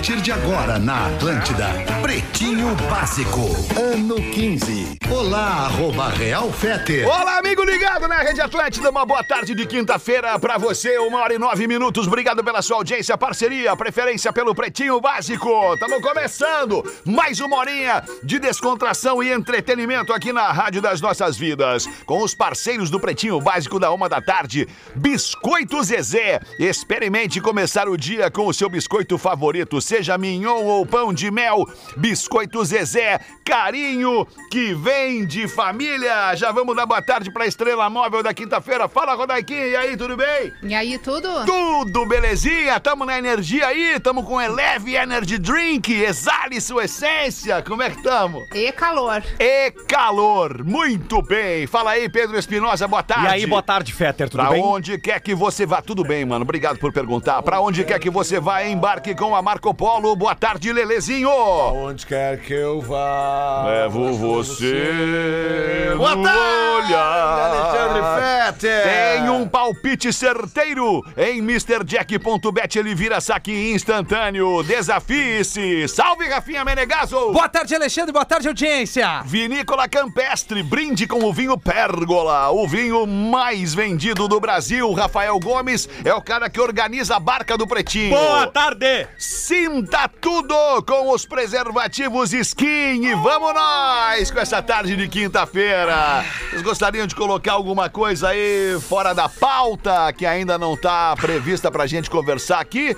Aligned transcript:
Partir 0.00 0.22
de 0.22 0.32
agora 0.32 0.78
na 0.78 1.08
Atlântida, 1.08 1.66
Pretinho 2.00 2.74
Básico, 2.88 3.40
ano 3.78 4.14
15. 4.14 4.96
Olá, 5.10 5.66
arroba 5.66 6.08
Real 6.08 6.50
Feter. 6.50 7.06
Olá, 7.06 7.36
amigo 7.36 7.62
ligado 7.62 8.08
na 8.08 8.16
Rede 8.20 8.40
Atlântida. 8.40 8.88
Uma 8.88 9.04
boa 9.04 9.22
tarde 9.22 9.54
de 9.54 9.66
quinta-feira 9.66 10.38
pra 10.38 10.56
você. 10.56 10.96
Uma 10.98 11.20
hora 11.20 11.34
e 11.34 11.38
nove 11.38 11.66
minutos. 11.66 12.06
Obrigado 12.06 12.42
pela 12.42 12.62
sua 12.62 12.76
audiência, 12.76 13.18
parceria, 13.18 13.76
preferência 13.76 14.32
pelo 14.32 14.54
Pretinho 14.54 14.98
Básico. 15.02 15.74
Estamos 15.74 16.00
começando 16.00 16.82
mais 17.04 17.38
uma 17.38 17.58
horinha 17.58 18.02
de 18.22 18.38
descontração 18.38 19.22
e 19.22 19.30
entretenimento 19.30 20.14
aqui 20.14 20.32
na 20.32 20.50
Rádio 20.50 20.80
das 20.80 21.02
Nossas 21.02 21.36
Vidas. 21.36 21.86
Com 22.06 22.22
os 22.22 22.34
parceiros 22.34 22.88
do 22.88 22.98
Pretinho 22.98 23.38
Básico 23.38 23.78
da 23.78 23.92
uma 23.92 24.08
da 24.08 24.22
tarde, 24.22 24.66
Biscoito 24.94 25.82
Zezé. 25.82 26.40
Experimente 26.58 27.38
começar 27.38 27.86
o 27.86 27.98
dia 27.98 28.30
com 28.30 28.46
o 28.46 28.54
seu 28.54 28.70
biscoito 28.70 29.18
favorito, 29.18 29.78
seja 29.90 30.16
mignon 30.16 30.62
ou 30.66 30.86
pão 30.86 31.12
de 31.12 31.32
mel. 31.32 31.68
Biscoito 31.96 32.64
Zezé, 32.64 33.18
carinho 33.50 34.24
que 34.48 34.72
vem 34.74 35.26
de 35.26 35.48
família. 35.48 36.36
Já 36.36 36.52
vamos 36.52 36.76
dar 36.76 36.86
boa 36.86 37.02
tarde 37.02 37.32
pra 37.32 37.46
estrela 37.46 37.90
móvel 37.90 38.22
da 38.22 38.32
quinta-feira. 38.32 38.88
Fala, 38.88 39.14
Rodaiquinha, 39.14 39.66
e 39.66 39.74
aí, 39.76 39.96
tudo 39.96 40.16
bem? 40.16 40.52
E 40.62 40.72
aí, 40.72 40.96
tudo? 40.98 41.28
Tudo 41.44 42.06
belezinha? 42.06 42.78
Tamo 42.78 43.04
na 43.04 43.18
energia 43.18 43.66
aí? 43.66 43.98
Tamo 43.98 44.22
com 44.22 44.40
Eleve 44.40 44.94
Energy 44.94 45.36
Drink. 45.36 45.92
Exale 45.92 46.60
sua 46.60 46.84
essência. 46.84 47.60
Como 47.62 47.82
é 47.82 47.90
que 47.90 48.00
tamo? 48.04 48.46
E 48.54 48.70
calor. 48.70 49.20
E 49.40 49.72
calor. 49.88 50.62
Muito 50.64 51.20
bem. 51.20 51.66
Fala 51.66 51.90
aí, 51.90 52.08
Pedro 52.08 52.38
Espinosa, 52.38 52.86
boa 52.86 53.02
tarde. 53.02 53.24
E 53.24 53.28
aí, 53.30 53.46
boa 53.46 53.62
tarde, 53.62 53.92
Fetter, 53.92 54.28
tudo 54.30 54.42
Pra 54.42 54.50
bem? 54.52 54.62
onde 54.62 54.96
quer 54.96 55.20
que 55.20 55.34
você 55.34 55.66
vá, 55.66 55.82
tudo 55.82 56.04
bem, 56.04 56.24
mano. 56.24 56.44
Obrigado 56.44 56.78
por 56.78 56.92
perguntar. 56.92 57.42
Pra 57.42 57.60
onde 57.60 57.82
quer 57.82 57.98
que 57.98 58.10
você 58.10 58.38
vá, 58.38 58.64
embarque 58.64 59.12
com 59.12 59.34
a 59.34 59.42
Marco 59.42 59.74
Polo. 59.74 60.14
Boa 60.14 60.36
tarde, 60.36 60.72
Lelezinho. 60.72 61.30
Onde 61.30 62.06
quer 62.06 62.38
que 62.40 62.52
eu 62.54 62.80
vá. 62.80 63.39
Levo 63.64 64.12
você. 64.14 65.92
Boa 65.96 66.16
no 66.16 66.22
tarde, 66.22 66.92
olhar. 66.92 67.38
Alexandre 67.50 68.02
Fetter. 68.20 68.82
Um 69.30 69.46
palpite 69.46 70.12
certeiro 70.12 71.04
em 71.16 71.38
MrJack.bet. 71.38 72.76
Ele 72.76 72.96
vira 72.96 73.20
saque 73.20 73.72
instantâneo. 73.72 74.62
Desafie-se. 74.64 75.86
Salve, 75.86 76.28
Rafinha 76.28 76.64
Menegaso. 76.64 77.30
Boa 77.32 77.48
tarde, 77.48 77.74
Alexandre. 77.74 78.12
Boa 78.12 78.24
tarde, 78.24 78.48
audiência. 78.48 79.22
Vinícola 79.24 79.88
Campestre, 79.88 80.64
brinde 80.64 81.06
com 81.06 81.24
o 81.24 81.32
vinho 81.32 81.56
Pérgola, 81.56 82.50
o 82.50 82.66
vinho 82.66 83.06
mais 83.06 83.72
vendido 83.72 84.26
do 84.26 84.40
Brasil. 84.40 84.92
Rafael 84.92 85.38
Gomes 85.38 85.88
é 86.04 86.12
o 86.12 86.20
cara 86.20 86.50
que 86.50 86.60
organiza 86.60 87.14
a 87.16 87.20
barca 87.20 87.56
do 87.56 87.66
Pretinho. 87.66 88.16
Boa 88.16 88.48
tarde! 88.48 89.06
Sinta 89.16 90.08
tudo 90.08 90.54
com 90.82 91.12
os 91.12 91.24
preservativos 91.24 92.32
Skin 92.32 93.04
e 93.04 93.14
vamos 93.14 93.54
nós 93.54 94.30
com 94.30 94.40
essa 94.40 94.60
tarde 94.60 94.96
de 94.96 95.08
quinta-feira. 95.08 96.24
Vocês 96.50 96.62
gostariam 96.62 97.06
de 97.06 97.14
colocar 97.14 97.52
alguma 97.52 97.88
coisa 97.88 98.30
aí 98.30 98.78
fora 98.80 99.14
da 99.14 99.19
pauta 99.28 100.12
que 100.12 100.24
ainda 100.26 100.58
não 100.58 100.76
tá 100.76 101.14
prevista 101.16 101.70
pra 101.70 101.86
gente 101.86 102.08
conversar 102.10 102.60
aqui? 102.60 102.96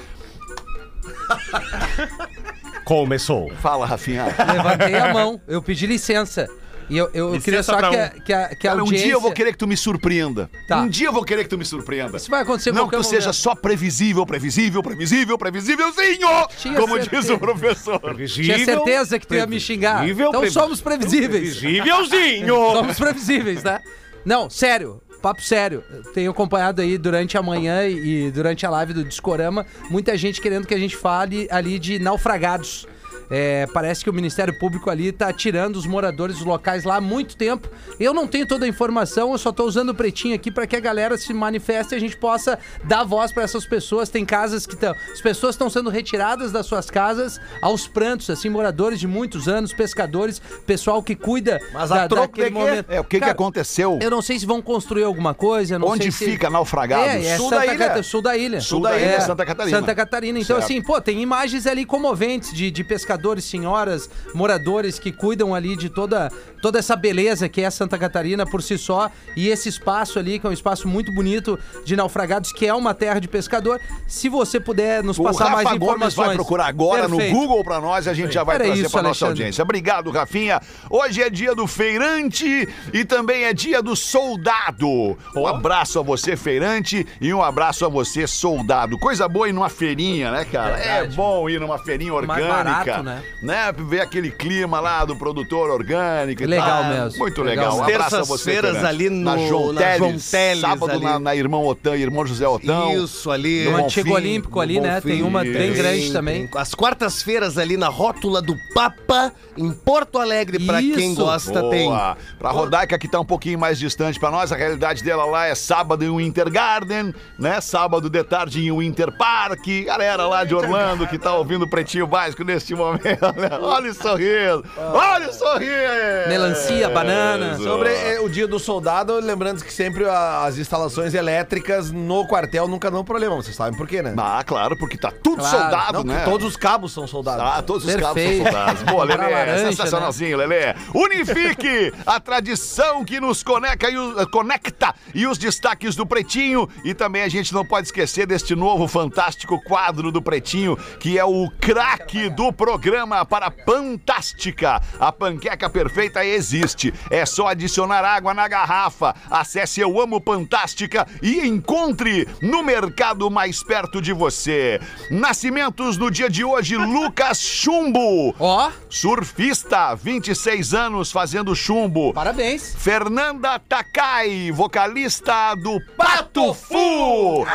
Começou. 2.84 3.50
Fala, 3.60 3.86
Rafinha. 3.86 4.26
Levantei 4.26 4.94
a 4.96 5.12
mão. 5.12 5.40
Eu 5.46 5.62
pedi 5.62 5.86
licença. 5.86 6.48
E 6.90 6.98
eu, 6.98 7.08
eu 7.14 7.28
Licença 7.34 7.44
queria 7.44 7.62
só 7.62 7.76
que, 7.78 7.96
um. 7.96 8.02
a, 8.02 8.08
que, 8.08 8.32
a, 8.32 8.48
que 8.48 8.66
a 8.66 8.70
Cara, 8.70 8.76
um 8.78 8.80
audiência... 8.80 9.06
dia 9.06 9.14
eu 9.14 9.20
vou 9.20 9.32
querer 9.32 9.52
que 9.52 9.58
tu 9.58 9.66
me 9.66 9.76
surpreenda. 9.76 10.50
Tá. 10.68 10.78
Um 10.80 10.88
dia 10.88 11.06
eu 11.08 11.12
vou 11.12 11.24
querer 11.24 11.44
que 11.44 11.48
tu 11.48 11.56
me 11.56 11.64
surpreenda. 11.64 12.16
Isso 12.16 12.30
vai 12.30 12.42
acontecer 12.42 12.72
Não 12.72 12.88
que 12.88 12.96
tu 12.96 13.02
seja 13.02 13.20
momento. 13.28 13.36
só 13.36 13.54
previsível, 13.54 14.26
previsível, 14.26 14.82
previsível, 14.82 15.38
previsívelzinho! 15.38 16.28
Tinha 16.58 16.78
como 16.78 16.94
certeza. 16.96 17.22
diz 17.22 17.30
o 17.30 17.38
professor. 17.38 18.16
Tinha 18.26 18.64
certeza 18.64 19.18
que 19.18 19.26
tu 19.26 19.34
ia 19.34 19.46
me 19.46 19.58
xingar. 19.58 19.98
Previsível, 19.98 20.28
Então 20.28 20.50
somos 20.50 20.80
previsíveis. 20.82 21.56
Previsívelzinho! 21.56 22.56
Somos 22.72 22.98
previsíveis, 22.98 23.62
tá? 23.62 23.80
Não, 24.24 24.50
sério. 24.50 25.00
Papo 25.22 25.40
sério, 25.40 25.84
tenho 26.12 26.32
acompanhado 26.32 26.82
aí 26.82 26.98
durante 26.98 27.38
a 27.38 27.42
manhã 27.42 27.86
e 27.86 28.02
e 28.02 28.30
durante 28.30 28.66
a 28.66 28.70
live 28.70 28.92
do 28.92 29.04
Discorama, 29.04 29.64
muita 29.88 30.16
gente 30.16 30.40
querendo 30.40 30.66
que 30.66 30.74
a 30.74 30.78
gente 30.78 30.96
fale 30.96 31.46
ali 31.50 31.78
de 31.78 31.98
naufragados. 31.98 32.86
É, 33.30 33.66
parece 33.72 34.04
que 34.04 34.10
o 34.10 34.12
Ministério 34.12 34.58
Público 34.58 34.90
ali 34.90 35.10
tá 35.12 35.32
tirando 35.32 35.76
os 35.76 35.86
moradores 35.86 36.36
dos 36.36 36.44
locais 36.44 36.84
lá 36.84 36.96
há 36.96 37.00
muito 37.00 37.36
tempo. 37.36 37.68
Eu 37.98 38.12
não 38.12 38.26
tenho 38.26 38.46
toda 38.46 38.64
a 38.64 38.68
informação, 38.68 39.32
eu 39.32 39.38
só 39.38 39.50
tô 39.52 39.64
usando 39.64 39.90
o 39.90 39.94
pretinho 39.94 40.34
aqui 40.34 40.50
para 40.50 40.66
que 40.66 40.76
a 40.76 40.80
galera 40.80 41.16
se 41.16 41.32
manifeste 41.32 41.94
e 41.94 41.96
a 41.96 42.00
gente 42.00 42.16
possa 42.16 42.58
dar 42.84 43.04
voz 43.04 43.32
para 43.32 43.42
essas 43.42 43.64
pessoas. 43.66 44.08
Tem 44.08 44.24
casas 44.24 44.66
que 44.66 44.74
estão. 44.74 44.94
As 45.12 45.20
pessoas 45.20 45.54
estão 45.54 45.70
sendo 45.70 45.88
retiradas 45.90 46.52
das 46.52 46.66
suas 46.66 46.90
casas 46.90 47.40
aos 47.60 47.86
prantos, 47.86 48.28
assim, 48.30 48.48
moradores 48.48 49.00
de 49.00 49.06
muitos 49.06 49.48
anos, 49.48 49.72
pescadores, 49.72 50.40
pessoal 50.66 51.02
que 51.02 51.14
cuida 51.14 51.60
Mas 51.72 51.90
a 51.92 52.08
troco 52.08 52.28
daquele 52.36 52.48
de 52.50 52.54
quê? 52.54 52.58
momento. 52.60 52.90
É, 52.90 53.00
o 53.00 53.04
que 53.04 53.16
que 53.16 53.20
Cara, 53.20 53.32
aconteceu? 53.32 53.98
eu 54.02 54.10
não 54.10 54.20
sei 54.22 54.38
se 54.38 54.46
vão 54.46 54.60
construir 54.60 55.04
alguma 55.04 55.32
coisa. 55.34 55.74
eu 55.74 55.78
Não 55.78 55.88
Onde 55.88 56.02
sei 56.04 56.12
se- 56.12 56.24
fica 56.32 56.50
naufragados? 56.50 57.06
É, 57.06 57.26
é 57.26 57.36
Sul 57.36 57.48
Santa 57.48 57.56
da 57.66 57.66
ilha. 57.74 57.78
Cata- 57.88 58.02
sul 58.02 58.22
da 58.22 58.36
ilha. 58.36 58.60
Sul 58.60 58.80
da 58.82 58.96
ilha, 58.98 59.04
É, 59.06 59.20
Santa 59.20 59.44
Catarina. 59.46 59.78
Santa 59.78 59.94
Catarina. 59.94 60.38
Então, 60.38 60.56
Certo. 60.56 60.64
assim, 60.64 60.82
pô, 60.82 61.00
tem 61.00 61.20
imagens 61.22 61.66
ali 61.66 61.84
comoventes 61.84 62.52
de, 62.52 62.70
de 62.70 62.84
pescadores, 62.84 63.21
senhoras, 63.40 64.08
moradores 64.34 64.98
que 64.98 65.12
cuidam 65.12 65.54
ali 65.54 65.76
de 65.76 65.88
toda, 65.88 66.30
toda 66.60 66.78
essa 66.78 66.96
beleza 66.96 67.48
que 67.48 67.60
é 67.60 67.70
Santa 67.70 67.96
Catarina 67.98 68.44
por 68.46 68.62
si 68.62 68.76
só. 68.78 69.10
E 69.36 69.48
esse 69.48 69.68
espaço 69.68 70.18
ali, 70.18 70.38
que 70.38 70.46
é 70.46 70.50
um 70.50 70.52
espaço 70.52 70.88
muito 70.88 71.12
bonito 71.12 71.58
de 71.84 71.96
naufragados, 71.96 72.52
que 72.52 72.66
é 72.66 72.74
uma 72.74 72.94
terra 72.94 73.18
de 73.20 73.28
pescador. 73.28 73.80
Se 74.06 74.28
você 74.28 74.58
puder 74.60 75.02
nos 75.02 75.18
O 75.18 75.22
passar 75.22 75.44
Rafa 75.44 75.54
mais 75.56 75.68
Gomes 75.78 75.82
informações. 75.82 76.26
vai 76.26 76.36
procurar 76.36 76.66
agora 76.66 77.08
Perfeito. 77.08 77.32
no 77.34 77.40
Google 77.40 77.64
pra 77.64 77.80
nós 77.80 78.06
e 78.06 78.10
a 78.10 78.14
gente 78.14 78.32
já 78.34 78.44
vai 78.44 78.56
Era 78.56 78.64
trazer 78.64 78.90
pra 78.90 79.02
nossa 79.02 79.26
audiência. 79.26 79.62
Obrigado, 79.62 80.10
Rafinha. 80.10 80.60
Hoje 80.90 81.22
é 81.22 81.30
dia 81.30 81.54
do 81.54 81.66
feirante 81.66 82.68
e 82.92 83.04
também 83.04 83.44
é 83.44 83.52
dia 83.52 83.82
do 83.82 83.94
soldado. 83.96 85.16
Um 85.36 85.46
abraço 85.46 85.98
a 85.98 86.02
você, 86.02 86.36
feirante, 86.36 87.06
e 87.20 87.32
um 87.32 87.42
abraço 87.42 87.84
a 87.84 87.88
você, 87.88 88.26
soldado. 88.26 88.98
Coisa 88.98 89.28
boa 89.28 89.48
ir 89.48 89.52
numa 89.52 89.68
feirinha, 89.68 90.30
né, 90.30 90.44
cara? 90.44 90.78
É 90.78 91.06
bom 91.06 91.48
ir 91.48 91.60
numa 91.60 91.78
feirinha 91.78 92.12
orgânica. 92.14 93.01
Barato, 93.02 93.26
né? 93.42 93.72
Ver 93.78 94.00
aquele 94.00 94.30
clima 94.30 94.80
lá 94.80 95.04
do 95.04 95.16
produtor 95.16 95.70
orgânico 95.70 96.42
e 96.42 96.46
Legal 96.46 96.82
tal. 96.82 96.84
mesmo. 96.84 97.18
Muito 97.18 97.42
Legal. 97.42 97.64
legal. 97.72 97.78
Um 97.78 97.82
abraço 97.94 98.16
a 98.16 98.18
você, 98.24 98.52
Terças-feiras 98.52 98.72
feirante. 98.76 98.86
ali 98.86 99.10
na 99.10 99.36
no- 99.36 99.48
João 99.48 99.72
na 99.72 99.80
Teles, 99.80 99.98
João 99.98 100.10
Teles 100.18 100.60
sábado 100.60 100.90
ali. 100.92 101.04
na, 101.04 101.18
na 101.18 101.34
Irmão 101.36 101.66
Otão, 101.66 101.94
Irmão 101.94 102.26
José 102.26 102.46
Otão. 102.46 103.04
Isso, 103.04 103.30
ali. 103.30 103.64
No 103.64 103.72
No 103.72 103.84
Antigo 103.84 104.08
Bonfim, 104.10 104.20
Olímpico 104.22 104.60
ali, 104.60 104.80
né? 104.80 104.94
Bonfim, 105.00 105.08
Tem 105.08 105.22
uma 105.22 105.42
bem 105.42 105.72
grande 105.72 106.12
também. 106.12 106.46
Tem 106.46 106.60
As 106.60 106.74
quartas-feiras 106.74 107.58
ali 107.58 107.76
na 107.76 107.88
rótula 107.88 108.40
do 108.42 108.56
Papa, 108.74 109.32
em 109.56 109.70
Porto 109.72 110.18
Alegre, 110.18 110.58
pra 110.64 110.78
quem 110.80 111.12
Isso. 111.12 111.22
gosta, 111.22 111.60
Boa. 111.60 111.70
tem. 111.70 111.90
Pra 112.38 112.50
Rodaica, 112.50 112.98
que 112.98 113.08
tá 113.08 113.18
um 113.20 113.24
pouquinho 113.24 113.58
mais 113.58 113.78
distante 113.78 114.18
pra 114.18 114.30
nós, 114.30 114.52
a 114.52 114.56
realidade 114.56 115.02
dela 115.02 115.24
lá 115.24 115.46
é 115.46 115.54
sábado 115.54 116.04
em 116.04 116.14
Winter 116.16 116.50
Garden, 116.50 117.14
né? 117.38 117.60
Sábado 117.60 118.08
de 118.10 118.22
tarde 118.24 118.66
em 118.66 118.72
Winter 118.76 119.10
Park. 119.16 119.66
Galera 119.86 120.26
lá 120.26 120.44
de 120.44 120.54
Orlando 120.54 121.06
que 121.06 121.18
tá 121.18 121.34
ouvindo 121.34 121.62
o 121.64 121.68
Pretinho 121.68 122.06
Básico 122.06 122.44
neste 122.44 122.74
momento, 122.74 122.91
né? 122.92 123.18
Olha 123.60 123.90
o 123.90 123.94
sorriso! 123.94 124.64
Olha 124.76 125.28
o 125.28 125.32
sorriso! 125.32 126.28
Melancia, 126.28 126.88
banana. 126.90 127.56
Sobre 127.58 127.88
eh, 127.90 128.20
o 128.20 128.28
dia 128.28 128.46
do 128.46 128.58
soldado, 128.58 129.18
lembrando 129.20 129.62
que 129.64 129.72
sempre 129.72 130.04
a- 130.08 130.44
as 130.44 130.58
instalações 130.58 131.14
elétricas 131.14 131.90
no 131.90 132.26
quartel 132.26 132.66
nunca 132.68 132.90
dão 132.90 133.04
problema. 133.04 133.36
Vocês 133.36 133.56
sabem 133.56 133.76
por 133.76 133.86
quê, 133.86 134.02
né? 134.02 134.14
Ah, 134.16 134.42
claro, 134.46 134.76
porque 134.78 134.96
tá 134.96 135.10
tudo 135.22 135.38
Claro. 135.38 135.58
soldado, 135.58 135.92
Não, 135.98 136.02
que 136.14 136.20
né? 136.20 136.24
todos 136.24 136.46
os 136.46 136.56
cabos 136.56 136.92
são 136.92 137.06
soldados. 137.06 137.42
Ah, 137.44 137.62
todos 137.62 137.84
os 137.84 137.90
cabos 137.94 138.06
são 138.06 138.14
Perfeito. 138.14 138.44
soldados. 138.44 138.82
Boa, 138.84 139.04
Lelê. 139.04 139.22
laranja, 139.28 139.58
sensacionalzinho, 139.68 140.36
Lelê. 140.36 140.74
Unifique, 140.94 141.92
a 142.06 142.18
tradição 142.20 143.04
que 143.04 143.20
nos 143.20 143.42
conecta 143.42 143.88
e, 143.90 143.96
o- 143.96 144.26
conecta 144.28 144.94
e 145.14 145.26
os 145.26 145.38
destaques 145.38 145.94
do 145.96 146.06
Pretinho. 146.06 146.68
E 146.84 146.94
também 146.94 147.22
a 147.22 147.28
gente 147.28 147.52
não 147.52 147.64
pode 147.64 147.86
esquecer 147.88 148.26
deste 148.26 148.54
novo 148.54 148.86
fantástico 148.88 149.60
quadro 149.64 150.10
do 150.10 150.20
Pretinho, 150.22 150.76
que 150.98 151.18
é 151.18 151.24
o 151.24 151.50
craque 151.60 152.28
do 152.30 152.52
programa 152.52 152.81
para 153.28 153.50
Fantástica. 153.64 154.82
A 154.98 155.12
panqueca 155.12 155.70
perfeita 155.70 156.24
existe. 156.24 156.92
É 157.10 157.24
só 157.24 157.48
adicionar 157.48 158.04
água 158.04 158.34
na 158.34 158.48
garrafa. 158.48 159.14
Acesse 159.30 159.80
Eu 159.80 160.00
Amo 160.00 160.20
Fantástica 160.24 161.06
e 161.22 161.46
encontre 161.46 162.26
no 162.42 162.62
mercado 162.62 163.30
mais 163.30 163.62
perto 163.62 164.00
de 164.02 164.12
você. 164.12 164.80
Nascimentos 165.10 165.96
no 165.96 166.10
dia 166.10 166.28
de 166.28 166.44
hoje, 166.44 166.74
Lucas 166.76 167.40
Chumbo. 167.40 168.34
Ó, 168.38 168.70
Surfista, 168.88 169.94
26 169.94 170.74
anos 170.74 171.12
fazendo 171.12 171.54
chumbo. 171.54 172.12
parabéns. 172.12 172.74
Fernanda 172.76 173.58
Takai, 173.60 174.50
vocalista 174.50 175.54
do 175.54 175.80
Pato 175.96 176.52
Fu. 176.52 177.46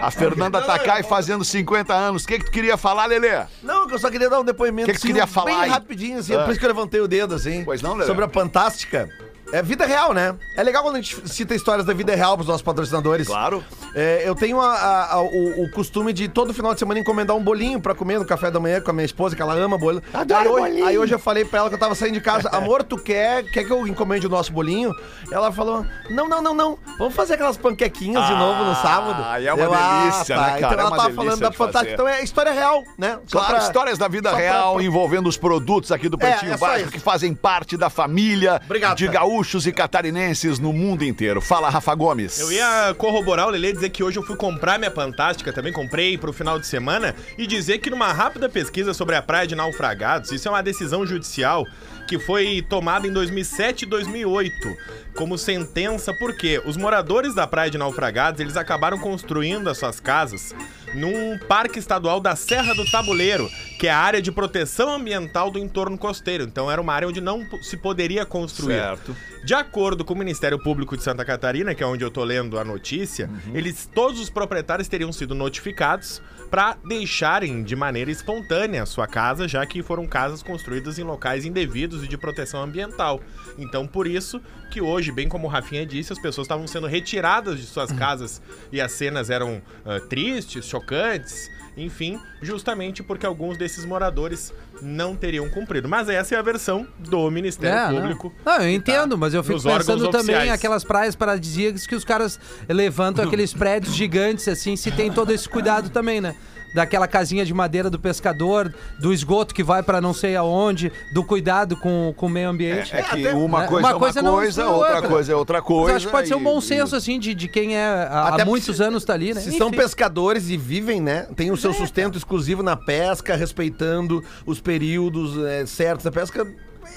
A 0.00 0.10
Fernanda 0.10 0.62
Takai 0.62 1.02
fazendo 1.02 1.44
50 1.44 1.92
anos. 1.92 2.24
O 2.24 2.26
que, 2.26 2.38
que 2.38 2.46
tu 2.46 2.50
queria 2.50 2.76
falar, 2.76 3.06
Lelê? 3.06 3.44
Não, 3.62 3.86
que 3.86 3.94
eu 3.94 3.98
só 3.98 4.10
queria 4.10 4.30
dar 4.30 4.40
um 4.40 4.44
depoimento. 4.44 4.61
Que 4.70 4.92
que 4.92 4.92
tu 4.92 4.96
assim, 4.96 5.06
queria 5.08 5.26
falar 5.26 5.46
Bem 5.46 5.60
aí? 5.60 5.70
rapidinho, 5.70 6.18
assim. 6.18 6.34
Ah. 6.34 6.44
Por 6.44 6.50
isso 6.50 6.60
que 6.60 6.64
eu 6.64 6.70
levantei 6.70 7.00
o 7.00 7.08
dedo, 7.08 7.34
assim. 7.34 7.64
Pois 7.64 7.82
não, 7.82 7.94
Lelê? 7.94 8.06
Sobre 8.06 8.24
a 8.24 8.28
Fantástica. 8.28 9.08
É 9.52 9.62
vida 9.62 9.84
real, 9.86 10.12
né? 10.14 10.34
É 10.56 10.62
legal 10.62 10.82
quando 10.82 10.96
a 10.96 11.00
gente 11.00 11.28
cita 11.28 11.54
histórias 11.54 11.84
da 11.86 11.92
vida 11.92 12.14
real 12.14 12.36
pros 12.36 12.48
nossos 12.48 12.62
patrocinadores. 12.62 13.26
Claro. 13.26 13.62
É, 13.94 14.22
eu 14.26 14.34
tenho 14.34 14.58
a- 14.60 14.72
a- 14.74 15.12
a- 15.14 15.20
o, 15.22 15.64
o 15.64 15.70
costume 15.70 16.12
de 16.12 16.26
todo 16.26 16.54
final 16.54 16.72
de 16.72 16.78
semana 16.80 16.98
encomendar 17.00 17.36
um 17.36 17.42
bolinho 17.42 17.78
pra 17.80 17.94
comer 17.94 18.18
no 18.18 18.24
café 18.24 18.50
da 18.50 18.58
manhã 18.58 18.80
com 18.80 18.90
a 18.90 18.94
minha 18.94 19.04
esposa, 19.04 19.36
que 19.36 19.42
ela 19.42 19.54
ama 19.54 19.76
bolo. 19.76 20.02
aí, 20.14 20.48
hoje, 20.48 20.82
aí 20.82 20.98
hoje 20.98 21.14
eu 21.14 21.18
falei 21.18 21.44
pra 21.44 21.60
ela 21.60 21.68
que 21.68 21.74
eu 21.74 21.78
tava 21.78 21.94
saindo 21.94 22.14
de 22.14 22.20
casa, 22.22 22.48
amor, 22.56 22.82
tu 22.82 22.96
quer, 22.96 23.44
quer 23.50 23.64
que 23.64 23.72
eu 23.72 23.86
encomende 23.86 24.26
o 24.26 24.30
nosso 24.30 24.52
bolinho? 24.52 24.90
Ela 25.30 25.52
falou, 25.52 25.84
não, 26.08 26.26
não, 26.28 26.40
não, 26.40 26.54
não, 26.54 26.78
vamos 26.98 27.14
fazer 27.14 27.34
aquelas 27.34 27.56
panquequinhas 27.58 28.26
de 28.26 28.34
novo 28.34 28.64
no 28.64 28.74
sábado. 28.76 29.22
Ah, 29.26 29.42
é 29.42 29.52
uma 29.52 29.64
Eu, 29.64 29.70
delícia, 29.70 30.36
né, 30.36 30.42
cara? 30.42 30.58
Então 30.58 30.70
É 30.70 30.80
ela 30.80 30.90
tava 30.96 31.10
falando 31.14 31.40
da. 31.40 31.52
Fantástica, 31.52 31.92
então 31.92 32.08
é 32.08 32.22
história 32.24 32.52
real, 32.52 32.82
né? 32.98 33.18
Só 33.26 33.38
Claro, 33.40 33.54
pra- 33.56 33.64
histórias 33.64 33.98
da 33.98 34.08
vida 34.08 34.30
só 34.30 34.36
pra- 34.36 34.44
real 34.44 34.80
envolvendo 34.80 35.28
os 35.28 35.36
produtos 35.36 35.92
aqui 35.92 36.08
do 36.08 36.16
Pretinho 36.16 36.54
é 36.54 36.56
Básico 36.56 36.90
que 36.90 36.98
fazem 36.98 37.34
parte 37.34 37.76
da 37.76 37.90
família 37.90 38.60
Obrigado, 38.64 38.96
de 38.96 39.06
cara. 39.06 39.20
Gaúchos 39.42 39.66
e 39.66 39.72
catarinenses 39.72 40.60
no 40.60 40.72
mundo 40.72 41.02
inteiro. 41.02 41.40
Fala, 41.40 41.68
Rafa 41.68 41.92
Gomes. 41.96 42.38
Eu 42.38 42.52
ia 42.52 42.94
corroborar 42.96 43.48
o 43.48 43.50
Lelê 43.50 43.70
e 43.70 43.72
dizer 43.72 43.90
que 43.90 44.04
hoje 44.04 44.16
eu 44.16 44.22
fui 44.22 44.36
comprar 44.36 44.78
minha 44.78 44.90
Fantástica, 44.90 45.52
também 45.52 45.72
comprei 45.72 46.16
pro 46.16 46.32
final 46.32 46.60
de 46.60 46.66
semana, 46.66 47.12
e 47.36 47.44
dizer 47.44 47.78
que 47.78 47.90
numa 47.90 48.12
rápida 48.12 48.48
pesquisa 48.48 48.94
sobre 48.94 49.16
a 49.16 49.22
praia 49.22 49.46
de 49.46 49.56
Naufragados, 49.56 50.30
isso 50.30 50.46
é 50.46 50.50
uma 50.50 50.62
decisão 50.62 51.04
judicial 51.04 51.66
que 52.06 52.18
foi 52.18 52.64
tomada 52.68 53.06
em 53.06 53.12
2007 53.12 53.82
e 53.82 53.86
2008 53.86 54.76
como 55.14 55.36
sentença, 55.36 56.12
porque 56.14 56.60
os 56.64 56.76
moradores 56.76 57.34
da 57.34 57.46
praia 57.46 57.70
de 57.70 57.76
Naufragados, 57.76 58.40
eles 58.40 58.56
acabaram 58.56 58.98
construindo 58.98 59.68
as 59.68 59.76
suas 59.76 60.00
casas 60.00 60.54
num 60.94 61.36
parque 61.38 61.78
estadual 61.78 62.18
da 62.18 62.34
Serra 62.34 62.74
do 62.74 62.90
Tabuleiro, 62.90 63.48
que 63.78 63.86
é 63.86 63.90
a 63.90 63.98
área 63.98 64.22
de 64.22 64.32
proteção 64.32 64.94
ambiental 64.94 65.50
do 65.50 65.58
entorno 65.58 65.98
costeiro. 65.98 66.44
Então 66.44 66.70
era 66.70 66.80
uma 66.80 66.94
área 66.94 67.08
onde 67.08 67.20
não 67.20 67.46
se 67.62 67.76
poderia 67.76 68.24
construir. 68.24 68.74
Certo. 68.74 69.14
De 69.44 69.52
acordo 69.54 70.02
com 70.04 70.14
o 70.14 70.16
Ministério 70.18 70.58
Público 70.58 70.96
de 70.96 71.02
Santa 71.02 71.24
Catarina, 71.26 71.74
que 71.74 71.82
é 71.82 71.86
onde 71.86 72.04
eu 72.04 72.10
tô 72.10 72.24
lendo 72.24 72.58
a 72.58 72.64
notícia, 72.64 73.28
Uhum. 73.28 73.56
eles 73.56 73.88
todos 73.94 74.18
os 74.18 74.30
proprietários 74.30 74.88
teriam 74.88 75.12
sido 75.12 75.34
notificados 75.34 76.22
para 76.50 76.76
deixarem 76.84 77.62
de 77.62 77.74
maneira 77.74 78.10
espontânea 78.10 78.82
a 78.82 78.86
sua 78.86 79.06
casa, 79.06 79.48
já 79.48 79.64
que 79.66 79.82
foram 79.82 80.06
casas 80.06 80.42
construídas 80.42 80.98
em 80.98 81.02
locais 81.02 81.44
indevidos 81.44 81.91
e 82.04 82.06
de 82.06 82.16
proteção 82.16 82.62
ambiental. 82.62 83.20
Então, 83.58 83.86
por 83.88 84.06
isso 84.06 84.40
que 84.70 84.80
hoje, 84.80 85.10
bem 85.10 85.28
como 85.28 85.48
o 85.48 85.50
Rafinha 85.50 85.84
disse, 85.84 86.12
as 86.12 86.18
pessoas 86.20 86.44
estavam 86.44 86.66
sendo 86.68 86.86
retiradas 86.86 87.56
de 87.58 87.62
Uhum. 87.66 87.72
suas 87.72 87.90
casas 87.92 88.40
e 88.70 88.80
as 88.80 88.92
cenas 88.92 89.30
eram 89.30 89.60
ah, 89.84 89.98
tristes, 90.08 90.64
chocantes, 90.64 91.50
enfim, 91.76 92.20
justamente 92.42 93.02
porque 93.02 93.24
alguns 93.24 93.56
desses 93.56 93.84
moradores 93.84 94.52
não 94.82 95.16
teriam 95.16 95.48
cumprido. 95.48 95.88
Mas 95.88 96.06
essa 96.08 96.34
é 96.34 96.38
a 96.38 96.42
versão 96.42 96.86
do 96.98 97.30
Ministério 97.30 97.74
É, 97.78 97.90
não. 97.90 98.00
Público. 98.00 98.32
Não, 98.44 98.60
eu 98.60 98.70
entendo, 98.70 99.16
mas 99.16 99.32
eu 99.32 99.42
fico 99.42 99.62
pensando 99.62 100.10
também 100.10 100.34
oficiais. 100.36 100.50
aquelas 100.52 100.84
praias 100.84 101.16
paradisíacas 101.16 101.86
que 101.86 101.94
os 101.94 102.04
caras 102.04 102.38
levantam 102.68 103.24
aqueles 103.26 103.54
prédios 103.54 103.94
gigantes, 103.94 104.46
assim, 104.48 104.76
se 104.76 104.90
tem 104.90 105.10
todo 105.10 105.30
esse 105.32 105.48
cuidado 105.48 105.88
também, 105.90 106.20
né? 106.20 106.34
Daquela 106.74 107.06
casinha 107.06 107.44
de 107.44 107.52
madeira 107.52 107.90
do 107.90 107.98
pescador, 107.98 108.72
do 108.98 109.12
esgoto 109.12 109.54
que 109.54 109.62
vai 109.62 109.82
pra 109.82 110.00
não 110.00 110.14
sei 110.14 110.34
aonde, 110.36 110.90
do 111.12 111.22
cuidado 111.22 111.76
com, 111.76 112.14
com 112.16 112.26
o 112.26 112.28
meio 112.28 112.48
ambiente. 112.48 112.94
É 112.94 113.02
que 113.02 113.26
até- 113.26 113.34
uma 113.34 113.60
né? 113.60 113.66
coisa 113.66 113.82
Uma 113.82 113.90
é 113.90 113.92
uma 113.94 113.98
coisa 114.00 114.22
não 114.22 114.32
coisa, 114.34 114.48
exclui 114.62 114.66
outra 114.78 114.94
outra. 114.94 115.08
coisa 115.08 115.32
é 115.32 115.36
outra 115.36 115.62
coisa. 115.62 115.96
acho 115.96 116.06
que 116.06 116.12
pode 116.12 116.28
ser 116.28 116.34
um 116.34 116.40
e- 116.40 116.44
bom 116.44 116.58
e- 116.58 116.62
senso, 116.62 116.96
assim, 116.96 117.18
de, 117.18 117.34
de 117.34 117.48
quem 117.48 117.76
é 117.76 117.84
há, 117.84 118.28
Até 118.28 118.42
há 118.42 118.44
muitos 118.44 118.66
porque 118.68 118.82
anos 118.82 119.04
tá 119.04 119.12
ali, 119.12 119.34
né? 119.34 119.40
Se 119.40 119.52
são 119.58 119.68
Enfim. 119.68 119.76
pescadores 119.76 120.48
e 120.48 120.56
vivem, 120.56 121.00
né? 121.00 121.26
Tem 121.36 121.50
o 121.50 121.56
seu 121.56 121.72
sustento 121.74 122.16
exclusivo 122.16 122.62
na 122.62 122.76
pesca, 122.76 123.36
respeitando 123.36 124.24
os 124.46 124.60
períodos 124.60 125.36
é, 125.44 125.66
certos 125.66 126.04
da 126.04 126.10
pesca. 126.12 126.46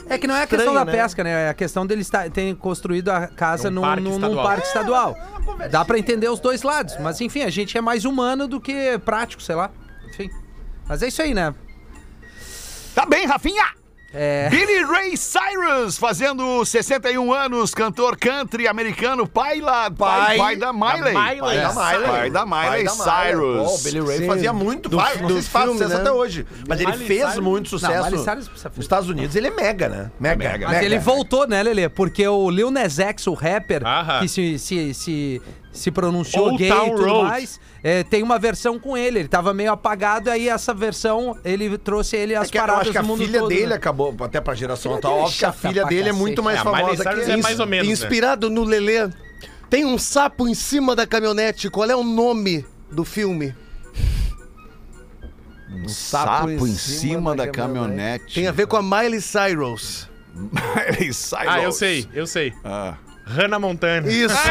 É 0.10 0.18
que 0.18 0.28
não 0.28 0.36
é 0.36 0.42
a 0.42 0.44
Estranho, 0.44 0.64
questão 0.64 0.74
da 0.74 0.86
né? 0.86 0.92
pesca, 0.92 1.24
né? 1.24 1.46
É 1.46 1.50
a 1.50 1.54
questão 1.54 1.86
deles 1.86 2.10
ta- 2.10 2.30
terem 2.30 2.54
construído 2.56 3.10
a 3.10 3.28
casa 3.28 3.70
Num 3.70 3.76
num, 3.76 3.82
parque 3.82 4.04
num- 4.04 4.10
num 4.12 4.16
estadual. 4.18 4.46
parque 4.46 4.68
estadual. 4.68 5.18
Dá 5.72 5.84
pra 5.86 5.98
entender 5.98 6.30
os 6.30 6.40
dois 6.40 6.62
lados. 6.64 6.96
Mas 7.00 7.20
enfim, 7.22 7.42
a 7.42 7.50
gente 7.50 7.78
é 7.78 7.82
mais 7.82 8.06
humano 8.06 8.48
do 8.48 8.60
que 8.62 8.98
prático, 9.00 9.42
sei 9.42 9.56
lá. 9.56 9.72
Enfim. 10.10 10.30
Mas 10.88 11.02
é 11.02 11.08
isso 11.08 11.22
aí, 11.22 11.34
né? 11.34 11.54
Tá 12.94 13.06
bem, 13.06 13.26
Rafinha! 13.26 13.66
É. 14.18 14.48
Billy 14.50 14.84
Ray 14.86 15.18
Cyrus, 15.18 15.98
fazendo 15.98 16.64
61 16.64 17.34
anos, 17.34 17.74
cantor 17.74 18.16
country 18.18 18.66
americano, 18.68 19.28
pai, 19.28 19.60
lá, 19.60 19.92
pai, 19.92 20.26
Pai 20.26 20.38
pai 20.38 20.56
da 20.56 20.72
Miley. 20.72 21.14
Miley. 21.14 21.14
Pai 21.14 21.58
da 21.60 21.74
Miley, 21.74 22.08
pai 22.08 22.30
da 22.32 22.46
Miley 22.46 22.86
Pai 22.86 22.88
Cyrus. 22.88 23.68
Pô, 23.68 23.76
o 23.76 23.78
Billy 23.80 24.00
Ray 24.08 24.18
Sim, 24.20 24.28
fazia 24.28 24.54
muito, 24.54 24.88
do- 24.88 24.98
faz, 24.98 25.20
não 25.22 25.28
do 25.28 25.42
se 25.42 25.50
faz 25.50 25.70
sucesso 25.72 25.90
né? 25.94 26.00
até 26.02 26.12
hoje. 26.12 26.46
Mas 26.68 26.80
ele 26.80 26.92
Miley 26.92 27.08
fez 27.08 27.22
Cyrus- 27.30 27.40
muito 27.44 27.70
sucesso. 27.70 28.06
Miley 28.06 28.24
Cyrus 28.24 28.50
Nos 28.64 28.78
Estados 28.86 29.10
Unidos 29.10 29.36
ele 29.36 29.48
é 29.48 29.52
mega, 29.52 29.90
né? 29.90 30.12
Mega. 30.20 30.36
mega. 30.38 30.68
Mas 30.70 30.82
ele 30.82 30.98
voltou, 30.98 31.46
né, 31.46 31.62
Lelê? 31.62 31.90
Porque 31.90 32.26
o 32.26 32.50
Lil 32.50 32.72
Nas 32.72 32.98
X, 33.00 33.28
o 33.28 33.34
rapper, 33.34 33.86
Aham. 33.86 34.20
que 34.22 34.30
se, 34.30 34.58
se, 34.58 34.94
se, 34.94 35.42
se 35.76 35.92
pronunciou 35.92 36.46
Old 36.48 36.58
gay 36.58 36.70
Town 36.70 36.88
e 36.88 36.90
tudo 36.92 37.04
Road. 37.06 37.30
mais, 37.30 37.60
é, 37.84 38.04
tem 38.04 38.24
uma 38.24 38.40
versão 38.40 38.80
com 38.80 38.98
ele. 38.98 39.20
Ele 39.20 39.28
tava 39.28 39.54
meio 39.54 39.72
apagado, 39.72 40.30
aí 40.32 40.50
essa 40.50 40.74
versão, 40.74 41.38
ele 41.44 41.78
trouxe 41.78 42.16
ele 42.16 42.34
às 42.36 42.48
É 42.48 42.52
que 42.52 42.58
eu 42.58 42.62
paradas 42.62 42.82
acho 42.84 42.92
que 42.92 42.98
a 42.98 43.02
do 43.02 43.08
mundo 43.08 43.20
filha 43.26 43.40
todo, 43.40 43.50
dele 43.50 43.68
né? 43.68 43.76
acabou, 43.76 44.16
até 44.22 44.42
pra 44.42 44.56
geração 44.56 44.94
Filha 44.94 45.00
atual, 45.00 45.14
dele 45.14 45.22
é 45.22 45.26
óbvio 45.26 45.38
que 45.40 45.46
a 45.46 45.52
chata 45.52 45.68
filha 45.68 45.82
pra 45.82 45.90
dele 45.90 46.02
é 46.02 46.06
cacete. 46.06 46.20
muito 46.22 46.44
mais 46.44 46.58
É, 46.58 46.62
a 46.62 46.64
Miley 46.66 46.82
famosa 46.82 47.04
Cyrus 47.04 47.26
que 47.26 47.32
é 47.32 47.38
mais 47.38 47.60
ou 47.60 47.68
menos, 47.68 47.88
né? 47.88 47.94
Inspirado 47.94 48.50
no 48.50 48.64
Lelê, 48.64 49.10
tem 49.70 49.86
um 49.86 49.98
sapo 49.98 50.48
em 50.48 50.54
cima 50.54 50.96
da 50.96 51.06
caminhonete. 51.06 51.70
Qual 51.70 51.90
é 51.90 51.96
o 51.96 52.04
nome 52.04 52.66
do 52.92 53.04
filme? 53.04 53.54
Um 55.70 55.88
sapo, 55.90 56.50
em 56.66 56.74
cima 56.76 57.36
da 57.36 57.48
caminhonete. 57.48 58.36
Tem 58.36 58.48
a 58.48 58.52
ver 58.52 58.66
com 58.68 58.78
a 58.78 58.82
Miley 58.82 59.20
Cyrus. 59.20 60.08
Miley 60.34 61.14
Cyrus. 61.14 61.34
Ah, 61.48 61.62
eu 61.62 61.72
sei, 61.72 62.08
eu 62.14 62.26
sei. 62.26 62.54
Ah. 62.64 62.96
Hannah 63.26 63.60
Montana. 63.60 64.08
Isso. 64.10 64.36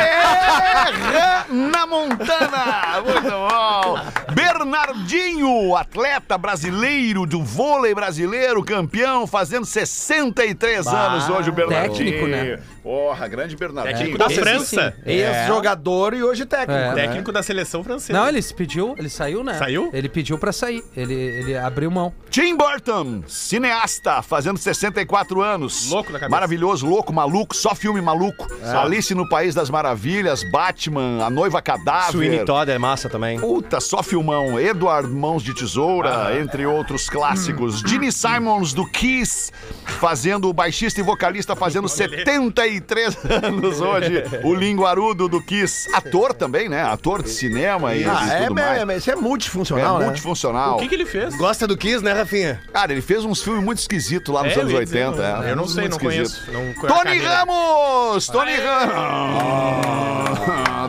É, 1.15 1.53
na 1.53 1.87
Montana! 1.87 3.00
Muito 3.05 3.31
bom! 3.31 3.99
Bernardinho, 4.35 5.76
atleta 5.76 6.37
brasileiro 6.37 7.26
do 7.26 7.43
vôlei 7.43 7.94
brasileiro, 7.94 8.62
campeão, 8.65 9.26
fazendo 9.26 9.65
63 9.65 10.87
anos 10.87 11.29
hoje 11.29 11.50
o 11.50 11.53
Bernardinho. 11.53 12.11
técnico, 12.12 12.26
né? 12.26 12.59
Porra, 12.82 13.29
grande 13.29 13.56
Bernardinho. 13.56 13.97
Técnico 13.97 14.19
da 14.19 14.29
França. 14.29 14.94
sim. 14.96 15.10
Ex-jogador 15.10 16.13
e 16.15 16.22
hoje 16.22 16.44
técnico. 16.44 16.72
É. 16.72 16.89
né? 16.89 16.94
Técnico 16.94 17.32
da 17.32 17.43
seleção 17.43 17.82
francesa. 17.84 18.19
Não, 18.19 18.29
ele 18.29 18.43
se 18.43 18.53
pediu, 18.53 18.94
ele 18.98 19.08
saiu, 19.08 19.43
né? 19.44 19.55
Saiu? 19.55 19.91
Ele 19.93 20.08
pediu 20.08 20.37
pra 20.37 20.53
sair. 20.53 20.82
Ele, 20.96 21.15
ele 21.15 21.56
abriu 21.56 21.91
mão. 21.91 22.13
Tim 22.29 22.56
Burton, 22.56 23.22
cineasta, 23.27 24.20
fazendo 24.22 24.58
64 24.58 25.41
anos. 25.41 25.89
Louco 25.91 26.13
da 26.13 26.19
cabeça. 26.19 26.31
Maravilhoso, 26.31 26.87
louco, 26.87 27.13
maluco, 27.13 27.55
só 27.56 27.75
filme 27.75 28.01
maluco. 28.01 28.46
Alice 28.73 29.15
no 29.15 29.29
País 29.29 29.55
das 29.55 29.69
Maravilhas, 29.71 30.43
Batman, 30.51 31.25
A 31.25 31.31
Noiva 31.31 31.61
Cadáver. 31.61 32.11
Sweeney 32.13 32.44
Todd 32.44 32.71
é 32.71 32.79
massa 32.79 33.09
também. 33.09 33.39
Puta, 33.39 33.81
só 33.81 34.03
filmão. 34.03 34.59
Edward 34.59 35.09
Mãos 35.09 35.43
de 35.43 35.55
Tesoura, 35.55 36.39
entre 36.41 36.65
outros 36.67 37.09
clássicos. 37.09 37.81
Gene 37.81 38.11
Simons 38.13 38.73
do 38.73 38.87
Kiss, 38.87 39.51
fazendo 39.85 40.49
o 40.49 40.53
baixista 40.53 41.01
e 41.01 41.03
vocalista, 41.03 41.55
fazendo 41.56 41.89
73 41.89 43.17
anos 43.44 43.81
hoje. 43.81 44.23
O 44.43 44.55
linguarudo 44.55 45.29
do 45.29 45.41
Kiss. 45.43 45.89
Ator 45.94 46.33
também, 46.35 46.69
né? 46.69 46.83
Ator 46.83 47.23
de 47.23 47.31
cinema 47.31 47.94
e, 47.94 48.05
Ah, 48.05 48.25
e 48.27 48.31
é, 48.31 48.47
tudo 48.47 48.61
é, 48.61 48.85
mais. 48.85 48.89
é, 48.91 48.97
isso 48.99 49.11
é 49.11 49.13
É 49.15 49.17
multifuncional, 49.17 49.99
né? 49.99 50.06
multifuncional. 50.06 50.77
O 50.77 50.79
que, 50.79 50.89
que 50.89 50.94
ele 50.94 51.06
fez? 51.06 51.37
Gosta 51.37 51.67
do 51.67 51.77
Kiss, 51.77 52.03
né, 52.03 52.13
Rafinha? 52.13 52.61
Cara, 52.73 52.93
ele 52.93 53.03
fez 53.03 53.25
uns 53.25 53.43
filmes 53.43 53.63
muito 53.65 53.79
esquisitos 53.79 54.33
lá 54.35 54.43
nos 54.43 54.56
É, 54.56 54.61
anos 54.61 54.73
ia 54.73 54.85
dizer, 54.85 55.06
80. 55.06 55.37
não- 55.37 55.44
é. 55.44 55.51
eu 55.53 55.56
não 55.56 55.69
sei, 55.69 55.89
não 55.89 55.99
conheço. 55.99 56.43
Não, 56.51 56.73
Tony 56.89 57.19
Ramos! 57.19 58.27
Tony 58.27 58.54
Ramos! 58.56 59.94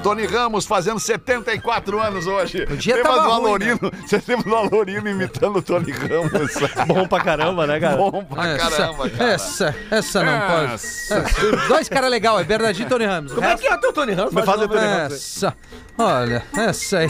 Tony 0.05 0.27
Ramos 0.27 0.67
fazendo 0.67 1.00
74 1.00 2.00
anos 2.00 2.27
hoje. 2.27 2.63
dia 2.77 2.98
Lembra 2.98 3.12
tava 3.12 3.24
do 3.24 3.29
ruim, 3.31 3.45
Alorino? 3.48 3.91
Você 4.05 4.22
lembra 4.27 4.50
do 4.50 4.55
Alorino 4.55 5.10
imitando 5.10 5.55
o 5.57 5.62
Tony 5.63 5.91
Ramos? 5.91 6.53
Bom 6.86 7.07
pra 7.07 7.24
caramba, 7.24 7.65
né, 7.65 7.79
cara? 7.79 7.98
Bom 7.98 8.24
pra 8.24 8.55
caramba, 8.55 9.10
cara. 9.10 9.31
essa, 9.31 9.75
essa 9.89 10.24
não 10.24 10.48
pode. 10.48 10.74
Essa. 10.74 11.15
Essa. 11.15 11.67
Dois 11.67 11.89
caras 11.89 12.12
legais, 12.12 12.39
é 12.39 12.43
Bernardinho 12.43 12.86
e 12.86 12.89
Tony 12.89 13.05
Ramos. 13.05 13.34
Como 13.34 13.48
é 13.48 13.57
que 13.57 13.67
é 13.67 13.74
o 13.74 13.79
teu 13.79 13.91
Tony 13.91 14.13
Ramos? 14.13 14.34
Me 14.34 14.43
faz 14.43 14.62
o 14.62 14.67
Tony 14.67 14.86
Ramos. 14.86 15.13
Essa. 15.13 15.57
Olha, 15.98 16.43
essa 16.55 17.00
aí. 17.00 17.10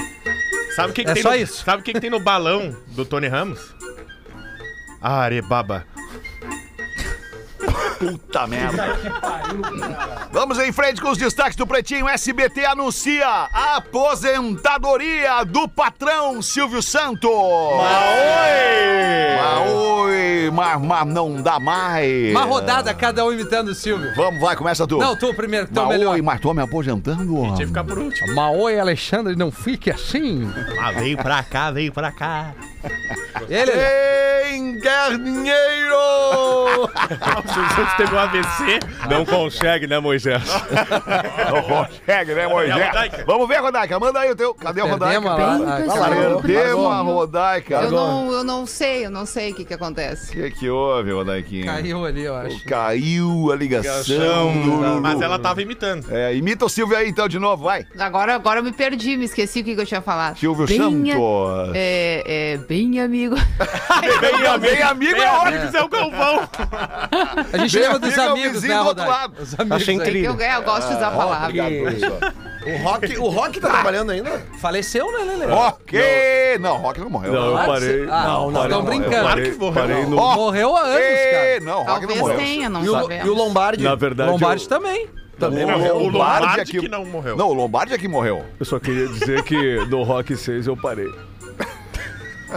Sabe 0.75 0.91
o 0.91 0.93
que, 0.93 1.03
que 1.03 1.11
É 1.11 1.13
tem 1.15 1.23
só 1.23 1.31
no, 1.31 1.35
isso. 1.35 1.65
Sabe 1.65 1.81
o 1.81 1.83
que, 1.83 1.93
que 1.93 1.99
tem 1.99 2.09
no 2.09 2.21
balão 2.21 2.73
do 2.87 3.03
Tony 3.03 3.27
Ramos? 3.27 3.75
Arebaba. 5.01 5.85
Puta 8.11 8.47
merda. 8.47 8.97
Vamos 10.31 10.59
em 10.59 10.71
frente 10.71 11.01
com 11.01 11.09
os 11.09 11.17
destaques 11.17 11.55
do 11.55 11.65
Pretinho. 11.65 12.07
SBT 12.07 12.65
anuncia 12.65 13.27
a 13.27 13.77
aposentadoria 13.77 15.43
do 15.43 15.67
patrão 15.67 16.41
Silvio 16.41 16.81
Santos. 16.81 17.29
Maoi! 17.31 19.35
Maoi, 19.37 20.51
mas, 20.53 20.81
mas 20.81 21.07
não 21.07 21.41
dá 21.41 21.59
mais. 21.59 22.31
Uma 22.31 22.43
rodada, 22.45 22.93
cada 22.93 23.25
um 23.25 23.33
imitando 23.33 23.69
o 23.69 23.75
Silvio. 23.75 24.13
Vamos, 24.15 24.39
vai, 24.39 24.55
começa 24.55 24.85
tu. 24.85 24.97
Não, 24.97 25.15
tu 25.15 25.33
primeiro, 25.33 25.67
tu 25.67 25.79
é 25.79 25.83
Maoi, 25.83 25.97
melhor. 25.97 26.21
mas 26.21 26.39
tô 26.39 26.53
me 26.53 26.61
aposentando. 26.61 27.25
Tinha 27.25 27.55
que 27.57 27.67
ficar 27.67 27.83
por 27.83 27.97
último. 27.97 28.35
Maoi 28.35 28.79
Alexandre, 28.79 29.35
não 29.35 29.51
fique 29.51 29.89
assim. 29.89 30.49
Ah, 30.79 30.91
veio 30.91 31.17
pra 31.17 31.41
cá, 31.43 31.71
veio 31.71 31.91
pra 31.91 32.11
cá. 32.11 32.53
Ele, 33.49 33.71
Em! 34.51 34.75
O 36.75 36.87
Santos 37.75 37.93
teve 37.97 38.15
um 38.15 38.19
AVC. 38.19 38.79
Não 39.09 39.25
consegue, 39.25 39.87
né, 39.87 39.99
Moisés? 39.99 40.43
Não 41.51 41.61
consegue, 41.63 42.33
né, 42.33 42.47
Moisés? 42.47 42.91
Vamos 43.25 43.47
ver, 43.47 43.57
Rodaica. 43.61 43.99
Manda 43.99 44.19
aí 44.19 44.31
o 44.31 44.35
teu. 44.35 44.53
Cadê 44.53 44.81
a 44.81 44.85
Rodaica? 44.85 45.21
Perdemos 46.41 46.91
a- 46.91 47.01
Rodaica. 47.01 47.75
Eu 47.75 47.91
não, 47.91 48.31
eu 48.31 48.43
não 48.43 48.65
sei, 48.65 49.05
eu 49.05 49.09
não 49.09 49.25
sei 49.25 49.51
o 49.51 49.55
que 49.55 49.65
que 49.65 49.73
acontece. 49.73 50.31
O 50.31 50.33
que, 50.43 50.51
que 50.51 50.69
houve, 50.69 51.11
Rodaiquinha? 51.11 51.65
caiu 51.65 52.05
ali, 52.05 52.23
eu 52.23 52.35
acho. 52.35 52.63
Caiu 52.65 53.51
a 53.51 53.55
ligação. 53.55 54.53
do- 54.53 55.01
Mas 55.01 55.21
ela 55.21 55.39
tava 55.39 55.61
imitando. 55.61 56.05
É, 56.11 56.35
imita 56.35 56.65
o 56.65 56.69
Silvio 56.69 56.97
aí 56.97 57.09
então 57.09 57.27
de 57.27 57.39
novo, 57.39 57.63
vai. 57.63 57.85
Agora, 57.99 58.35
agora 58.35 58.59
eu 58.59 58.63
me 58.63 58.71
perdi, 58.71 59.17
me 59.17 59.25
esqueci 59.25 59.61
o 59.61 59.63
que 59.63 59.75
que 59.75 59.81
eu 59.81 59.85
tinha 59.85 60.01
falado. 60.01 60.37
Silvio 60.37 60.65
Bem, 60.65 60.77
Santos. 60.77 61.71
É, 61.73 62.53
é, 62.53 62.57
bem 62.57 62.74
amigo. 63.03 63.35
Bem, 64.21 64.59
bem 64.59 64.81
amigo 64.83 65.15
é 65.17 65.31
ótimo. 65.31 65.71
Zé 65.71 65.81
o 65.81 65.87
Galvão. 65.87 66.49
A 67.53 67.57
gente 67.57 67.73
Bem 67.73 67.81
lembra 67.83 67.99
dos 67.99 68.17
é 68.17 68.21
amigos, 68.21 68.61
né, 68.63 68.77
do 68.77 68.95
lado. 69.05 69.33
Os 69.41 69.59
amigos 69.59 69.81
Achei 69.81 69.95
incrível. 69.95 70.35
Eu, 70.39 70.39
eu 70.41 70.61
gosto 70.63 70.87
de 70.89 70.95
usar 70.95 71.07
a 71.07 71.11
palavra. 71.11 71.43
Obrigado, 71.45 71.73
professor. 71.81 72.33
O 72.65 72.77
Rock, 72.83 73.17
o 73.19 73.29
Rock 73.29 73.59
tá 73.59 73.69
trabalhando 73.69 74.11
ainda? 74.11 74.41
Faleceu, 74.59 75.11
né, 75.11 75.19
Lele? 75.35 75.51
Rock! 75.51 75.95
Não, 76.59 76.77
Rock 76.77 76.99
não 76.99 77.09
morreu. 77.09 77.31
Não, 77.33 77.45
eu 77.47 77.57
Ah, 77.57 77.65
parei. 77.65 78.07
ah, 78.09 78.23
não, 78.23 78.51
não, 78.51 78.53
parei. 78.53 78.69
tão 78.69 78.79
não, 78.79 78.85
brincando. 78.85 79.13
eu 79.15 79.21
Claro 79.21 79.35
Parei, 79.35 79.51
que 79.51 79.57
morreu. 79.57 79.73
parei 79.87 80.05
no. 80.05 80.15
Morreu 80.15 80.75
há 80.75 80.81
anos, 80.81 81.31
cara. 81.31 81.59
Não, 81.61 81.77
Rock 81.83 81.89
não 81.89 81.99
Talvez 81.99 82.19
morreu. 82.19 82.37
tenha, 82.37 82.69
não 82.69 82.83
E 82.83 82.89
o, 82.89 83.11
e 83.11 83.29
o 83.29 83.33
Lombardi? 83.33 83.83
Na 83.83 83.95
verdade, 83.95 84.31
Lombardi 84.31 84.63
eu, 84.63 84.69
também. 84.69 85.07
também 85.39 85.65
Não, 85.65 85.77
morreu. 85.77 85.95
o 85.97 86.07
Lombardi 86.09 86.59
é 86.59 86.65
que 86.65 86.87
não 86.89 87.05
morreu. 87.05 87.37
Não, 87.37 87.49
o 87.49 87.53
Lombardi 87.53 87.93
é 87.93 87.97
que 87.97 88.07
morreu. 88.07 88.43
eu 88.59 88.65
só 88.65 88.79
queria 88.79 89.07
dizer 89.07 89.43
que 89.43 89.85
no 89.85 90.01
Rock 90.03 90.35
6 90.35 90.65
eu 90.67 90.75
parei. 90.75 91.11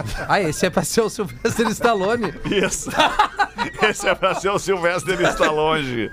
Ah, 0.27 0.41
esse 0.41 0.65
é 0.65 0.69
pra 0.69 0.83
ser 0.83 1.01
o 1.01 1.09
Sylvester 1.09 1.67
Stallone. 1.69 2.33
Isso. 2.45 2.89
Esse 3.89 4.07
é 4.07 4.15
pra 4.15 4.35
ser 4.35 4.49
o 4.49 4.59
Silvestre 4.59 5.21
Stallone. 5.23 6.09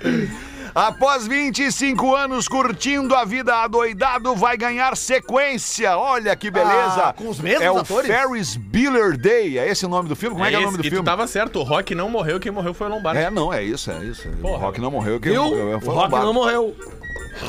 Após 0.75 1.27
25 1.27 2.15
anos 2.15 2.47
curtindo 2.49 3.15
a 3.15 3.25
vida 3.25 3.55
adoidado, 3.63 4.35
vai 4.35 4.57
ganhar 4.57 4.97
sequência. 4.97 5.97
Olha 5.97 6.35
que 6.37 6.51
beleza. 6.51 7.07
Ah, 7.09 7.13
com 7.13 7.29
os 7.29 7.41
mesmos 7.41 7.63
é 7.63 7.71
o 7.71 7.79
atores? 7.79 8.07
Ferris 8.07 8.57
Bueller 8.57 9.17
Day. 9.17 9.59
É 9.59 9.69
esse 9.69 9.87
o 9.87 9.89
nome 9.89 10.09
do 10.09 10.15
filme? 10.17 10.35
Como 10.35 10.45
é, 10.45 10.51
que 10.51 10.57
é 10.57 10.59
o 10.59 10.63
nome 10.63 10.77
do 10.77 10.81
e 10.81 10.91
filme? 10.91 10.99
tu 11.03 11.05
tava 11.05 11.27
certo, 11.27 11.61
o 11.61 11.63
Rock 11.63 11.95
não 11.95 12.11
morreu, 12.11 12.39
quem 12.39 12.53
morreu 12.53 12.75
foi 12.75 12.89
o 12.89 12.91
Lombardi. 12.91 13.21
É, 13.23 13.31
não, 13.31 13.53
é 13.53 13.63
isso, 13.63 13.91
é 13.91 14.05
isso. 14.05 14.29
O 14.29 14.37
Porra. 14.37 14.59
Rock 14.67 14.81
não 14.81 14.91
morreu. 14.91 15.19
Quem 15.21 15.33
Viu? 15.33 15.45
morreu 15.45 15.79
O 15.79 15.81
foi 15.81 15.89
o 15.95 15.97
Rock 15.97 16.03
Lombardi. 16.13 16.27
não 16.27 16.35
morreu. 16.35 16.77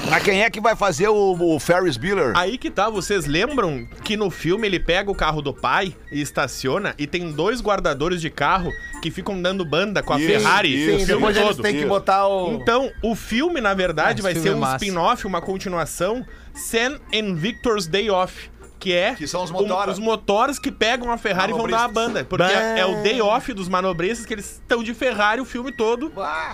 Mas 0.10 0.24
quem 0.24 0.44
é 0.44 0.50
que 0.50 0.60
vai 0.62 0.76
fazer 0.76 1.08
o, 1.10 1.56
o 1.56 1.60
Ferris 1.60 1.98
Bueller? 1.98 2.34
Aí 2.36 2.58
que 2.58 2.70
tá, 2.70 2.90
vocês 2.90 3.26
lembram 3.26 3.88
que 4.04 4.16
no 4.18 4.30
filme 4.30 4.68
ele 4.68 4.80
pega 4.80 5.10
o 5.12 5.16
carro 5.16 5.42
do 5.42 5.54
pai 5.54 5.96
e 6.12 6.22
estaciona 6.22 6.94
e 6.98 7.06
tem 7.08 7.32
dois 7.32 7.62
guardadores 7.62 8.22
de 8.22 8.30
carro 8.30 8.72
que 9.02 9.10
ficam 9.12 9.42
dando 9.42 9.64
banda 9.66 10.02
com 10.04 10.14
a 10.14 10.20
Isso, 10.20 10.28
Ferrari 10.28 10.70
isso. 10.76 10.96
o 10.96 11.00
Sim, 11.00 11.06
filme 11.06 11.22
depois 11.22 11.38
eles 11.38 11.50
todo. 11.56 11.62
têm 11.64 11.74
que 11.74 11.80
Isso. 11.80 11.88
botar 11.88 12.28
o... 12.28 12.54
Então, 12.54 12.92
o 13.04 13.16
filme, 13.16 13.62
na 13.62 13.74
verdade, 13.74 14.22
Ah, 14.22 14.24
vai 14.24 14.32
esse 14.34 14.42
ser 14.42 14.48
filme 14.50 14.62
um 14.62 14.64
é 14.64 14.72
massa. 14.72 14.84
spin-off, 14.86 15.28
uma 15.28 15.42
continuação, 15.42 16.26
Sam 16.54 17.00
and 17.14 17.36
Victor's 17.36 17.88
Day 17.88 18.10
Off. 18.10 18.50
Que 18.80 18.94
é 18.94 19.16
Que 19.16 19.26
são 19.28 19.44
os 19.44 19.50
um- 19.50 19.54
motora. 19.56 19.90
os 19.92 19.98
motores 19.98 20.60
que 20.60 20.72
pegam 20.72 21.12
a 21.12 21.18
Ferrari 21.18 21.52
e 21.52 21.56
vão 21.56 21.68
dar 21.68 21.86
a 21.86 21.88
banda. 21.88 22.24
Porque 22.24 22.44
é, 22.44 22.82
é 22.82 22.86
o 22.86 23.02
day 23.02 23.20
off 23.20 23.52
dos 23.52 23.68
manobristas 23.68 24.24
que 24.24 24.36
eles 24.36 24.52
estão 24.62 24.84
de 24.84 24.94
Ferrari 24.94 25.42
o 25.42 25.46
filme 25.46 25.72
todo 25.72 26.12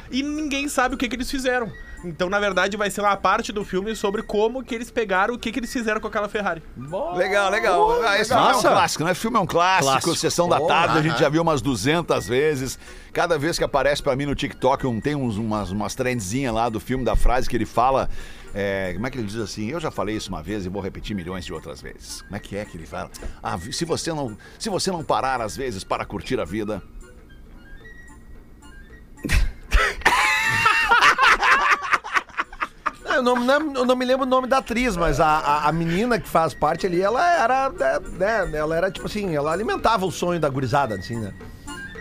e 0.10 0.24
ninguém 0.24 0.70
sabe 0.70 0.96
o 0.96 0.98
que, 0.98 1.10
que 1.10 1.18
eles 1.18 1.30
fizeram. 1.30 1.70
Então, 2.04 2.30
na 2.30 2.40
verdade, 2.40 2.76
vai 2.76 2.90
ser 2.92 3.02
uma 3.02 3.16
parte 3.16 3.52
do 3.52 3.64
filme 3.64 3.96
sobre 3.96 4.22
como 4.24 4.64
que 4.64 4.76
eles 4.76 4.92
pegaram, 4.92 5.34
o 5.34 5.40
que, 5.40 5.52
que 5.52 5.60
eles 5.60 5.72
fizeram 5.72 6.02
com 6.02 6.08
aquela 6.08 6.28
Ferrari. 6.28 6.62
Legal, 7.16 7.50
legal. 7.50 8.02
Ah, 8.04 8.20
Esse 8.20 8.34
filme 8.34 8.44
é 8.52 8.56
um 8.56 8.62
clássico, 8.62 9.04
né? 9.04 9.14
Filme 9.14 9.38
é 9.38 9.40
um 9.40 9.46
clássico, 9.48 9.92
Clássico. 9.92 10.16
Sessão 10.16 10.50
da 10.50 10.60
Tarde, 10.60 10.98
a 10.98 11.02
gente 11.02 11.20
já 11.20 11.30
viu 11.30 11.42
umas 11.42 11.62
200 11.62 12.28
vezes. 12.28 12.78
Cada 13.12 13.38
vez 13.38 13.58
que 13.58 13.64
aparece 13.64 14.02
pra 14.04 14.16
mim 14.16 14.26
no 14.26 14.36
TikTok, 14.36 14.86
um, 14.88 15.00
tem 15.00 15.16
uns, 15.16 15.38
umas, 15.38 15.72
umas 15.72 15.96
trendzinhas 15.96 16.54
lá 16.54 16.68
do 16.70 16.80
filme, 16.80 17.06
da 17.06 17.16
frase 17.16 17.48
que 17.50 17.56
ele 17.56 17.66
fala. 17.66 18.10
é, 18.54 18.92
como 18.94 19.08
é 19.08 19.10
que 19.10 19.18
ele 19.18 19.28
diz 19.28 19.38
assim? 19.38 19.70
Eu 19.70 19.80
já 19.80 19.90
falei 19.92 20.16
isso 20.16 20.30
uma 20.30 20.42
vez 20.44 20.66
e 20.66 20.70
vou 20.70 20.82
repetir 20.82 21.16
milhões 21.16 21.46
de 21.46 21.54
outras 21.54 21.82
vezes. 21.82 22.22
Como 22.24 22.36
é 22.36 22.40
que 22.40 22.56
é 22.58 22.66
que 22.66 22.76
ele 22.78 22.86
fala? 22.86 23.10
Ah, 23.42 23.58
se, 23.72 23.86
você 23.86 24.12
não, 24.14 24.38
se 24.60 24.70
você 24.70 24.92
não 24.92 25.04
parar 25.04 25.42
às 25.42 25.56
vezes 25.56 25.84
para 25.84 26.04
curtir 26.06 26.40
a 26.40 26.46
vida. 26.46 26.82
Eu 33.24 33.36
não, 33.36 33.60
não- 33.60 33.74
eu 33.76 33.86
não 33.86 33.96
me 33.96 34.04
lembro 34.06 34.26
o 34.26 34.30
nome 34.30 34.48
da 34.48 34.58
atriz, 34.58 34.98
mas 34.98 35.20
a, 35.20 35.26
a, 35.28 35.68
a 35.70 35.72
menina 35.72 36.20
que 36.20 36.28
faz 36.28 36.54
parte 36.54 36.86
ali, 36.86 37.02
ela 37.02 37.26
era, 37.42 37.70
né, 37.70 38.00
né, 38.48 38.58
ela 38.58 38.76
era 38.76 38.92
tipo 38.92 39.08
assim, 39.08 39.36
ela 39.36 39.52
alimentava 39.52 40.06
o 40.06 40.12
sonho 40.12 40.40
da 40.40 40.50
gurizada, 40.50 40.96
assim, 40.96 41.16
né? 41.18 41.34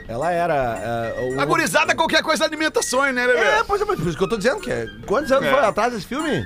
Ela 0.08 0.30
era... 0.32 0.54
é, 0.54 1.34
o- 1.36 1.40
A 1.40 1.44
gurizada, 1.44 1.94
qualquer 1.94 2.22
coisa 2.22 2.44
alimenta 2.44 2.82
sonho, 2.82 3.12
né, 3.12 3.24
Lelê? 3.24 3.38
É, 3.40 3.64
pois 3.64 3.80
é, 3.80 3.84
mas 3.84 3.98
por 3.98 4.08
isso 4.08 4.18
que 4.18 4.24
eu 4.24 4.28
tô 4.28 4.36
dizendo, 4.36 4.60
que 4.60 4.70
é... 4.70 4.86
Quantos 5.06 5.30
anos 5.30 5.46
É. 5.48 5.50
foi 5.52 5.60
atrás 5.64 5.92
desse 5.92 6.06
filme? 6.06 6.44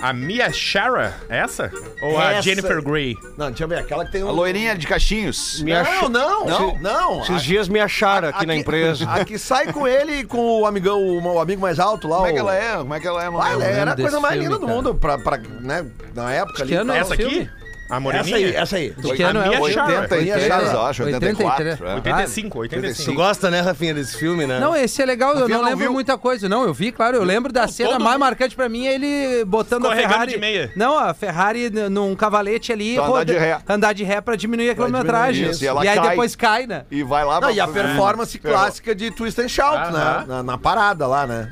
A 0.00 0.12
Mia 0.12 0.52
Shara, 0.52 1.14
essa? 1.28 1.72
Ou 2.00 2.18
a 2.18 2.32
Essa. 2.32 2.42
Jennifer 2.42 2.80
Grey? 2.82 3.16
Não, 3.36 3.48
deixa 3.48 3.64
eu 3.64 3.68
ver, 3.68 3.78
aquela 3.78 4.04
que 4.04 4.12
tem 4.12 4.22
A 4.22 4.26
um... 4.26 4.30
loirinha 4.32 4.76
de 4.76 4.86
cachinhos. 4.86 5.60
Me 5.60 5.72
Não, 5.72 6.08
não, 6.08 6.46
não, 6.46 6.78
não. 6.78 7.20
Esses 7.22 7.42
dias 7.42 7.68
me 7.68 7.80
acharam 7.80 8.28
aqui, 8.28 8.46
na 8.46 8.54
empresa. 8.54 9.08
A 9.10 9.24
que 9.24 9.36
sai 9.38 9.72
com 9.72 9.86
ele 9.88 10.20
e 10.20 10.24
com 10.24 10.60
o 10.60 10.66
amigão, 10.66 11.02
o, 11.02 11.40
amigo 11.40 11.60
mais 11.60 11.78
alto 11.80 12.06
lá. 12.06 12.16
Como 12.18 12.28
é 12.28 12.32
que 12.32 12.38
ela 12.38 12.54
é? 12.54 12.76
Como 12.76 12.94
é 12.94 13.00
que 13.00 13.06
ela 13.08 13.24
é? 13.24 13.30
Não 13.30 13.40
Ah, 13.40 13.48
lembro. 13.50 13.64
ela 13.64 13.76
era 13.80 13.92
a 13.92 13.96
coisa 13.96 14.20
mais 14.20 14.34
filme, 14.34 14.46
linda 14.48 14.58
do 14.58 14.66
cara. 14.66 14.76
mundo, 14.76 14.94
pra, 14.94 15.18
pra, 15.18 15.36
né, 15.38 15.84
na 16.14 16.32
época 16.32 16.62
ali. 16.62 16.74
Ano 16.74 16.92
é 16.92 16.98
Essa 16.98 17.10
o 17.10 17.14
aqui? 17.14 17.22
filme? 17.28 17.50
A 17.88 17.98
moreninha? 17.98 18.36
Essa 18.36 18.36
aí, 18.36 18.54
essa 18.56 18.76
aí. 18.76 18.90
De 18.90 19.14
que 19.14 19.22
ano 19.22 19.40
é 19.40 19.48
Mia 19.48 19.60
o 19.60 19.64
filme? 19.64 19.72
Shara. 19.72 20.00
80 20.00 20.18
e 20.18 20.32
3, 20.32 20.72
eu 20.72 20.80
acho, 20.82 21.04
84. 21.04 21.64
83. 21.64 21.80
é. 21.80 21.94
85, 21.94 22.58
85. 22.58 23.10
Tu 23.10 23.16
gosta, 23.16 23.50
né, 23.50 23.60
Rafinha, 23.60 23.94
desse 23.94 24.16
filme, 24.18 24.46
né? 24.46 24.60
Não, 24.60 24.76
esse 24.76 25.00
é 25.00 25.06
legal, 25.06 25.34
eu 25.36 25.48
não 25.48 25.62
lembro 25.62 25.92
muita 25.92 26.18
coisa. 26.18 26.48
Não, 26.48 26.64
eu 26.64 26.74
vi, 26.74 26.92
claro, 26.92 27.16
eu 27.16 27.24
lembro 27.24 27.52
da 27.52 27.66
cena 27.66 27.98
mais 27.98 28.18
marcante 28.18 28.54
pra 28.54 28.68
mim 28.68 28.86
é 28.86 28.94
ele 28.94 29.44
botando 29.44 29.86
a 29.86 29.94
Ferrari. 29.96 30.32
de 30.32 30.38
meia. 30.38 30.72
Não, 30.76 30.98
a 30.98 31.14
Ferrari 31.14 31.70
num 31.70 32.14
cavalete 32.14 32.72
ali, 32.72 32.98
andar 32.98 33.24
de 33.24 33.32
ré. 33.38 33.58
andar 33.68 33.92
de 33.92 34.04
ré 34.04 34.20
pra 34.20 34.36
diminuir 34.36 34.70
a 34.70 34.74
quilometragem. 34.74 35.50
e 35.82 35.88
aí 35.88 36.00
depois 36.00 36.36
cai, 36.36 36.66
né? 36.66 36.84
E 36.90 37.02
vai 37.02 37.24
lá 37.24 37.52
e 37.52 37.60
a 37.60 37.68
performance 37.68 38.38
clássica 38.38 38.94
de 38.94 39.10
Twist 39.10 39.40
and 39.40 39.48
Shout, 39.48 39.92
né? 39.92 40.42
Na 40.42 40.58
parada 40.58 41.06
lá, 41.06 41.26
né? 41.26 41.50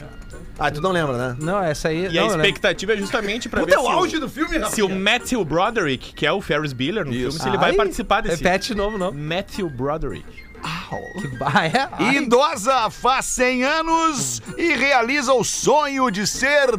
Ah, 0.59 0.71
tu 0.71 0.81
não 0.81 0.91
lembra, 0.91 1.17
né? 1.17 1.37
Não, 1.39 1.63
essa 1.63 1.89
aí. 1.89 2.07
E 2.07 2.15
não, 2.15 2.25
a 2.25 2.37
expectativa 2.37 2.95
é 2.95 2.97
justamente 2.97 3.49
pra 3.49 3.61
Puta, 3.61 3.73
ver 3.73 3.77
é 3.77 3.81
o 3.83 3.89
auge 3.89 4.19
do 4.19 4.29
filme, 4.29 4.65
se 4.71 4.83
o 4.83 4.89
Matthew 4.89 5.45
Broderick, 5.45 6.15
que 6.15 6.25
é 6.27 6.33
o 6.33 6.41
Ferris 6.41 6.73
Bueller 6.73 7.05
no 7.05 7.13
filme, 7.13 7.33
se 7.33 7.47
ele 7.49 7.59
vai 7.59 7.71
Ai, 7.71 7.77
participar 7.77 8.23
desse. 8.23 8.43
Repete 8.43 8.69
de 8.69 8.75
novo, 8.75 8.97
não. 8.97 9.13
Matthew 9.13 9.69
Broderick. 9.69 10.25
Que 11.21 11.29
ba- 11.37 11.67
é? 11.67 11.89
Ai, 11.93 12.17
Idosa 12.17 12.89
faz 12.91 13.27
100 13.27 13.63
anos 13.65 14.43
e 14.57 14.75
realiza 14.75 15.33
o 15.35 15.45
sonho 15.45 16.11
de 16.11 16.27
ser 16.27 16.75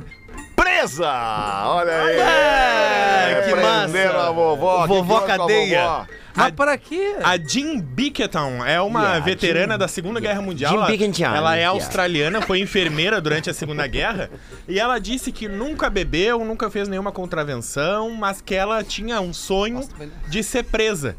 presa. 0.68 1.64
Olha 1.66 2.02
aí. 2.02 2.20
É, 2.20 3.42
que 3.46 3.52
Prenderam 3.52 4.14
massa. 4.14 4.28
a 4.28 4.32
vovó. 4.32 4.88
Vovó 4.88 5.20
que 5.22 5.32
a 5.32 5.38
cadeia. 5.38 5.82
vovó? 5.84 6.06
Mas 6.36 6.52
para 6.52 6.78
quê? 6.78 7.16
A 7.24 7.36
Jean 7.36 7.80
Bickerton 7.80 8.64
é 8.64 8.80
uma 8.80 9.02
Yeah, 9.02 9.26
veterana 9.26 9.76
da 9.76 9.88
Segunda 9.88 10.20
Guerra 10.20 10.40
Mundial. 10.40 10.72
Jean 10.72 10.78
Ela- 10.82 10.88
Bickerton, 10.92 11.36
Ela 11.36 11.56
é 11.56 11.60
yeah. 11.62 11.76
australiana, 11.80 12.42
foi 12.44 12.60
enfermeira 12.60 13.20
durante 13.20 13.50
a 13.50 13.56
Segunda 13.56 13.88
Guerra. 13.88 14.30
E 14.68 14.80
ela 14.80 15.00
disse 15.00 15.32
que 15.32 15.48
nunca 15.48 15.90
bebeu, 15.90 16.46
nunca 16.46 16.70
fez 16.70 16.88
nenhuma 16.88 17.12
contravenção, 17.12 18.12
mas 18.12 18.40
que 18.40 18.54
ela 18.54 18.84
tinha 18.84 19.20
um 19.20 19.34
sonho 19.34 19.82
de 20.28 20.44
ser 20.44 20.64
presa. 20.66 21.16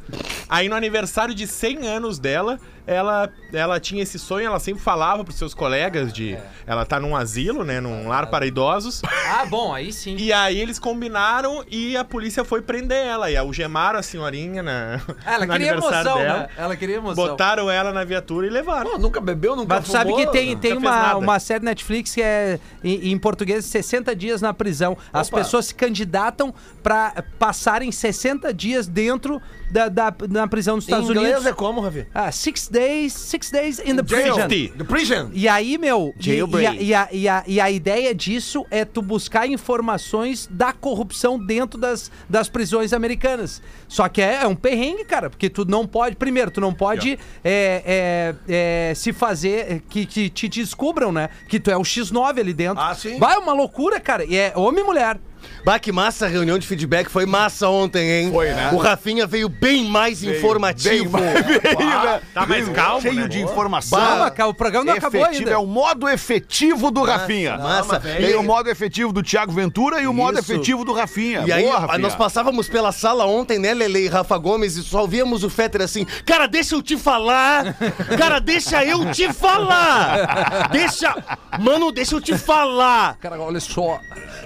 Aí 0.48 0.68
no 0.68 0.76
aniversário 0.76 1.34
de 1.34 1.48
100 1.48 1.84
anos 1.88 2.20
dela, 2.20 2.60
ela, 2.88 3.30
ela 3.52 3.78
tinha 3.78 4.02
esse 4.02 4.18
sonho, 4.18 4.46
ela 4.46 4.58
sempre 4.58 4.82
falava 4.82 5.22
pros 5.22 5.36
seus 5.36 5.52
colegas 5.52 6.10
de... 6.10 6.38
Ela 6.66 6.86
tá 6.86 6.98
num 6.98 7.14
asilo, 7.14 7.64
né, 7.64 7.80
num 7.80 8.08
lar 8.08 8.28
para 8.30 8.46
idosos. 8.46 9.02
Ah, 9.30 9.44
bom, 9.44 9.74
aí 9.74 9.92
sim. 9.92 10.16
E 10.18 10.32
aí 10.32 10.58
eles 10.58 10.78
combinaram 10.78 11.62
e 11.70 11.96
a 11.96 12.04
polícia 12.04 12.44
foi 12.44 12.62
prender 12.62 13.06
ela. 13.06 13.30
E 13.30 13.36
algemaram 13.36 13.98
a 13.98 14.02
senhorinha 14.02 14.62
na, 14.62 15.00
Ela 15.26 15.44
no 15.46 15.52
queria 15.52 15.72
aniversário 15.72 16.10
emoção, 16.10 16.18
dela. 16.18 16.38
né? 16.38 16.48
Ela 16.56 16.76
queria 16.76 16.96
emoção. 16.96 17.26
Botaram 17.26 17.70
ela 17.70 17.92
na 17.92 18.04
viatura 18.04 18.46
e 18.46 18.50
levaram. 18.50 18.92
Pô, 18.92 18.98
nunca 18.98 19.20
bebeu, 19.20 19.54
nunca 19.54 19.74
Mas 19.76 19.84
tu 19.84 19.90
sabe 19.90 20.10
fumou? 20.10 20.24
que 20.26 20.32
tem, 20.32 20.56
tem 20.56 20.76
uma, 20.76 21.16
uma 21.16 21.38
série 21.38 21.64
Netflix 21.64 22.14
que 22.14 22.22
é, 22.22 22.58
em, 22.82 23.12
em 23.12 23.18
português, 23.18 23.66
60 23.66 24.16
dias 24.16 24.40
na 24.40 24.54
prisão. 24.54 24.96
As 25.12 25.28
Opa. 25.28 25.38
pessoas 25.38 25.66
se 25.66 25.74
candidatam 25.74 26.54
pra 26.82 27.22
passarem 27.38 27.92
60 27.92 28.52
dias 28.54 28.86
dentro 28.86 29.42
da, 29.70 29.88
da, 29.88 30.14
na 30.28 30.46
prisão 30.48 30.76
dos 30.76 30.84
Em 30.84 30.88
Estados 30.88 31.10
inglês 31.10 31.34
Unidos. 31.34 31.46
é 31.46 31.52
como, 31.52 31.80
Rafi? 31.80 32.06
Ah, 32.14 32.32
six 32.32 32.68
days, 32.68 33.12
six 33.12 33.50
days 33.50 33.78
in 33.78 33.96
the 33.96 34.02
Jail. 34.06 34.34
prison. 34.34 34.76
The 34.78 34.84
prison. 34.84 35.30
E 35.32 35.48
aí, 35.48 35.78
meu, 35.78 36.14
e, 36.16 36.28
e, 36.28 36.32
a, 36.32 36.34
Jailbreak. 36.34 36.84
e, 36.84 36.94
a, 36.94 37.08
e, 37.12 37.28
a, 37.28 37.44
e 37.46 37.60
a 37.60 37.70
ideia 37.70 38.14
disso 38.14 38.64
é 38.70 38.84
tu 38.84 39.02
buscar 39.02 39.46
informações 39.48 40.48
da 40.50 40.72
corrupção 40.72 41.38
dentro 41.38 41.78
das, 41.78 42.10
das 42.28 42.48
prisões 42.48 42.92
americanas. 42.92 43.62
Só 43.86 44.08
que 44.08 44.20
é, 44.22 44.42
é 44.42 44.46
um 44.46 44.54
perrengue, 44.54 45.04
cara, 45.04 45.30
porque 45.30 45.48
tu 45.50 45.64
não 45.64 45.86
pode. 45.86 46.16
Primeiro, 46.16 46.50
tu 46.50 46.60
não 46.60 46.72
pode 46.72 47.18
é, 47.44 48.34
é, 48.48 48.90
é, 48.90 48.94
se 48.94 49.12
fazer 49.12 49.72
é, 49.72 49.82
que, 49.88 50.06
que 50.06 50.28
te 50.28 50.48
descubram, 50.48 51.12
né? 51.12 51.28
Que 51.48 51.60
tu 51.60 51.70
é 51.70 51.76
o 51.76 51.82
X9 51.82 52.40
ali 52.40 52.52
dentro. 52.52 52.82
Ah, 52.82 52.94
sim. 52.94 53.18
Vai, 53.18 53.36
uma 53.38 53.52
loucura, 53.52 54.00
cara. 54.00 54.24
E 54.24 54.36
é 54.36 54.52
homem 54.56 54.82
e 54.82 54.86
mulher. 54.86 55.18
Bah, 55.64 55.78
que 55.78 55.92
massa 55.92 56.26
a 56.26 56.28
reunião 56.28 56.58
de 56.58 56.66
feedback. 56.66 57.08
Foi 57.08 57.26
massa 57.26 57.68
ontem, 57.68 58.10
hein? 58.10 58.30
Foi, 58.32 58.48
né? 58.48 58.70
O 58.72 58.76
Rafinha 58.78 59.26
veio 59.26 59.48
bem 59.48 59.84
mais 59.84 60.22
informativo. 60.22 61.18
Tá 62.34 62.46
mais 62.46 62.68
calmo, 62.70 63.00
Cheio 63.02 63.14
né? 63.22 63.28
de 63.28 63.40
informação. 63.40 63.98
Calma, 63.98 64.30
cara, 64.30 64.48
o 64.48 64.54
programa 64.54 64.84
não 64.86 64.92
acabou 64.94 65.20
Efetivo, 65.20 65.38
ainda. 65.40 65.50
É 65.52 65.58
o 65.58 65.66
modo 65.66 66.08
efetivo 66.08 66.90
do 66.90 67.02
Rafinha. 67.02 67.56
massa, 67.58 67.98
velho. 67.98 68.26
Tem 68.26 68.36
o 68.36 68.42
modo 68.42 68.68
efetivo 68.68 69.12
do 69.12 69.22
Thiago 69.22 69.52
Ventura 69.52 70.00
e 70.00 70.06
o 70.06 70.12
modo 70.12 70.38
Isso. 70.38 70.52
efetivo 70.52 70.84
do 70.84 70.92
Rafinha. 70.92 71.44
E 71.46 71.52
aí, 71.52 71.62
Boa, 71.64 71.76
a- 71.76 71.80
Rafinha. 71.80 71.98
nós 71.98 72.14
passávamos 72.14 72.68
pela 72.68 72.92
sala 72.92 73.26
ontem, 73.26 73.58
né, 73.58 73.74
Lele 73.74 74.04
e 74.04 74.08
Rafa 74.08 74.36
Gomes, 74.38 74.76
e 74.76 74.82
só 74.82 75.02
ouvíamos 75.02 75.44
o 75.44 75.50
Fetter 75.50 75.82
assim: 75.82 76.06
Cara, 76.24 76.46
deixa 76.46 76.74
eu 76.74 76.82
te 76.82 76.96
falar! 76.96 77.74
Cara, 78.18 78.38
deixa 78.38 78.84
eu 78.84 79.10
te 79.10 79.32
falar! 79.32 80.68
Deixa. 80.70 81.14
Mano, 81.60 81.90
deixa 81.92 82.14
eu 82.14 82.20
te 82.20 82.36
falar! 82.36 83.16
Cara, 83.20 83.40
olha 83.40 83.60
só. 83.60 83.98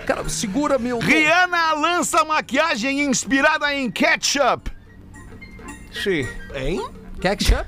Cara, 0.06 0.28
segura 0.28 0.78
meu. 0.78 0.91
Rihanna 0.98 1.72
lança 1.74 2.24
maquiagem 2.24 3.00
inspirada 3.02 3.74
em 3.74 3.90
ketchup. 3.90 4.70
Sim. 5.92 6.26
Hein? 6.54 6.84
Ketchup? 7.20 7.66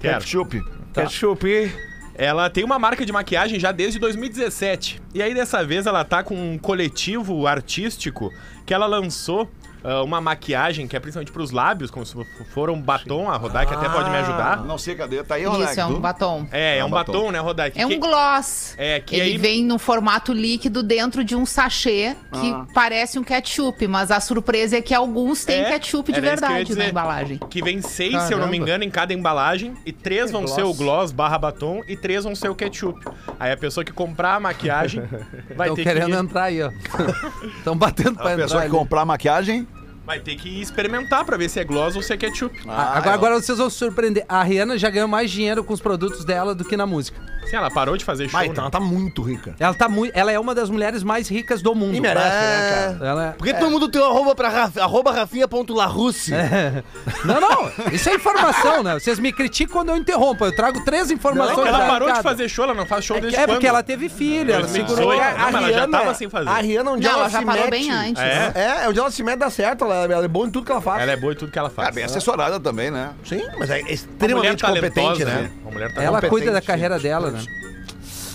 Quero. 0.00 0.20
Ketchup. 0.20 0.62
Ketchup. 0.92 1.72
Ela 2.14 2.48
tem 2.48 2.64
uma 2.64 2.78
marca 2.78 3.04
de 3.04 3.12
maquiagem 3.12 3.60
já 3.60 3.72
desde 3.72 3.98
2017. 3.98 5.02
E 5.12 5.22
aí, 5.22 5.34
dessa 5.34 5.62
vez, 5.62 5.86
ela 5.86 6.04
tá 6.04 6.22
com 6.22 6.34
um 6.34 6.58
coletivo 6.58 7.46
artístico 7.46 8.32
que 8.64 8.72
ela 8.72 8.86
lançou 8.86 9.50
ah, 9.86 10.02
uma 10.02 10.20
maquiagem 10.20 10.86
que 10.88 10.96
é 10.96 11.00
principalmente 11.00 11.30
pros 11.32 11.50
lábios, 11.50 11.90
como 11.90 12.04
se 12.04 12.14
for 12.52 12.68
um 12.70 12.80
batom. 12.80 13.30
A 13.30 13.36
Rodaica 13.36 13.74
até 13.76 13.88
pode 13.88 14.10
me 14.10 14.16
ajudar. 14.16 14.64
Não 14.64 14.76
sei 14.78 14.94
cadê. 14.94 15.22
Tá 15.22 15.36
aí, 15.36 15.44
Rodak. 15.44 15.70
Isso, 15.70 15.80
é 15.80 15.86
um 15.86 16.00
batom. 16.00 16.46
É, 16.50 16.76
é, 16.76 16.78
É 16.78 16.84
um 16.84 16.90
batom. 16.90 17.12
batom, 17.12 17.30
né, 17.30 17.38
Rodaica? 17.38 17.80
É 17.80 17.86
um 17.86 17.98
gloss. 18.00 18.74
É, 18.76 19.00
que 19.00 19.14
Ele 19.16 19.22
aí- 19.32 19.38
vem 19.38 19.64
no 19.64 19.78
formato 19.78 20.32
líquido 20.32 20.82
dentro 20.82 21.22
de 21.24 21.36
um 21.36 21.46
sachê 21.46 22.16
que 22.32 22.50
Ah. 22.52 22.66
parece 22.74 23.18
um 23.18 23.24
ketchup, 23.24 23.86
mas 23.86 24.10
a 24.10 24.18
surpresa 24.20 24.76
é 24.78 24.82
que 24.82 24.94
alguns 24.94 25.44
têm 25.44 25.60
É, 25.60 25.70
ketchup 25.70 26.12
de 26.12 26.20
verdade 26.20 26.74
na 26.74 26.86
embalagem. 26.88 27.38
Que 27.48 27.62
vem 27.62 27.80
seis, 27.80 28.20
se 28.22 28.32
eu 28.32 28.38
não 28.38 28.48
me 28.48 28.56
engano, 28.56 28.82
em 28.84 28.90
cada 28.90 29.12
embalagem. 29.14 29.74
E 29.86 29.92
três 29.92 30.30
vão 30.30 30.46
ser 30.46 30.64
o 30.64 30.74
gloss 30.74 31.12
barra 31.12 31.38
batom 31.38 31.82
e 31.86 31.96
três 31.96 32.24
vão 32.24 32.34
ser 32.34 32.48
o 32.48 32.54
ketchup. 32.54 32.98
Aí 33.38 33.52
a 33.52 33.56
pessoa 33.56 33.84
que 33.84 33.92
comprar 33.92 34.34
a 34.34 34.40
maquiagem 34.40 35.02
vai 35.56 35.68
Estão 35.68 35.76
ter 35.76 35.82
querendo 35.84 36.10
que... 36.12 36.16
entrar 36.16 36.42
aí, 36.44 36.62
ó. 36.62 36.70
Estão 37.58 37.76
batendo 37.76 38.14
pra 38.16 38.30
A 38.30 38.32
entrar. 38.32 38.42
pessoa 38.44 38.60
que 38.62 38.68
ali. 38.68 38.76
comprar 38.76 39.04
maquiagem. 39.04 39.66
Vai 40.06 40.20
ter 40.20 40.36
que 40.36 40.62
experimentar 40.62 41.24
pra 41.24 41.36
ver 41.36 41.50
se 41.50 41.58
é 41.58 41.64
gloss 41.64 41.96
ou 41.96 42.02
se 42.02 42.12
é 42.12 42.16
ketchup. 42.16 42.56
Ah, 42.68 42.96
agora, 42.96 43.14
agora 43.14 43.34
vocês 43.40 43.58
vão 43.58 43.68
se 43.68 43.76
surpreender. 43.76 44.24
A 44.28 44.40
Rihanna 44.40 44.78
já 44.78 44.88
ganhou 44.88 45.08
mais 45.08 45.32
dinheiro 45.32 45.64
com 45.64 45.74
os 45.74 45.80
produtos 45.80 46.24
dela 46.24 46.54
do 46.54 46.64
que 46.64 46.76
na 46.76 46.86
música. 46.86 47.20
Sim, 47.48 47.56
ela 47.56 47.70
parou 47.70 47.96
de 47.96 48.04
fazer 48.04 48.28
show, 48.28 48.40
então 48.42 48.54
né? 48.54 48.60
ela 48.62 48.70
tá 48.70 48.80
muito 48.80 49.22
rica. 49.22 49.54
Ela, 49.58 49.74
tá 49.74 49.88
muito, 49.88 50.12
ela 50.16 50.32
é 50.32 50.38
uma 50.38 50.54
das 50.54 50.68
mulheres 50.70 51.02
mais 51.02 51.28
ricas 51.28 51.62
do 51.62 51.74
mundo. 51.74 51.94
E 51.94 52.00
merece, 52.00 52.28
né, 52.28 52.70
cara? 52.98 53.08
Ela 53.08 53.26
é- 53.28 53.30
Por 53.32 53.46
que 53.46 53.54
todo 53.54 53.70
mundo 53.70 53.88
tem 53.88 54.00
o 54.00 54.04
arroba 54.04 54.34
pra 54.34 54.48
Raf... 54.48 54.76
arroba 54.78 55.12
rafinha.larussi? 55.12 56.32
Não, 57.24 57.40
não. 57.40 57.70
Isso 57.92 58.08
é 58.08 58.14
informação, 58.14 58.82
né? 58.82 58.94
Vocês 58.94 59.18
me 59.18 59.32
criticam 59.32 59.72
quando 59.76 59.88
eu 59.90 59.96
interrompo. 59.96 60.44
Eu 60.44 60.54
trago 60.54 60.84
três 60.84 61.10
informações. 61.10 61.66
Ela 61.66 61.78
da 61.78 61.86
parou 61.86 62.12
de 62.12 62.22
fazer 62.22 62.48
show, 62.48 62.64
ela 62.64 62.74
não 62.74 62.86
faz 62.86 63.04
show 63.04 63.20
desde 63.20 63.38
É 63.38 63.42
quando? 63.44 63.50
porque 63.56 63.66
ela 63.66 63.82
teve 63.82 64.08
filho, 64.08 64.50
ela 64.52 64.62
2018. 64.62 64.96
segurou. 64.96 65.16
Não, 65.16 65.52
mas 65.52 65.54
ela 65.54 65.72
já 65.72 65.88
tava 65.88 66.14
sem 66.14 66.28
fazer. 66.28 66.48
A 66.48 66.54
Rihanna, 66.58 66.90
onde 66.92 67.04
Não, 67.04 67.10
ela, 67.12 67.20
ela 67.22 67.28
já 67.30 67.38
se 67.40 67.44
parou 67.44 67.64
mete... 67.64 67.70
bem 67.70 67.90
antes. 67.90 68.22
É? 68.22 68.52
É, 68.54 68.84
é 68.84 68.88
onde 68.88 68.98
ela 68.98 69.10
se 69.10 69.22
mete 69.22 69.38
dá 69.38 69.50
certo. 69.50 69.84
Ela, 69.84 70.04
ela 70.04 70.24
é 70.24 70.28
boa 70.28 70.46
em 70.46 70.50
tudo 70.50 70.64
que 70.66 70.72
ela 70.72 70.80
faz. 70.80 71.02
Ela 71.02 71.12
é 71.12 71.16
boa 71.16 71.32
em 71.32 71.36
tudo 71.36 71.50
que 71.52 71.58
ela 71.58 71.70
faz. 71.70 71.88
Ah, 71.88 71.90
bem 71.92 72.04
assessorada 72.04 72.58
também, 72.60 72.90
né? 72.90 73.10
Sim, 73.24 73.42
mas 73.58 73.70
é 73.70 73.80
extremamente 73.80 74.62
competente, 74.64 75.24
né? 75.24 75.50
Mulher 75.76 75.90
Ela 75.96 76.20
talentosa. 76.20 76.28
cuida 76.28 76.52
da 76.52 76.60
carreira 76.62 76.98
dela, 76.98 77.30
né? 77.30 77.44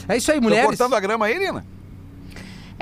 É 0.07 0.17
isso 0.17 0.31
aí, 0.31 0.37
Tô 0.39 0.43
mulheres. 0.43 0.65
cortando 0.67 0.93
a 0.95 0.99
grama 0.99 1.25
aí, 1.25 1.37
Nina? 1.39 1.65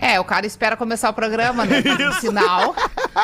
É, 0.01 0.19
o 0.19 0.23
cara 0.23 0.45
espera 0.45 0.77
começar 0.77 1.09
o 1.09 1.13
programa, 1.13 1.65
né? 1.65 1.81
Faz 1.83 1.99
um 1.99 2.19
sinal. 2.19 2.75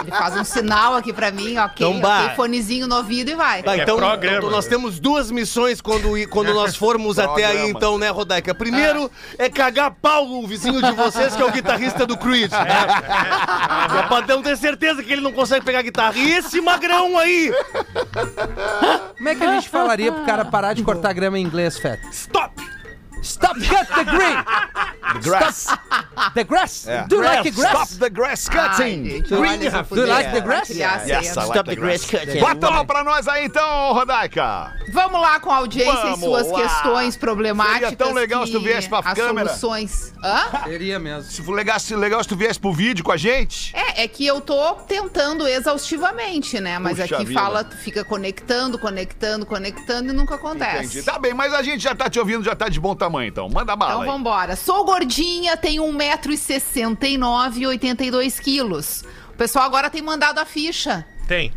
Ele 0.02 0.12
faz 0.12 0.36
um 0.38 0.44
sinal 0.44 0.96
aqui 0.96 1.14
pra 1.14 1.32
mim, 1.32 1.58
ok, 1.58 1.88
Então, 1.88 2.00
bah. 2.02 2.24
ok, 2.26 2.36
fonezinho 2.36 2.86
no 2.88 2.98
ouvido 2.98 3.32
e 3.32 3.36
vai. 3.36 3.64
Tá, 3.64 3.78
É 3.78 3.82
então, 3.84 3.96
programa. 3.98 4.38
então 4.38 4.50
nós 4.50 4.66
temos 4.68 5.00
duas 5.00 5.32
missões 5.32 5.80
quando, 5.80 6.10
quando 6.30 6.54
nós 6.54 6.76
formos 6.76 7.18
até 7.18 7.46
aí, 7.46 7.70
então, 7.70 7.98
né, 7.98 8.10
Rodaica? 8.10 8.54
Primeiro 8.54 9.10
é 9.38 9.50
cagar 9.50 9.92
pau 9.92 10.26
no 10.28 10.46
vizinho 10.46 10.82
de 10.82 10.92
vocês, 10.92 11.34
que 11.36 11.42
é 11.42 11.46
o 11.46 11.52
guitarrista 11.52 12.06
do 12.06 12.18
Creed. 12.18 12.52
né? 12.52 12.68
É 14.00 14.04
pra 14.08 14.22
não 14.28 14.42
ter 14.42 14.58
certeza 14.58 15.02
que 15.02 15.14
ele 15.14 15.22
não 15.22 15.32
consegue 15.32 15.64
pegar 15.64 15.80
a 15.80 15.84
guitarra. 15.84 16.14
E 16.18 16.34
esse 16.34 16.60
magrão 16.60 17.18
aí? 17.18 17.54
Como 19.18 19.30
é 19.30 19.36
que 19.36 19.44
a 19.44 19.54
gente 19.56 19.70
falaria 19.70 20.12
pro 20.12 20.26
cara 20.26 20.44
parar 20.44 20.74
de 20.74 20.84
cortar 20.84 21.14
grama 21.14 21.40
em 21.40 21.44
inglês, 21.44 21.78
Feta? 21.78 22.06
Stop! 22.12 22.54
Stop 23.24 23.56
cut 23.60 23.88
the 23.96 24.04
green! 24.04 24.36
The 25.14 25.20
grass. 25.30 25.68
The 26.34 26.44
grass! 26.44 26.88
É. 26.88 27.06
Do 27.08 27.16
you 27.16 27.22
like 27.24 27.52
Stop 27.52 27.72
grass? 27.74 27.98
the 27.98 28.10
grass 28.10 28.50
cutting. 28.50 29.06
se 29.26 29.34
eu 29.34 29.38
Do 29.40 30.02
you 30.02 30.08
like 30.08 30.32
the 30.32 30.42
grass? 30.42 30.70
a 30.70 30.74
Yes, 30.74 31.28
cena. 31.30 31.42
I 31.42 31.46
like 31.50 31.64
the 31.64 31.76
grass. 31.76 32.06
cutting. 32.06 32.40
Bota 32.40 32.70
lá 32.70 32.86
pra 32.86 33.04
nós 33.04 33.28
aí 33.28 33.46
então, 33.46 33.94
Rodaica. 33.94 34.74
Vamos 34.92 35.20
lá 35.22 35.40
com 35.40 35.52
a 35.52 35.58
audiência 35.58 35.94
Vamos 35.94 36.20
e 36.20 36.24
suas 36.24 36.52
lá. 36.52 36.62
questões 36.62 37.18
problemáticas. 37.18 37.80
Seria 37.90 37.98
tão 37.98 38.14
legal 38.14 38.46
se 38.46 38.52
tu 38.52 38.62
viesse 38.62 38.88
pra 38.90 39.00
as 39.00 39.14
câmera. 39.14 39.50
soluções. 39.50 40.14
Hã? 40.24 40.64
Seria 40.66 41.00
mesmo. 41.00 41.30
Se 41.32 41.42
for 41.44 41.54
legal, 41.54 41.80
se 41.80 41.96
legal 41.96 42.22
se 42.24 42.30
tu 42.30 42.36
viesse 42.36 42.60
pro 42.60 42.72
vídeo 42.74 43.04
com 43.04 43.12
a 43.12 43.18
gente. 43.18 43.76
É, 43.76 44.04
é 44.04 44.08
que 44.08 44.26
eu 44.26 44.42
tô 44.42 44.74
tentando 44.88 45.48
exaustivamente, 45.48 46.60
né? 46.60 46.78
Mas 46.80 47.00
Puxa 47.00 47.16
aqui 47.16 47.26
vida. 47.26 47.40
fala, 47.40 47.64
tu 47.64 47.78
fica 47.78 48.04
conectando, 48.04 48.78
conectando, 48.78 49.46
conectando 49.46 50.10
e 50.12 50.14
nunca 50.16 50.36
acontece. 50.36 50.86
Entendi. 50.86 51.04
Tá 51.04 51.18
bem, 51.20 51.34
mas 51.34 51.54
a 51.54 51.62
gente 51.62 51.82
já 51.84 51.94
tá 51.96 52.10
te 52.10 52.20
ouvindo, 52.20 52.44
já 52.44 52.56
tá 52.56 52.68
de 52.70 52.80
bom 52.80 52.96
tamanho, 52.96 53.05
então. 53.28 53.50
Manda 53.50 53.76
bala 53.76 53.92
Então 53.92 54.02
aí. 54.04 54.08
vambora. 54.08 54.56
Sou 54.56 54.86
gordinha, 54.86 55.56
tenho 55.58 55.84
1,69m 55.84 57.58
e 57.58 57.68
82 57.68 58.40
quilos. 58.40 59.04
O 59.34 59.38
pessoal 59.38 59.66
agora 59.66 59.90
tem 59.90 60.02
mandado 60.02 60.40
a 60.40 60.46
ficha, 60.46 61.06
Tem. 61.28 61.52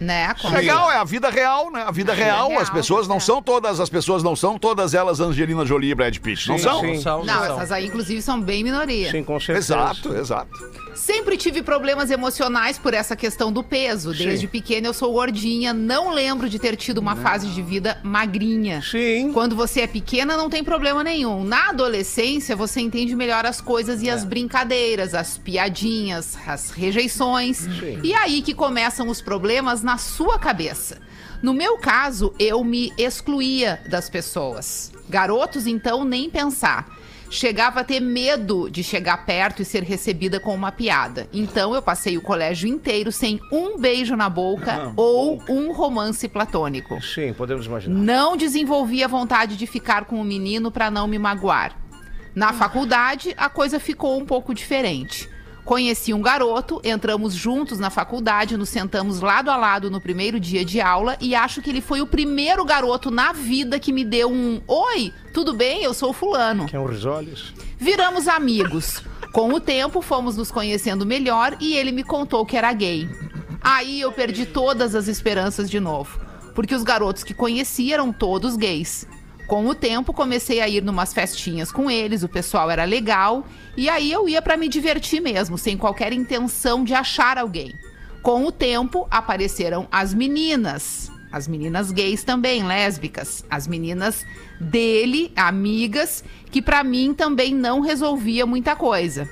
Né? 0.00 0.32
Como- 0.40 0.54
Legal, 0.56 0.90
é 0.90 0.96
a 0.96 1.04
vida 1.04 1.28
real, 1.30 1.70
né? 1.70 1.82
A 1.86 1.90
vida 1.90 2.12
real, 2.12 2.48
real, 2.48 2.60
as 2.62 2.70
pessoas 2.70 3.08
não 3.08 3.16
é. 3.16 3.20
são 3.20 3.42
todas, 3.42 3.80
as 3.80 3.88
pessoas 3.88 4.22
não 4.22 4.34
são 4.36 4.58
todas 4.58 4.94
elas 4.94 5.20
Angelina 5.20 5.64
Jolie 5.64 5.90
e 5.90 5.94
Brad 5.94 6.16
Pitt, 6.18 6.48
não 6.48 6.58
são? 6.58 6.80
sim. 6.80 7.00
São, 7.00 7.24
Não, 7.24 7.34
são. 7.44 7.56
essas 7.56 7.72
aí, 7.72 7.86
inclusive, 7.86 8.20
são 8.22 8.40
bem 8.40 8.62
minoria. 8.62 9.10
Sim, 9.10 9.24
com 9.24 9.38
certeza. 9.40 9.74
Exato, 9.74 10.14
exato. 10.14 10.82
Sempre 10.94 11.36
tive 11.36 11.62
problemas 11.62 12.10
emocionais 12.10 12.78
por 12.78 12.92
essa 12.94 13.16
questão 13.16 13.50
do 13.50 13.62
peso. 13.62 14.12
Desde 14.12 14.46
pequena 14.46 14.86
eu 14.86 14.92
sou 14.94 15.12
gordinha, 15.12 15.72
não 15.72 16.10
lembro 16.12 16.48
de 16.48 16.58
ter 16.58 16.76
tido 16.76 16.98
uma 16.98 17.16
fase 17.16 17.48
de 17.48 17.62
vida 17.62 17.98
magrinha. 18.02 18.82
Sim. 18.82 19.32
Quando 19.32 19.56
você 19.56 19.80
é 19.80 19.86
pequena, 19.86 20.36
não 20.36 20.50
tem 20.50 20.62
problema 20.62 21.02
nenhum. 21.02 21.42
Na 21.44 21.70
adolescência, 21.70 22.54
você 22.54 22.80
entende 22.80 23.16
melhor 23.16 23.46
as 23.46 23.60
coisas 23.60 24.02
e 24.02 24.10
as 24.10 24.24
brincadeiras, 24.24 25.14
as 25.14 25.38
piadinhas, 25.38 26.36
as 26.46 26.70
rejeições. 26.70 27.66
E 28.02 28.12
aí 28.14 28.42
que 28.42 28.52
começam 28.54 29.08
os 29.08 29.20
problemas 29.22 29.71
na 29.80 29.96
sua 29.96 30.40
cabeça. 30.40 31.00
No 31.40 31.54
meu 31.54 31.78
caso, 31.78 32.34
eu 32.36 32.64
me 32.64 32.92
excluía 32.98 33.80
das 33.88 34.10
pessoas. 34.10 34.92
Garotos, 35.08 35.66
então, 35.66 36.04
nem 36.04 36.28
pensar. 36.28 36.98
Chegava 37.32 37.80
a 37.80 37.84
ter 37.84 37.98
medo 37.98 38.68
de 38.70 38.84
chegar 38.84 39.24
perto 39.24 39.62
e 39.62 39.64
ser 39.64 39.82
recebida 39.82 40.38
com 40.38 40.54
uma 40.54 40.70
piada. 40.70 41.26
Então 41.32 41.74
eu 41.74 41.80
passei 41.80 42.18
o 42.18 42.20
colégio 42.20 42.68
inteiro 42.68 43.10
sem 43.10 43.40
um 43.50 43.78
beijo 43.78 44.14
na 44.14 44.28
boca 44.28 44.92
ou 44.96 45.42
um 45.48 45.72
romance 45.72 46.28
platônico. 46.28 47.00
Sim, 47.00 47.32
podemos 47.32 47.64
imaginar. 47.64 47.98
Não 47.98 48.36
desenvolvi 48.36 49.02
a 49.02 49.08
vontade 49.08 49.56
de 49.56 49.66
ficar 49.66 50.04
com 50.04 50.20
o 50.20 50.24
menino 50.24 50.70
para 50.70 50.90
não 50.90 51.08
me 51.08 51.18
magoar. 51.18 51.74
Na 52.34 52.52
faculdade, 52.52 53.34
a 53.36 53.48
coisa 53.48 53.80
ficou 53.80 54.18
um 54.18 54.26
pouco 54.26 54.54
diferente. 54.54 55.26
Conheci 55.64 56.12
um 56.12 56.20
garoto, 56.20 56.80
entramos 56.82 57.34
juntos 57.34 57.78
na 57.78 57.88
faculdade, 57.88 58.56
nos 58.56 58.68
sentamos 58.68 59.20
lado 59.20 59.48
a 59.48 59.56
lado 59.56 59.90
no 59.90 60.00
primeiro 60.00 60.40
dia 60.40 60.64
de 60.64 60.80
aula 60.80 61.16
e 61.20 61.36
acho 61.36 61.62
que 61.62 61.70
ele 61.70 61.80
foi 61.80 62.00
o 62.00 62.06
primeiro 62.06 62.64
garoto 62.64 63.12
na 63.12 63.32
vida 63.32 63.78
que 63.78 63.92
me 63.92 64.04
deu 64.04 64.28
um 64.28 64.60
Oi, 64.66 65.12
tudo 65.32 65.54
bem? 65.54 65.84
Eu 65.84 65.94
sou 65.94 66.10
o 66.10 66.12
fulano. 66.12 66.66
Quem 66.66 66.80
os 66.80 67.04
olhos? 67.04 67.54
Viramos 67.78 68.26
amigos. 68.26 69.02
Com 69.32 69.52
o 69.54 69.60
tempo, 69.60 70.02
fomos 70.02 70.36
nos 70.36 70.50
conhecendo 70.50 71.06
melhor 71.06 71.56
e 71.60 71.74
ele 71.74 71.92
me 71.92 72.02
contou 72.02 72.44
que 72.44 72.56
era 72.56 72.72
gay. 72.72 73.08
Aí 73.62 74.00
eu 74.00 74.10
perdi 74.10 74.44
todas 74.44 74.96
as 74.96 75.06
esperanças 75.06 75.70
de 75.70 75.78
novo, 75.78 76.20
porque 76.54 76.74
os 76.74 76.82
garotos 76.82 77.22
que 77.22 77.32
conheci 77.32 77.92
eram 77.92 78.12
todos 78.12 78.56
gays. 78.56 79.06
Com 79.46 79.66
o 79.66 79.74
tempo, 79.74 80.12
comecei 80.12 80.60
a 80.60 80.68
ir 80.68 80.82
numas 80.82 81.12
festinhas 81.12 81.70
com 81.70 81.90
eles, 81.90 82.22
o 82.22 82.28
pessoal 82.28 82.70
era 82.70 82.84
legal, 82.84 83.46
e 83.76 83.88
aí 83.88 84.10
eu 84.10 84.28
ia 84.28 84.40
pra 84.40 84.56
me 84.56 84.68
divertir 84.68 85.20
mesmo, 85.20 85.58
sem 85.58 85.76
qualquer 85.76 86.12
intenção 86.12 86.84
de 86.84 86.94
achar 86.94 87.36
alguém. 87.36 87.74
Com 88.22 88.46
o 88.46 88.52
tempo, 88.52 89.06
apareceram 89.10 89.88
as 89.90 90.14
meninas. 90.14 91.10
As 91.32 91.48
meninas 91.48 91.90
gays 91.90 92.22
também, 92.22 92.62
lésbicas. 92.62 93.44
As 93.50 93.66
meninas 93.66 94.24
dele, 94.60 95.32
amigas, 95.34 96.22
que 96.50 96.62
pra 96.62 96.84
mim 96.84 97.14
também 97.14 97.54
não 97.54 97.80
resolvia 97.80 98.46
muita 98.46 98.76
coisa. 98.76 99.28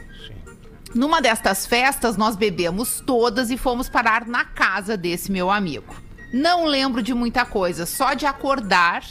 Numa 0.94 1.20
destas 1.20 1.66
festas, 1.66 2.16
nós 2.16 2.34
bebemos 2.34 3.00
todas 3.06 3.50
e 3.50 3.56
fomos 3.56 3.88
parar 3.88 4.26
na 4.26 4.44
casa 4.44 4.96
desse 4.96 5.30
meu 5.30 5.50
amigo. 5.50 5.94
Não 6.32 6.64
lembro 6.64 7.00
de 7.00 7.14
muita 7.14 7.44
coisa, 7.44 7.86
só 7.86 8.14
de 8.14 8.26
acordar 8.26 9.04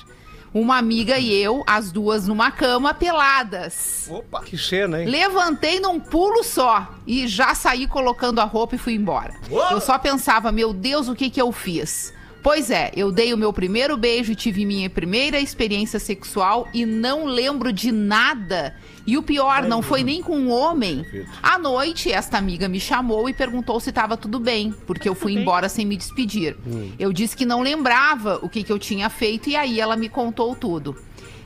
uma 0.54 0.78
amiga 0.78 1.18
e 1.18 1.34
eu, 1.34 1.64
as 1.68 1.92
duas 1.92 2.28
numa 2.28 2.52
cama, 2.52 2.94
peladas. 2.94 4.10
Que 4.46 4.58
cena, 4.58 5.02
hein? 5.02 5.08
Levantei 5.10 5.80
num 5.80 6.00
pulo 6.00 6.44
só 6.44 6.96
e 7.06 7.28
já 7.28 7.54
saí 7.54 7.88
colocando 7.88 8.40
a 8.40 8.44
roupa 8.44 8.76
e 8.76 8.80
fui 8.80 8.94
embora. 8.94 9.36
Eu 9.72 9.82
só 9.82 9.98
pensava, 9.98 10.52
meu 10.52 10.74
Deus, 10.74 11.08
o 11.08 11.16
que 11.16 11.30
que 11.30 11.42
eu 11.42 11.52
fiz? 11.52 12.14
Pois 12.42 12.72
é, 12.72 12.92
eu 12.96 13.12
dei 13.12 13.34
o 13.34 13.38
meu 13.38 13.52
primeiro 13.52 13.98
beijo 13.98 14.32
e 14.32 14.36
tive 14.36 14.66
minha 14.66 14.90
primeira 14.90 15.40
experiência 15.40 16.00
sexual 16.00 16.68
e 16.74 16.86
não 16.86 17.26
lembro 17.26 17.74
de 17.74 17.92
nada. 17.92 18.76
E 19.06 19.18
o 19.18 19.24
pior, 19.24 19.64
não 19.64 19.82
foi 19.82 20.04
nem 20.04 20.22
com 20.22 20.38
um 20.38 20.52
homem. 20.52 21.06
À 21.42 21.58
noite, 21.58 22.12
esta 22.12 22.38
amiga 22.38 22.68
me 22.68 22.80
chamou 22.80 23.28
e 23.30 23.34
perguntou 23.34 23.80
se 23.80 23.90
estava 23.90 24.16
tudo 24.16 24.40
bem, 24.40 24.74
porque 24.86 25.08
eu 25.10 25.16
fui 25.16 25.34
embora 25.34 25.68
sem 25.70 25.86
me 25.86 25.98
despedir. 25.98 26.56
Eu 27.00 27.12
disse 27.12 27.36
que 27.36 27.46
não 27.46 27.62
lembrava 27.62 28.40
o 28.42 28.50
que, 28.50 28.64
que 28.64 28.72
eu 28.72 28.80
tinha 28.80 29.10
feito 29.10 29.50
e 29.50 29.56
aí 29.56 29.80
ela 29.80 29.96
me 29.96 30.10
contou 30.10 30.56
tudo. 30.56 30.96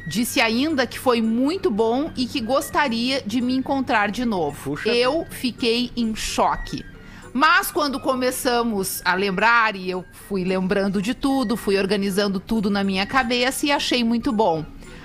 Disse 0.06 0.42
ainda 0.42 0.86
que 0.86 1.00
foi 1.00 1.22
muito 1.22 1.72
bom 1.72 2.12
e 2.18 2.26
que 2.26 2.42
gostaria 2.42 3.22
de 3.26 3.39
me 3.39 3.56
encontrar 3.56 4.12
de 4.12 4.26
novo. 4.26 4.78
eu 4.86 5.26
fiquei 5.30 5.92
em 5.96 6.13
choque. 6.13 6.84
Mas 7.36 7.72
quando 7.72 8.00
começamos 8.00 9.02
a 9.04 9.16
lembrar 9.16 9.76
e 9.76 9.89
eu 9.89 10.06
fui 10.28 10.44
lembrando 10.44 11.02
de 11.02 11.16
tudo, 11.16 11.58
fui 11.58 11.80
organizando 11.80 12.39
tudo 12.39 12.70
na 12.70 12.84
minha 12.84 13.08
cabeça 13.08 13.66
e 13.66 13.72
achei 13.72 14.04
muito 14.04 14.32
bom. 14.32 14.63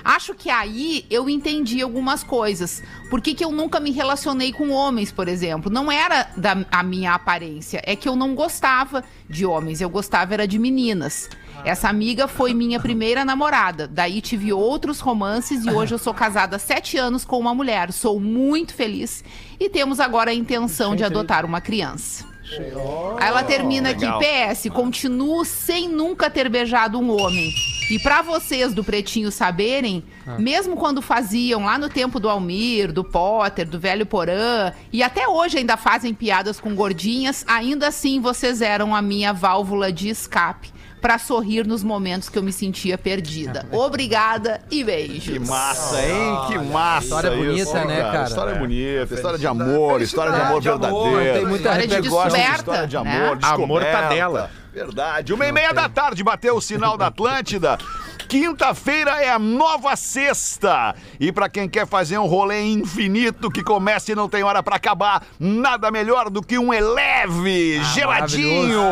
Acho 0.08 0.34
que 0.34 0.48
aí 0.48 1.04
eu 1.10 1.28
entendi 1.28 1.82
algumas 1.82 2.24
coisas. 2.24 2.82
Por 3.10 3.20
que, 3.20 3.34
que 3.34 3.44
eu 3.44 3.52
nunca 3.52 3.78
me 3.78 3.90
relacionei 3.90 4.54
com 4.54 4.70
homens, 4.70 5.12
por 5.12 5.28
exemplo? 5.28 5.70
Não 5.70 5.92
era 5.92 6.30
da 6.34 6.64
a 6.70 6.82
minha 6.82 7.12
aparência, 7.12 7.82
é 7.84 7.94
que 7.94 8.08
eu 8.08 8.16
não 8.16 8.34
gostava 8.34 9.04
de 9.28 9.44
homens, 9.44 9.82
eu 9.82 9.90
gostava 9.90 10.32
era 10.32 10.48
de 10.48 10.58
meninas. 10.58 11.28
Essa 11.62 11.90
amiga 11.90 12.26
foi 12.26 12.54
minha 12.54 12.80
primeira 12.80 13.22
namorada. 13.22 13.86
Daí 13.86 14.22
tive 14.22 14.50
outros 14.50 14.98
romances 14.98 15.66
e 15.66 15.70
hoje 15.70 15.92
eu 15.92 15.98
sou 15.98 16.14
casada 16.14 16.56
há 16.56 16.58
sete 16.58 16.96
anos 16.96 17.22
com 17.22 17.38
uma 17.38 17.54
mulher. 17.54 17.92
Sou 17.92 18.18
muito 18.18 18.72
feliz 18.72 19.22
e 19.60 19.68
temos 19.68 20.00
agora 20.00 20.30
a 20.30 20.34
intenção 20.34 20.96
de 20.96 21.04
adotar 21.04 21.44
uma 21.44 21.60
criança. 21.60 22.27
Aí 23.20 23.28
ela 23.28 23.42
termina 23.44 23.90
aqui, 23.90 24.06
PS, 24.06 24.68
continuo 24.70 25.44
sem 25.44 25.88
nunca 25.88 26.30
ter 26.30 26.48
beijado 26.48 26.98
um 26.98 27.10
homem. 27.10 27.52
E 27.90 27.98
pra 27.98 28.20
vocês 28.20 28.74
do 28.74 28.84
Pretinho 28.84 29.30
saberem, 29.30 30.04
mesmo 30.38 30.76
quando 30.76 31.00
faziam 31.00 31.64
lá 31.64 31.78
no 31.78 31.88
tempo 31.88 32.20
do 32.20 32.28
Almir, 32.28 32.92
do 32.92 33.02
Potter, 33.02 33.66
do 33.66 33.80
Velho 33.80 34.04
Porã, 34.04 34.72
e 34.92 35.02
até 35.02 35.26
hoje 35.26 35.58
ainda 35.58 35.76
fazem 35.76 36.12
piadas 36.12 36.60
com 36.60 36.74
gordinhas, 36.74 37.44
ainda 37.48 37.88
assim 37.88 38.20
vocês 38.20 38.60
eram 38.60 38.94
a 38.94 39.00
minha 39.00 39.32
válvula 39.32 39.90
de 39.90 40.10
escape 40.10 40.77
pra 41.00 41.18
sorrir 41.18 41.66
nos 41.66 41.82
momentos 41.82 42.28
que 42.28 42.38
eu 42.38 42.42
me 42.42 42.52
sentia 42.52 42.98
perdida. 42.98 43.66
Obrigada 43.72 44.60
e 44.70 44.82
beijos. 44.84 45.24
Que 45.32 45.38
massa, 45.38 46.00
hein? 46.02 46.38
Que 46.48 46.58
massa. 46.58 47.04
História 47.04 47.28
isso, 47.28 47.72
bonita, 47.72 47.84
né, 47.84 48.02
cara? 48.02 48.24
História 48.24 48.54
bonita, 48.56 49.14
história 49.14 49.38
de 49.38 49.46
amor, 49.46 50.02
história 50.02 50.32
de 50.32 50.40
amor 50.40 50.48
amor, 50.48 50.62
verdadeiro. 50.62 51.34
tem 51.38 51.46
muita 51.46 51.68
História 51.68 51.86
de 51.86 52.00
descoberta, 52.00 52.56
história 52.58 52.86
de 52.86 52.96
né? 52.96 53.00
amor, 53.00 53.38
Amor 53.42 53.80
descoberta. 53.80 53.98
tá 54.02 54.08
dela. 54.08 54.50
Verdade. 54.72 55.32
Uma 55.32 55.46
e 55.46 55.52
meia 55.52 55.72
da 55.72 55.88
tarde 55.88 56.22
bateu 56.22 56.56
o 56.56 56.60
sinal 56.60 56.96
da 56.96 57.08
Atlântida. 57.08 57.78
Quinta-feira 58.28 59.22
é 59.22 59.30
a 59.30 59.38
nova 59.38 59.96
sexta. 59.96 60.94
E 61.18 61.32
pra 61.32 61.48
quem 61.48 61.66
quer 61.66 61.86
fazer 61.86 62.18
um 62.18 62.26
rolê 62.26 62.62
infinito 62.62 63.50
que 63.50 63.62
comece 63.62 64.12
e 64.12 64.14
não 64.14 64.28
tem 64.28 64.42
hora 64.42 64.62
pra 64.62 64.76
acabar, 64.76 65.24
nada 65.40 65.90
melhor 65.90 66.28
do 66.28 66.42
que 66.42 66.58
um 66.58 66.72
Eleve 66.72 67.82
geladinho. 67.94 68.82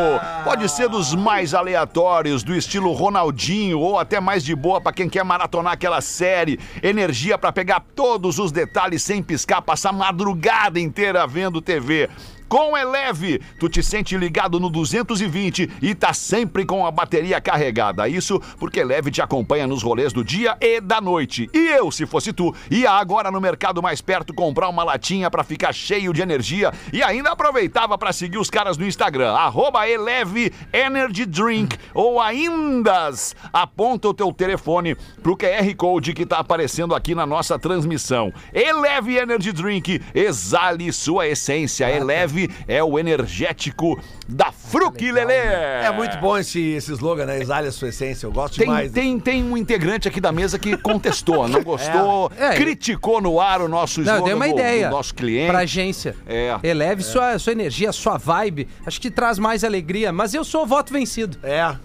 Pode 0.43 0.67
ser 0.69 0.89
dos 0.89 1.13
mais 1.13 1.53
aleatórios, 1.53 2.41
do 2.41 2.55
estilo 2.55 2.91
Ronaldinho 2.93 3.79
ou 3.79 3.99
até 3.99 4.19
mais 4.19 4.43
de 4.43 4.55
boa 4.55 4.81
pra 4.81 4.91
quem 4.91 5.07
quer 5.07 5.23
maratonar 5.23 5.73
aquela 5.73 6.01
série. 6.01 6.59
Energia 6.81 7.37
pra 7.37 7.51
pegar 7.51 7.83
todos 7.95 8.39
os 8.39 8.51
detalhes 8.51 9.03
sem 9.03 9.21
piscar, 9.21 9.61
passar 9.61 9.93
madrugada 9.93 10.79
inteira 10.79 11.27
vendo 11.27 11.61
TV. 11.61 12.09
Com 12.47 12.77
Eleve, 12.77 13.41
tu 13.59 13.67
te 13.67 13.83
sente 13.83 14.15
ligado 14.17 14.57
no 14.57 14.69
220 14.69 15.69
e 15.81 15.93
tá 15.93 16.13
sempre 16.13 16.65
com 16.65 16.85
a 16.85 16.91
bateria 16.91 17.41
carregada. 17.41 18.07
Isso 18.07 18.39
porque 18.57 18.79
Eleve 18.79 19.11
te 19.11 19.21
acompanha 19.21 19.67
nos 19.67 19.83
rolês 19.83 20.13
do 20.13 20.23
dia 20.23 20.55
e 20.61 20.79
da 20.79 21.01
noite. 21.01 21.49
E 21.53 21.67
eu, 21.67 21.91
se 21.91 22.05
fosse 22.05 22.31
tu, 22.31 22.55
ia 22.71 22.91
agora 22.91 23.29
no 23.29 23.41
mercado 23.41 23.81
mais 23.81 23.99
perto 23.99 24.33
comprar 24.33 24.69
uma 24.69 24.83
latinha 24.83 25.29
pra 25.29 25.43
ficar 25.43 25.73
cheio 25.73 26.13
de 26.13 26.21
energia 26.21 26.71
e 26.93 27.03
ainda 27.03 27.31
aproveitava 27.31 27.97
pra 27.97 28.13
seguir 28.13 28.37
os 28.37 28.49
caras 28.49 28.77
no 28.77 28.85
Instagram, 28.85 29.33
arroba 29.33 29.87
Eleve 29.87 30.53
Energy 30.71 31.25
Drink 31.25 31.77
ou 31.93 32.21
ainda 32.21 33.11
aponta 33.51 34.07
o 34.07 34.13
teu 34.13 34.31
telefone 34.31 34.95
pro 35.21 35.35
QR 35.35 35.75
Code 35.75 36.13
que 36.13 36.25
tá 36.25 36.37
aparecendo 36.37 36.95
aqui 36.95 37.13
na 37.13 37.25
nossa 37.25 37.59
transmissão. 37.59 38.33
Eleve 38.53 39.17
Energy 39.17 39.51
Drink, 39.51 40.01
exale 40.15 40.93
sua 40.93 41.27
essência. 41.27 41.89
Eleve 41.89 42.36
é 42.67 42.83
o 42.83 42.97
energético 42.99 43.99
da 44.27 44.51
Fruc 44.51 44.99
Lelê. 45.11 45.33
É 45.83 45.91
muito 45.91 46.17
bom 46.17 46.37
esse, 46.37 46.59
esse 46.71 46.91
slogan, 46.93 47.25
né? 47.25 47.39
Exale 47.41 47.67
a 47.67 47.71
sua 47.71 47.89
essência. 47.89 48.25
Eu 48.25 48.31
gosto 48.31 48.57
Tem, 48.57 48.67
demais. 48.67 48.91
tem, 48.91 49.19
tem 49.19 49.43
um 49.43 49.55
integrante 49.57 50.07
aqui 50.07 50.19
da 50.19 50.31
mesa 50.31 50.57
que 50.59 50.75
contestou, 50.77 51.47
não 51.47 51.63
gostou, 51.63 52.31
É. 52.37 52.47
É, 52.47 52.55
criticou 52.55 53.21
no 53.21 53.39
ar 53.39 53.61
o 53.61 53.67
nosso 53.67 54.01
Não, 54.01 54.07
eu 54.13 54.15
slogan 54.17 54.25
dei 54.25 54.33
uma 54.33 54.45
do- 54.47 54.59
ideia 54.59 54.87
do 54.89 54.91
nosso 54.95 55.13
cliente. 55.15 55.49
pra 55.49 55.59
agência. 55.59 56.15
É. 56.27 56.57
Eleve 56.63 57.03
Sua, 57.03 57.37
sua 57.39 57.53
energia, 57.53 57.91
sua 57.91 58.17
vibe. 58.17 58.67
Acho 58.85 58.99
que 58.99 59.09
traz 59.11 59.39
mais 59.39 59.63
alegria. 59.63 60.11
Mas 60.11 60.33
eu 60.33 60.43
sou 60.43 60.65
voto 60.65 60.91
vencido. 60.91 61.37
É. 61.43 61.75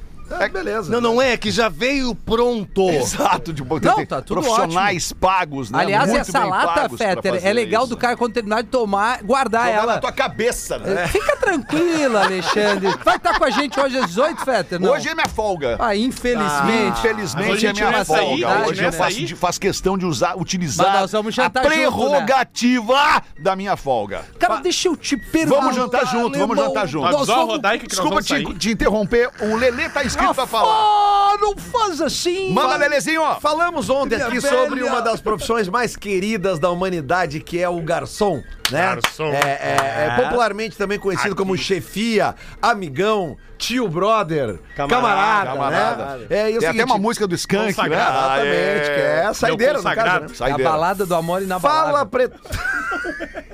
É, 0.40 0.48
beleza. 0.48 0.90
Não, 0.90 1.00
não 1.00 1.20
é, 1.22 1.37
que 1.37 1.50
já 1.50 1.68
veio 1.68 2.14
pronto. 2.14 2.88
Exato, 2.90 3.52
de 3.52 3.62
Não, 3.62 3.78
tá 4.06 4.22
tudo 4.22 4.40
profissionais 4.42 5.12
pagos, 5.12 5.70
né? 5.70 5.80
Aliás, 5.80 6.08
Muito 6.08 6.20
essa 6.22 6.44
lata, 6.44 6.88
Fetter, 6.96 7.40
é 7.46 7.52
legal 7.52 7.82
isso. 7.82 7.90
do 7.90 7.96
cara 7.96 8.16
quando 8.16 8.32
terminar 8.32 8.62
de 8.62 8.68
tomar, 8.70 9.22
guardar 9.22 9.66
Jogar 9.66 9.82
ela. 9.82 9.94
na 9.94 10.00
tua 10.00 10.12
cabeça, 10.12 10.78
né? 10.78 11.06
Fica 11.08 11.37
tranquila, 11.37 12.24
Alexandre. 12.24 12.88
Vai 13.04 13.16
estar 13.16 13.38
com 13.38 13.44
a 13.44 13.50
gente 13.50 13.78
hoje 13.78 13.98
às 13.98 14.06
18, 14.06 14.44
Fetter? 14.44 14.80
Não. 14.80 14.90
Hoje 14.92 15.08
é 15.08 15.14
minha 15.14 15.28
folga. 15.28 15.76
Ah, 15.78 15.94
infelizmente. 15.94 16.98
Infelizmente 16.98 17.46
Mas 17.48 17.54
hoje 17.56 17.66
é 17.66 17.72
minha 17.72 18.04
folga. 18.04 18.48
né? 18.48 18.66
Hoje 18.66 18.85
eu 18.85 18.90
Vai 18.90 18.98
faço, 19.00 19.24
de- 19.26 19.37
faço 19.37 19.61
questão 19.61 19.98
de 19.98 20.06
usar, 20.06 20.37
utilizar 20.38 20.87
Mas 20.92 21.00
nós 21.02 21.12
vamos 21.12 21.38
a 21.38 21.42
jantar 21.42 21.62
junto, 21.64 21.70
né? 21.70 21.76
prerrogativa 21.76 23.22
da 23.38 23.54
minha 23.56 23.76
folga. 23.76 24.22
Cara, 24.38 24.56
deixa 24.56 24.88
eu 24.88 24.96
te 24.96 25.16
perguntar. 25.16 25.61
Vamos 25.61 25.76
jantar 25.76 26.06
junto, 26.06 26.38
vamos 26.38 26.56
jantar 26.56 26.87
junto. 26.87 27.11
Nós 27.11 27.26
vamos- 27.28 27.61
nós 27.61 27.80
Desculpa 27.82 28.22
te, 28.22 28.54
te 28.54 28.70
interromper, 28.70 29.30
o 29.40 29.56
Lelê 29.56 29.88
tá 29.88 30.04
inscrito 30.12 30.35
pra 30.35 30.46
falar. 30.46 30.72
Ah, 30.72 31.37
não 31.40 31.57
faz 31.57 32.01
assim. 32.01 32.53
Manda, 32.53 32.77
Lelezinho, 32.77 33.22
ó. 33.22 33.40
Falamos 33.40 33.88
ontem 33.90 34.16
Minha 34.16 34.29
aqui 34.29 34.38
velha. 34.40 34.57
sobre 34.59 34.83
uma 34.83 35.01
das 35.03 35.20
profissões 35.20 35.68
mais 35.68 35.96
queridas 35.96 36.59
da 36.59 36.70
humanidade, 36.70 37.40
que 37.40 37.61
é 37.61 37.68
o 37.68 37.81
garçom, 37.81 38.42
né? 38.70 38.94
Garçom. 38.94 39.33
É, 39.33 39.37
é- 39.38 40.07
é 40.18 40.22
popularmente 40.22 40.77
também 40.77 40.98
conhecido 40.98 41.35
como 41.35 41.57
chefia, 41.57 42.35
amigão, 42.61 43.37
tio 43.59 43.88
brother, 43.88 44.59
camarada, 44.77 45.51
Camarada. 45.53 46.16
né? 46.18 46.27
É, 46.31 46.51
e 46.51 46.55
é 46.55 46.57
o 46.57 46.59
Tem 46.61 46.68
até 46.68 46.79
seguinte, 46.79 46.85
uma 46.85 46.98
música 46.98 47.27
do 47.27 47.35
Skank, 47.35 47.66
né? 47.68 47.72
Consagrado. 47.75 48.16
Exatamente, 48.46 48.85
que 48.94 49.01
é 49.01 49.25
a 49.25 49.35
saideira, 49.35 49.79
no 49.79 49.83
caso, 49.85 49.96
né? 50.20 50.27
É 50.29 50.33
a 50.33 50.35
Saideira. 50.35 50.70
balada 50.70 51.07
do 51.07 51.14
amor 51.14 51.40
Fala, 51.40 51.44
inabalável. 51.44 52.07
preto. 52.07 52.40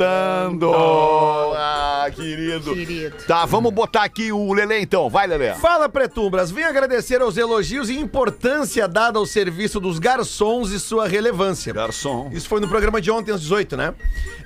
Ah, 1.57 2.09
querido. 2.15 2.75
Querido. 2.75 3.17
Tá, 3.27 3.45
vamos 3.45 3.73
botar 3.73 4.05
aqui 4.05 4.31
o 4.31 4.53
Lelê 4.53 4.81
então. 4.81 5.09
Vai, 5.09 5.27
Lelê. 5.27 5.55
Fala, 5.55 5.89
Pretumbras. 5.89 6.51
Vim 6.51 6.63
agradecer 6.63 7.21
aos 7.21 7.37
elogios 7.37 7.89
e 7.89 7.99
importância 7.99 8.87
dada 8.87 9.19
ao 9.19 9.27
serviço 9.27 9.81
dos 9.81 9.99
garçons 9.99 10.71
e 10.71 10.79
sua 10.79 11.09
relevância. 11.09 11.73
Garçom. 11.73 12.31
Isso 12.33 12.49
foi 12.49 12.61
no 12.61 12.69
programa 12.69 13.01
de 13.01 13.11
ontem, 13.11 13.33
às 13.33 13.41
18, 13.41 13.77
né? 13.77 13.95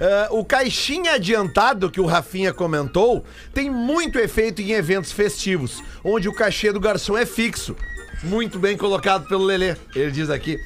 Ah, 0.00 0.28
o 0.30 0.44
caixinha 0.44 1.12
adiantado 1.14 1.90
que 1.90 2.00
o 2.00 2.06
Rafinha 2.06 2.52
comentou 2.52 3.24
tem 3.52 3.68
muito 3.68 4.18
efeito 4.18 4.62
em 4.62 4.72
eventos 4.72 5.12
festivos, 5.12 5.82
onde 6.04 6.28
o 6.28 6.32
cachê 6.32 6.72
do 6.72 6.80
garçom 6.80 7.16
é 7.16 7.26
fixo. 7.26 7.76
Muito 8.22 8.58
bem 8.58 8.76
colocado 8.76 9.26
pelo 9.26 9.44
Lelê, 9.44 9.76
ele 9.94 10.10
diz 10.10 10.28
aqui. 10.28 10.58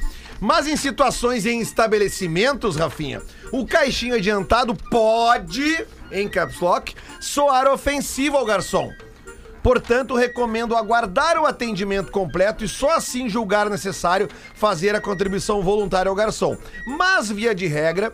Mas 0.44 0.66
em 0.66 0.76
situações 0.76 1.46
em 1.46 1.58
estabelecimentos, 1.62 2.76
Rafinha, 2.76 3.22
o 3.50 3.66
caixinho 3.66 4.14
adiantado 4.14 4.74
pode, 4.74 5.86
em 6.12 6.28
caps 6.28 6.60
lock, 6.60 6.94
soar 7.18 7.66
ofensivo 7.66 8.36
ao 8.36 8.44
garçom. 8.44 8.92
Portanto, 9.62 10.14
recomendo 10.14 10.76
aguardar 10.76 11.38
o 11.38 11.46
atendimento 11.46 12.12
completo 12.12 12.62
e 12.62 12.68
só 12.68 12.90
assim 12.90 13.26
julgar 13.26 13.70
necessário 13.70 14.28
fazer 14.54 14.94
a 14.94 15.00
contribuição 15.00 15.62
voluntária 15.62 16.10
ao 16.10 16.14
garçom. 16.14 16.54
Mas, 16.86 17.30
via 17.30 17.54
de 17.54 17.66
regra, 17.66 18.12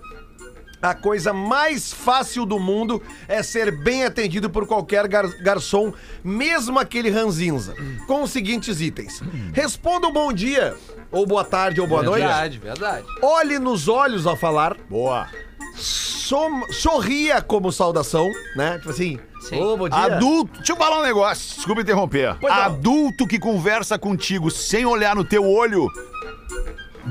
a 0.82 0.94
coisa 0.94 1.32
mais 1.32 1.92
fácil 1.92 2.46
do 2.46 2.58
mundo 2.58 3.02
é 3.28 3.42
ser 3.42 3.70
bem 3.70 4.04
atendido 4.04 4.48
por 4.48 4.66
qualquer 4.66 5.06
gar- 5.08 5.28
garçom, 5.42 5.92
mesmo 6.24 6.78
aquele 6.78 7.10
ranzinza, 7.10 7.74
com 8.06 8.22
os 8.22 8.30
seguintes 8.30 8.80
itens. 8.80 9.22
Responda 9.52 10.08
um 10.08 10.12
bom 10.12 10.32
dia, 10.32 10.74
ou 11.10 11.26
boa 11.26 11.44
tarde, 11.44 11.80
ou 11.80 11.86
boa 11.86 12.02
noite. 12.02 12.20
Verdade, 12.24 12.58
verdade. 12.58 13.06
Olhe 13.22 13.58
nos 13.58 13.88
olhos 13.88 14.26
ao 14.26 14.36
falar. 14.36 14.76
Boa. 14.88 15.28
Som- 15.76 16.64
sorria 16.72 17.42
como 17.42 17.70
saudação, 17.72 18.30
né? 18.56 18.78
Tipo 18.78 18.90
assim, 18.90 19.18
Sim. 19.48 19.60
ô, 19.60 19.76
bom 19.76 19.88
dia. 19.88 19.98
Adulto, 19.98 20.58
deixa 20.58 20.72
eu 20.72 20.76
falar 20.76 21.00
um 21.00 21.02
negócio, 21.02 21.56
desculpa 21.56 21.80
interromper. 21.82 22.36
Pois 22.40 22.52
não. 22.54 22.62
Adulto 22.62 23.26
que 23.26 23.38
conversa 23.38 23.98
contigo 23.98 24.50
sem 24.50 24.84
olhar 24.86 25.14
no 25.16 25.24
teu 25.24 25.44
olho, 25.44 25.88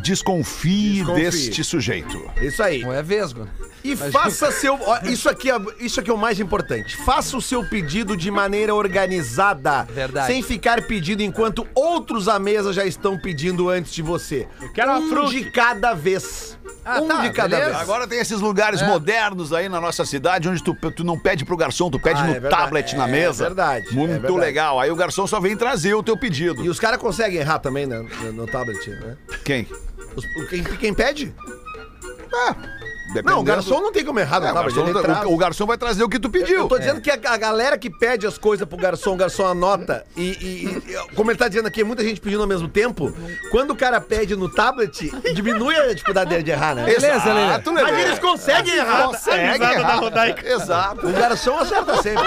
desconfie, 0.01 0.97
Desconfie. 0.99 1.21
deste 1.23 1.63
sujeito. 1.63 2.21
Isso 2.41 2.61
aí. 2.63 2.81
Não 2.81 2.93
é 2.93 3.01
vesgo. 3.03 3.43
né? 3.43 3.49
E 3.83 3.95
faça 3.95 4.51
seu. 4.51 4.77
ó, 4.81 4.99
isso, 5.05 5.29
aqui 5.29 5.49
é, 5.49 5.55
isso 5.79 5.99
aqui 6.01 6.09
é 6.09 6.13
o 6.13 6.17
mais 6.17 6.37
importante. 6.39 6.97
Faça 6.97 7.37
o 7.37 7.41
seu 7.41 7.63
pedido 7.63 8.17
de 8.17 8.29
maneira 8.29 8.75
organizada. 8.75 9.83
Verdade. 9.83 10.27
Sem 10.27 10.43
ficar 10.43 10.81
pedindo 10.83 11.21
enquanto 11.23 11.65
outros 11.73 12.27
à 12.27 12.37
mesa 12.37 12.73
já 12.73 12.85
estão 12.85 13.17
pedindo 13.17 13.69
antes 13.69 13.93
de 13.93 14.01
você. 14.01 14.47
quero 14.73 14.91
uma 14.91 14.99
um 14.99 15.09
fruta. 15.09 15.29
de 15.31 15.49
cada 15.51 15.93
vez. 15.93 16.57
Ah, 16.83 17.01
um 17.01 17.07
tá, 17.07 17.21
de 17.21 17.29
cada 17.31 17.49
beleza. 17.55 17.69
vez. 17.69 17.81
Agora 17.81 18.05
tem 18.07 18.19
esses 18.19 18.39
lugares 18.41 18.81
modernos 18.81 19.53
aí 19.53 19.69
na 19.69 19.79
nossa 19.79 20.05
cidade 20.05 20.49
onde 20.49 20.61
tu, 20.63 20.73
tu 20.91 21.03
não 21.03 21.17
pede 21.17 21.45
pro 21.45 21.55
garçom, 21.55 21.89
tu 21.89 21.99
pede 21.99 22.19
Ah, 22.19 22.23
no 22.25 22.29
é 22.31 22.39
verdade. 22.39 22.55
tablet 22.63 22.95
na 22.95 23.07
É 23.07 23.11
mesa. 23.11 23.43
verdade, 23.45 23.87
é 23.89 23.93
Muito 23.93 24.11
verdade. 24.11 24.35
legal. 24.39 24.79
Aí 24.79 24.91
o 24.91 24.95
garçom 24.95 25.25
só 25.25 25.39
vem 25.39 25.55
trazer 25.55 25.93
o 25.93 26.03
teu 26.03 26.17
pedido. 26.17 26.63
E 26.65 26.69
os 26.69 26.79
caras 26.79 26.99
conseguem 26.99 27.39
errar 27.39 27.59
também 27.59 27.85
né, 27.85 28.05
no, 28.23 28.33
no 28.33 28.47
tablet, 28.47 28.89
né? 28.89 29.15
Quem? 29.45 29.67
Os- 30.19 30.49
quem, 30.49 30.63
quem 30.63 30.93
pede? 30.93 31.33
Dependendo- 33.13 33.31
Não, 33.31 33.39
o 33.39 33.43
garçom 33.43 33.81
não 33.81 33.91
tem 33.91 34.05
como 34.05 34.19
errar 34.19 34.37
É, 34.37 34.51
o, 34.51 34.53
tablet. 34.53 34.75
garçom, 34.75 35.01
traz. 35.01 35.25
o- 35.25 35.33
o 35.33 35.37
garçom 35.37 35.65
vai 35.65 35.77
trazer 35.77 36.03
o 36.03 36.09
que 36.09 36.19
tu 36.19 36.29
pediu. 36.29 36.59
Eu 36.59 36.67
tô 36.67 36.77
dizendo 36.77 37.01
que 37.01 37.09
a, 37.09 37.17
a 37.25 37.37
galera 37.37 37.77
que 37.77 37.89
pede 37.89 38.27
as 38.27 38.37
coisas 38.37 38.67
pro 38.67 38.77
garçom, 38.77 39.13
o 39.13 39.17
garçom 39.17 39.45
anota 39.47 40.05
e, 40.15 40.21
e- 40.21 40.91
e- 40.93 41.15
como 41.15 41.31
ele 41.31 41.37
tá 41.37 41.47
dizendo 41.47 41.67
aqui, 41.67 41.83
muita 41.83 42.03
gente 42.03 42.21
pedindo 42.21 42.41
ao 42.41 42.47
mesmo 42.47 42.67
tempo. 42.67 43.11
Quando 43.51 43.71
o 43.71 43.75
cara 43.75 43.99
pede 43.99 44.35
no 44.35 44.47
tablet, 44.53 45.09
diminui 45.33 45.75
a 45.75 45.87
dificuldade 45.93 46.29
dele 46.29 46.43
de 46.43 46.51
errar, 46.51 46.75
né? 46.75 46.85
Beleza. 46.85 47.07
Exato, 47.29 47.71
Lelê. 47.71 47.91
Mas 47.91 48.05
eles 48.05 48.19
conseguem 48.19 48.75
errar. 48.75 49.07
Consegue 49.07 49.63
errar. 49.63 49.99
Exato. 50.45 51.07
O 51.07 51.11
garçom 51.13 51.57
acerta 51.57 52.01
sempre. 52.03 52.23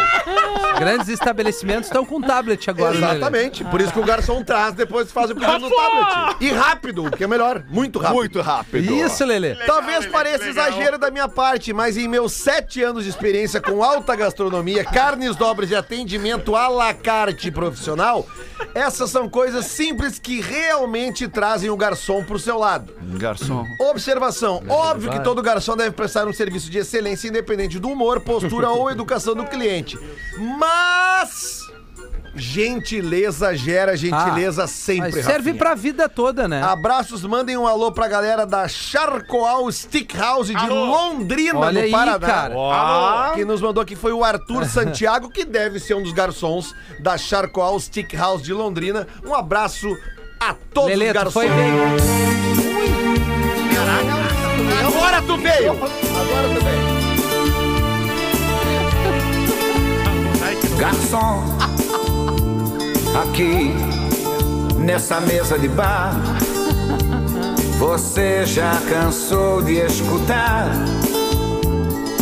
Grandes 0.79 1.09
estabelecimentos 1.09 1.87
estão 1.87 2.05
com 2.05 2.21
tablet 2.21 2.69
agora, 2.69 2.99
né? 2.99 3.11
Exatamente. 3.13 3.65
Por 3.65 3.81
isso 3.81 3.93
que 3.93 4.01
o 4.01 4.05
garçom 4.05 4.43
traz, 4.43 4.75
depois 4.75 5.13
faz 5.13 5.31
o 5.31 5.35
pedido 5.35 5.59
no 5.61 5.71
tablet. 5.71 6.37
E 6.41 6.51
rápido, 6.51 7.07
o 7.07 7.11
que 7.11 7.23
é 7.23 7.27
melhor. 7.27 7.63
Muito 7.69 7.99
rápido. 7.99 8.17
Muito 8.17 8.41
rápido. 8.41 8.93
Isso, 8.93 9.25
Lelê. 9.25 9.55
Talvez 9.67 10.07
pareça 10.07 10.49
exagero 10.49 10.72
da 10.99 11.11
minha 11.11 11.29
parte, 11.29 11.73
mas 11.73 11.97
em 11.97 12.07
meus 12.07 12.33
sete 12.33 12.83
anos 12.83 13.05
de 13.05 13.11
experiência 13.11 13.61
com 13.61 13.83
alta 13.83 14.15
gastronomia, 14.15 14.85
carnes 14.85 15.37
nobres 15.37 15.71
e 15.71 15.75
atendimento 15.75 16.55
à 16.55 16.69
la 16.69 16.95
carte 16.95 17.51
profissional, 17.51 18.27
essas 18.75 19.11
são 19.11 19.29
coisas 19.29 19.67
simples 19.67 20.19
que 20.19 20.41
realmente 20.41 21.29
trazem 21.29 21.71
o 21.71 21.77
garçom 21.77 22.25
pro 22.25 22.39
seu 22.39 22.59
lado. 22.59 22.95
Garçom. 23.19 23.67
Observação: 23.81 24.63
óbvio 24.69 25.11
que 25.11 25.21
todo 25.21 25.43
garçom 25.43 25.77
deve 25.77 25.93
prestar 25.93 26.27
um 26.27 26.33
serviço 26.33 26.71
de 26.71 26.79
excelência 26.79 27.29
independente 27.29 27.79
do 27.79 27.89
humor, 27.89 28.21
postura 28.21 28.71
ou 28.71 28.91
educação 28.91 29.35
do 29.35 29.45
cliente. 29.45 29.99
Mas. 30.39 31.72
Gentileza 32.35 33.55
gera 33.55 33.95
gentileza 33.97 34.67
sempre, 34.67 35.13
Mas 35.13 35.25
serve 35.25 35.33
Rafinha. 35.51 35.55
pra 35.59 35.75
vida 35.75 36.09
toda, 36.09 36.49
né? 36.49 36.63
Abraços, 36.63 37.23
mandem 37.25 37.59
um 37.59 37.67
alô 37.67 37.93
pra 37.93 38.09
galera 38.09 38.47
da 38.47 38.67
Charcoal 38.69 39.71
Stick 39.71 40.15
House 40.17 40.49
de 40.49 40.67
Londrina, 40.69 41.59
Olha 41.59 41.73
no 41.73 41.81
aí, 41.81 41.91
Paraná. 41.91 42.27
cara. 42.27 42.55
Alô. 42.55 43.35
Quem 43.35 43.45
nos 43.45 43.61
mandou 43.61 43.83
aqui 43.83 43.95
foi 43.95 44.13
o 44.13 44.25
Arthur 44.25 44.65
Santiago, 44.71 45.29
que 45.29 45.45
deve 45.45 45.79
ser 45.79 45.95
um 45.95 46.03
dos 46.03 46.13
garçons 46.13 46.75
da 47.01 47.19
Charcoal 47.19 47.79
Stick 47.79 48.15
House 48.15 48.43
de 48.43 48.53
Londrina. 48.55 49.07
Um 49.27 49.35
abraço 49.35 49.95
a 50.41 50.55
todos 50.73 50.89
Lelê, 50.89 51.09
os 51.09 51.13
garçons. 51.13 51.33
foi 51.35 51.49
bem. 51.49 51.73
Agora 54.87 55.23
tu 55.23 55.37
veio! 55.37 55.73
Agora 55.73 56.49
tu 56.55 56.65
veio. 56.65 56.93
Garçom, 60.79 61.45
aqui 63.15 63.75
nessa 64.79 65.21
mesa 65.21 65.59
de 65.59 65.69
bar, 65.69 66.15
você 67.79 68.45
já 68.47 68.73
cansou 68.89 69.63
de 69.63 69.75
escutar 69.75 70.71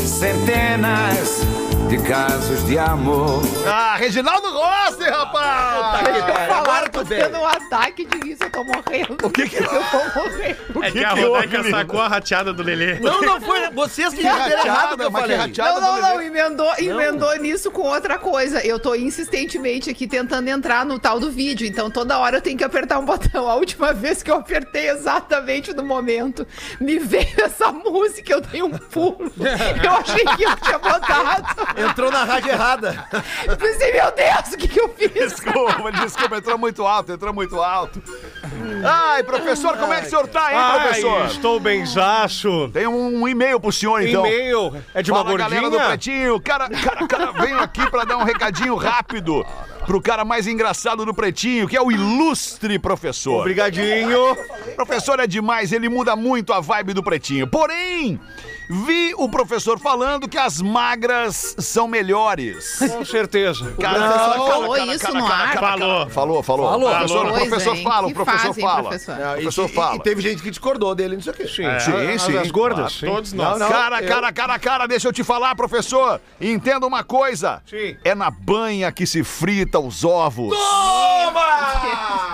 centenas 0.04 1.42
de 1.88 1.98
casos 2.02 2.64
de 2.66 2.78
amor. 2.78 3.42
Ah, 3.66 3.96
Reginaldo 3.96 4.48
Rossi, 4.50 5.08
rapaz! 5.08 6.06
Agora 6.50 6.88
tu 6.88 7.00
tô 7.00 7.04
veio. 7.04 7.24
tendo 7.24 7.38
um 7.38 7.46
ataque 7.46 8.04
de 8.04 8.30
isso, 8.30 8.44
eu 8.44 8.50
tô 8.50 8.64
morrendo. 8.64 9.16
O 9.22 9.30
que 9.30 9.48
que... 9.48 9.56
Eu 9.56 9.66
tô 9.66 9.98
morrendo. 10.20 10.84
É 10.84 10.90
que 10.90 11.04
a 11.04 11.10
Rodaica 11.10 11.70
sacou 11.70 12.00
a 12.00 12.08
rateada 12.08 12.52
do 12.52 12.62
Lelê. 12.62 13.00
Não, 13.00 13.20
não 13.20 13.40
foi. 13.40 13.70
Vocês 13.70 14.14
que 14.14 14.20
entenderam 14.20 14.64
errado 14.64 14.92
o 14.92 14.96
que 14.96 15.02
eu 15.02 15.10
que 15.10 15.20
falei. 15.20 15.36
Não, 15.36 15.80
não, 15.80 16.00
não, 16.00 16.22
emendou, 16.22 16.72
emendou 16.78 17.36
nisso 17.38 17.70
com 17.70 17.82
outra 17.82 18.18
coisa. 18.18 18.64
Eu 18.64 18.78
tô 18.78 18.94
insistentemente 18.94 19.90
aqui 19.90 20.06
tentando 20.06 20.48
entrar 20.48 20.84
no 20.84 20.98
tal 20.98 21.18
do 21.18 21.30
vídeo, 21.30 21.66
então 21.66 21.90
toda 21.90 22.18
hora 22.18 22.38
eu 22.38 22.42
tenho 22.42 22.58
que 22.58 22.64
apertar 22.64 22.98
um 22.98 23.04
botão. 23.04 23.48
A 23.48 23.54
última 23.56 23.92
vez 23.94 24.22
que 24.22 24.30
eu 24.30 24.36
apertei 24.36 24.90
exatamente 24.90 25.72
no 25.72 25.84
momento, 25.84 26.46
me 26.80 26.98
veio 26.98 27.40
essa 27.42 27.72
música, 27.72 28.32
eu 28.32 28.40
dei 28.40 28.62
um 28.62 28.70
pulo. 28.70 29.30
Eu 29.82 29.92
achei 29.92 30.24
que 30.24 30.42
eu 30.42 30.56
tinha 30.56 30.78
botado. 30.78 31.69
Entrou 31.76 32.10
na 32.10 32.24
rádio 32.24 32.50
errada. 32.50 33.06
Eu 33.46 33.56
pensei, 33.56 33.92
meu 33.92 34.10
Deus, 34.12 34.52
o 34.52 34.56
que, 34.56 34.68
que 34.68 34.80
eu 34.80 34.88
fiz? 34.90 35.10
Desculpa, 35.10 35.92
desculpa, 35.92 36.36
entrou 36.36 36.58
muito 36.58 36.86
alto, 36.86 37.12
entrou 37.12 37.32
muito 37.32 37.60
alto. 37.60 38.02
Ai, 38.84 39.22
professor, 39.22 39.76
como 39.76 39.92
é 39.92 40.00
que 40.00 40.06
o 40.06 40.10
senhor 40.10 40.28
tá, 40.28 40.52
hein, 40.52 40.58
Ai, 40.58 40.80
professor? 40.80 41.26
estou 41.26 41.60
benzaço. 41.60 42.68
Tem 42.72 42.86
um 42.86 43.26
e-mail 43.28 43.58
pro 43.60 43.72
senhor, 43.72 44.02
então. 44.02 44.26
E-mail 44.26 44.82
é 44.94 45.02
de 45.02 45.10
uma 45.10 45.24
Fala, 45.24 45.38
galera 45.38 45.62
do 45.62 45.70
gordinha? 45.70 45.88
Pretinho. 45.88 46.40
Cara, 46.40 46.68
cara, 46.68 47.06
cara, 47.06 47.32
venho 47.32 47.58
aqui 47.60 47.88
pra 47.90 48.04
dar 48.04 48.16
um 48.16 48.24
recadinho 48.24 48.74
rápido. 48.76 49.44
pro 49.86 50.00
cara 50.00 50.24
mais 50.24 50.46
engraçado 50.46 51.04
do 51.04 51.12
Pretinho, 51.14 51.66
que 51.66 51.76
é 51.76 51.80
o 51.82 51.90
ilustre 51.90 52.78
professor. 52.78 53.40
Obrigadinho. 53.40 54.36
Professor 54.76 55.18
é 55.20 55.26
demais, 55.26 55.72
ele 55.72 55.88
muda 55.88 56.14
muito 56.14 56.52
a 56.52 56.60
vibe 56.60 56.92
do 56.94 57.02
Pretinho. 57.02 57.46
Porém, 57.46 58.20
vi 58.70 59.12
o 59.16 59.28
professor 59.28 59.78
falando 59.80 60.28
que 60.28 60.38
as 60.38 60.60
magras 60.62 61.56
são 61.58 61.88
melhores. 61.88 62.78
Com 62.90 63.04
certeza. 63.04 63.72
Cara, 63.80 64.10
falou 64.10 64.76
isso 64.76 65.12
no 65.12 65.26
ar? 65.26 65.58
Falou. 65.58 66.10
Falou, 66.10 66.42
falou. 66.42 66.70
Falou. 66.70 66.88
O 66.88 66.92
professor, 66.92 67.26
o 67.26 67.32
professor 67.32 67.76
é, 67.76 67.82
fala, 67.82 68.06
o 68.06 68.14
professor 68.14 68.38
fazem, 68.46 68.64
fala. 68.64 68.88
professor? 68.88 69.14
O 69.14 69.32
professor 69.34 69.68
fala. 69.68 69.96
E, 69.96 70.00
teve 70.00 70.22
gente 70.22 70.42
que 70.42 70.50
discordou 70.50 70.94
dele 70.94 71.16
nisso 71.16 71.30
aqui. 71.30 71.48
Sim, 71.48 71.64
Sim, 71.80 72.18
sim. 72.18 72.38
As 72.38 72.50
gordas. 72.50 72.86
Ah, 72.86 73.00
sim. 73.00 73.06
Todos 73.06 73.32
nós. 73.32 73.58
Não, 73.58 73.68
cara, 73.68 74.00
eu- 74.02 74.08
cara, 74.08 74.32
cara, 74.32 74.58
cara, 74.58 74.86
deixa 74.86 75.08
eu 75.08 75.12
te 75.12 75.24
falar, 75.24 75.54
professor. 75.56 76.20
Entenda 76.40 76.86
uma 76.86 77.02
coisa. 77.02 77.60
Sim. 77.68 77.96
É 78.04 78.14
na 78.14 78.30
banha 78.30 78.92
que 78.92 79.06
se 79.06 79.24
frita 79.24 79.78
os 79.80 80.04
ovos. 80.04 80.56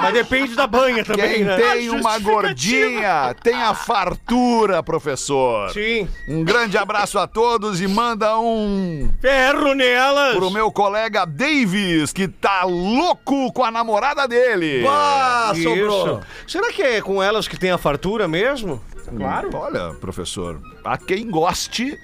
Mas 0.01 0.13
depende 0.13 0.55
da 0.55 0.67
banha 0.67 1.05
também, 1.05 1.35
Quem 1.37 1.45
né? 1.45 1.57
tem 1.57 1.91
uma 1.91 2.19
gordinha 2.19 3.35
tem 3.43 3.55
a 3.55 3.75
fartura, 3.75 4.83
professor. 4.83 5.71
Sim. 5.73 6.09
Um 6.29 6.43
grande 6.43 6.77
abraço 6.77 7.19
a 7.19 7.27
todos 7.27 7.81
e 7.81 7.87
manda 7.87 8.37
um 8.39 9.09
Ferro 9.21 9.75
nelas. 9.75 10.35
pro 10.35 10.51
meu 10.51 10.73
colega 10.73 11.25
Davis, 11.25 12.13
que 12.13 12.27
tá 12.27 12.65
louco 12.65 13.53
com 13.53 13.63
a 13.63 13.71
namorada 13.71 14.27
dele. 14.27 14.85
Ah, 14.89 15.53
sobrou. 15.55 16.07
Isso. 16.07 16.21
Será 16.49 16.73
que 16.73 16.83
é 16.83 17.01
com 17.01 17.23
elas 17.23 17.47
que 17.47 17.57
tem 17.57 17.71
a 17.71 17.79
fartura 17.79 18.27
mesmo? 18.27 18.83
Claro. 19.17 19.51
Olha, 19.55 19.95
professor, 20.01 20.61
a 20.85 20.99
quem 20.99 21.31
goste. 21.31 21.97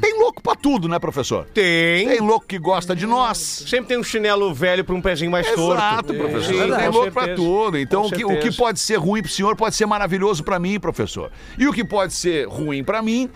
Tem 0.00 0.18
louco 0.18 0.42
pra 0.42 0.54
tudo, 0.54 0.88
né, 0.88 0.98
professor? 0.98 1.44
Tem. 1.52 2.08
Tem 2.08 2.20
louco 2.20 2.46
que 2.46 2.58
gosta 2.58 2.94
de 2.94 3.06
nós. 3.06 3.38
Sempre 3.38 3.88
tem 3.88 3.98
um 3.98 4.02
chinelo 4.02 4.52
velho 4.54 4.84
pra 4.84 4.94
um 4.94 5.00
pezinho 5.00 5.30
mais 5.30 5.46
torto. 5.52 5.74
Exato, 5.80 6.14
professor. 6.14 6.42
Sim, 6.44 6.74
Tem 6.76 6.88
louco 6.88 7.10
pra 7.12 7.24
certeza. 7.24 7.36
tudo. 7.36 7.78
Então, 7.78 8.06
o 8.06 8.10
que, 8.10 8.24
o 8.24 8.40
que 8.40 8.52
pode 8.56 8.80
ser 8.80 8.96
ruim 8.96 9.22
pro 9.22 9.30
senhor 9.30 9.56
pode 9.56 9.74
ser 9.74 9.86
maravilhoso 9.86 10.42
pra 10.44 10.58
mim, 10.58 10.78
professor. 10.80 11.30
E 11.58 11.66
o 11.66 11.72
que 11.72 11.84
pode 11.84 12.12
ser 12.12 12.46
ruim 12.48 12.82
pra 12.84 13.00
mim, 13.02 13.30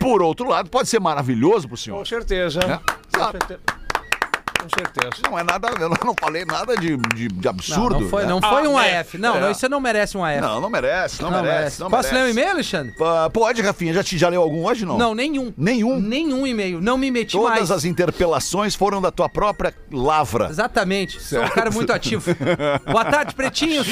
por 0.00 0.22
outro 0.22 0.48
lado, 0.48 0.70
pode 0.70 0.88
ser 0.88 1.00
maravilhoso 1.00 1.66
pro 1.68 1.76
senhor. 1.76 1.98
Com 1.98 2.04
certeza. 2.04 2.60
É. 2.60 2.76
Com 2.78 3.18
Exato. 3.18 3.38
certeza. 3.38 3.77
Com 4.60 4.68
certeza. 4.68 5.22
Não 5.30 5.38
é 5.38 5.42
nada, 5.44 5.68
eu 5.80 5.88
não 6.04 6.14
falei 6.18 6.44
nada 6.44 6.76
de, 6.76 6.96
de, 7.14 7.28
de 7.28 7.44
Não, 7.44 7.50
absurdo. 7.50 8.00
não 8.00 8.08
foi, 8.08 8.22
né? 8.22 8.28
não 8.28 8.40
foi 8.42 8.66
um 8.66 8.78
é. 8.78 8.98
AF. 8.98 9.16
Não, 9.18 9.36
É. 9.36 9.40
não, 9.40 9.54
você 9.54 9.68
não 9.68 9.80
merece 9.80 10.16
um 10.16 10.24
AF. 10.24 10.40
Não, 10.40 10.60
não 10.60 10.68
merece, 10.70 11.22
não, 11.22 11.30
merece. 11.30 11.80
Não 11.80 11.88
Posso 11.88 12.08
ler 12.12 12.16
um 12.16 12.20
merece. 12.22 12.38
e-mail, 12.38 12.50
Alexandre? 12.54 12.94
Ah, 13.00 13.30
Pode, 13.32 13.62
Rafinha, 13.62 13.92
já, 13.94 14.02
te, 14.02 14.18
já 14.18 14.28
leu 14.28 14.42
algum 14.42 14.64
hoje, 14.66 14.84
não? 14.84 14.98
Não, 14.98 15.14
nenhum. 15.14 15.52
Nenhum? 15.56 16.00
Nenhum 16.00 16.46
e-mail. 16.46 16.80
Não 16.80 16.98
me 16.98 17.10
meti 17.10 17.32
Todas 17.36 17.58
mais. 17.58 17.70
as 17.70 17.84
interpelações 17.84 18.74
foram 18.74 19.00
da 19.00 19.10
tua 19.12 19.28
própria 19.28 19.72
lavra. 19.92 20.48
Exatamente. 20.50 21.22
Sou 21.22 21.42
um 21.42 21.48
cara 21.48 21.70
muito 21.70 21.92
ativo. 21.92 22.24
Boa 22.90 23.04
tarde, 23.04 23.34
pretinhos. 23.34 23.86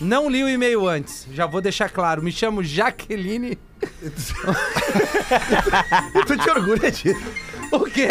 Não 0.00 0.28
li 0.28 0.44
o 0.44 0.48
e-mail 0.48 0.86
antes. 0.86 1.26
Já 1.32 1.46
vou 1.46 1.60
deixar 1.60 1.88
claro. 1.90 2.22
Me 2.22 2.30
chamo 2.30 2.62
Jaqueline. 2.62 3.58
Tu 6.26 6.36
te 6.36 6.50
orgulha 6.50 6.90
disso. 6.90 7.20
O 7.72 7.84
quê? 7.84 8.08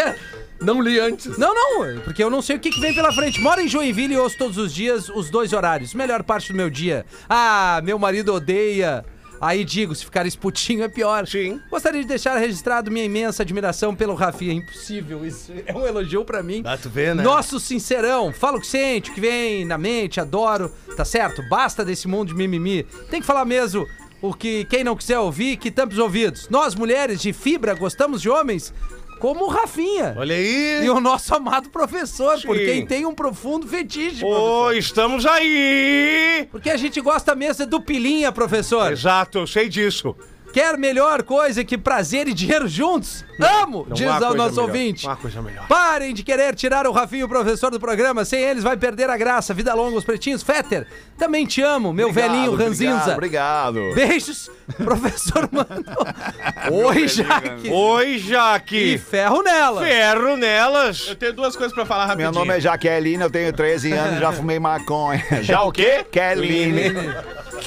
Não 0.61 0.81
li 0.81 0.99
antes. 0.99 1.37
Não, 1.37 1.53
não, 1.53 2.01
porque 2.01 2.23
eu 2.23 2.29
não 2.29 2.41
sei 2.41 2.57
o 2.57 2.59
que, 2.59 2.69
que 2.69 2.81
vem 2.81 2.93
pela 2.93 3.13
frente. 3.13 3.39
Moro 3.39 3.61
em 3.61 3.67
Joinville 3.67 4.13
e 4.13 4.17
ouço 4.17 4.37
todos 4.37 4.57
os 4.57 4.73
dias 4.73 5.09
os 5.09 5.29
dois 5.29 5.53
horários. 5.53 5.93
Melhor 5.93 6.23
parte 6.23 6.51
do 6.51 6.55
meu 6.55 6.69
dia. 6.69 7.05
Ah, 7.29 7.81
meu 7.83 7.97
marido 7.97 8.33
odeia. 8.33 9.05
Aí 9.41 9.63
digo, 9.63 9.95
se 9.95 10.03
ficar 10.03 10.25
esputinho 10.25 10.83
é 10.83 10.89
pior. 10.89 11.25
Sim. 11.25 11.61
Gostaria 11.69 12.01
de 12.01 12.07
deixar 12.07 12.37
registrado 12.37 12.91
minha 12.91 13.05
imensa 13.05 13.43
admiração 13.43 13.95
pelo 13.95 14.13
Rafinha. 14.13 14.53
Impossível, 14.53 15.25
isso 15.25 15.53
é 15.65 15.73
um 15.73 15.87
elogio 15.87 16.25
pra 16.25 16.43
mim. 16.43 16.61
Ah, 16.65 16.77
tu 16.77 16.89
vê, 16.89 17.13
né? 17.13 17.23
Nosso 17.23 17.59
sincerão, 17.59 18.33
fala 18.33 18.57
o 18.57 18.61
que 18.61 18.67
sente, 18.67 19.11
o 19.11 19.13
que 19.13 19.21
vem 19.21 19.63
na 19.63 19.77
mente, 19.77 20.19
adoro. 20.19 20.69
Tá 20.97 21.05
certo? 21.05 21.41
Basta 21.47 21.85
desse 21.85 22.07
mundo 22.07 22.29
de 22.29 22.35
mimimi. 22.35 22.83
Tem 23.09 23.21
que 23.21 23.25
falar 23.25 23.45
mesmo 23.45 23.87
o 24.21 24.33
que 24.33 24.65
quem 24.65 24.83
não 24.83 24.97
quiser 24.97 25.19
ouvir, 25.19 25.55
que 25.55 25.71
tampe 25.71 25.93
os 25.93 25.99
ouvidos. 25.99 26.49
Nós, 26.49 26.75
mulheres 26.75 27.21
de 27.21 27.31
fibra, 27.31 27.73
gostamos 27.73 28.21
de 28.21 28.29
homens 28.29 28.73
como 29.19 29.45
o 29.45 29.47
Rafinha. 29.49 30.15
Olha 30.17 30.35
aí. 30.35 30.83
E 30.83 30.89
o 30.89 30.99
nosso 30.99 31.33
amado 31.35 31.69
professor, 31.69 32.39
Sim. 32.39 32.47
por 32.47 32.57
quem 32.57 32.85
tem 32.85 33.05
um 33.05 33.13
profundo 33.13 33.67
fetiche, 33.67 34.23
Ô, 34.23 34.27
professor. 34.29 34.75
estamos 34.77 35.25
aí! 35.25 36.47
Porque 36.51 36.69
a 36.69 36.77
gente 36.77 36.99
gosta 37.01 37.35
mesmo 37.35 37.63
é 37.63 37.65
do 37.65 37.81
pilinha, 37.81 38.31
professor. 38.31 38.91
Exato, 38.91 39.39
eu 39.39 39.47
sei 39.47 39.67
disso. 39.69 40.15
Quer 40.53 40.77
melhor 40.77 41.23
coisa 41.23 41.63
que 41.63 41.77
prazer 41.77 42.27
e 42.27 42.33
dinheiro 42.33 42.67
juntos? 42.67 43.23
Amo, 43.39 43.85
Não 43.87 43.95
diz 43.95 44.07
ao 44.09 44.33
nosso 44.35 44.55
melhor. 44.55 44.67
ouvinte. 44.67 45.07
Há 45.07 45.15
coisa 45.15 45.41
melhor. 45.41 45.67
Parem 45.67 46.13
de 46.13 46.23
querer 46.23 46.55
tirar 46.55 46.85
o 46.87 46.91
Rafinho, 46.91 47.25
o 47.25 47.29
professor 47.29 47.69
do 47.71 47.79
programa. 47.79 48.25
Sem 48.25 48.41
eles 48.43 48.63
vai 48.63 48.75
perder 48.75 49.09
a 49.09 49.15
graça. 49.17 49.53
Vida 49.53 49.73
longa, 49.73 49.97
os 49.97 50.03
pretinhos. 50.03 50.43
Fetter, 50.43 50.87
também 51.17 51.45
te 51.45 51.61
amo, 51.61 51.93
meu 51.93 52.11
velhinho 52.11 52.53
ranzinza. 52.55 53.13
Obrigado. 53.13 53.93
Beijos, 53.95 54.49
professor 54.83 55.47
Mano. 55.51 55.85
Oi, 56.87 57.07
Jaque. 57.07 57.69
Oi, 57.69 58.07
E 58.15 58.19
Jaque. 58.19 58.97
ferro 58.97 59.41
nela. 59.43 59.81
Ferro 59.81 60.35
nelas. 60.35 61.05
Eu 61.09 61.15
tenho 61.15 61.33
duas 61.33 61.55
coisas 61.55 61.73
pra 61.73 61.85
falar 61.85 62.07
Meu 62.15 62.25
rapidinho. 62.25 62.33
nome 62.33 62.57
é 62.57 62.59
Jaqueline, 62.59 63.23
eu 63.23 63.29
tenho 63.29 63.53
13 63.53 63.93
anos 63.93 64.17
e 64.17 64.19
já 64.19 64.31
fumei 64.31 64.59
maconha. 64.59 65.23
Já 65.41 65.61
o 65.61 65.71
quê? 65.71 66.05
Keline. 66.11 66.83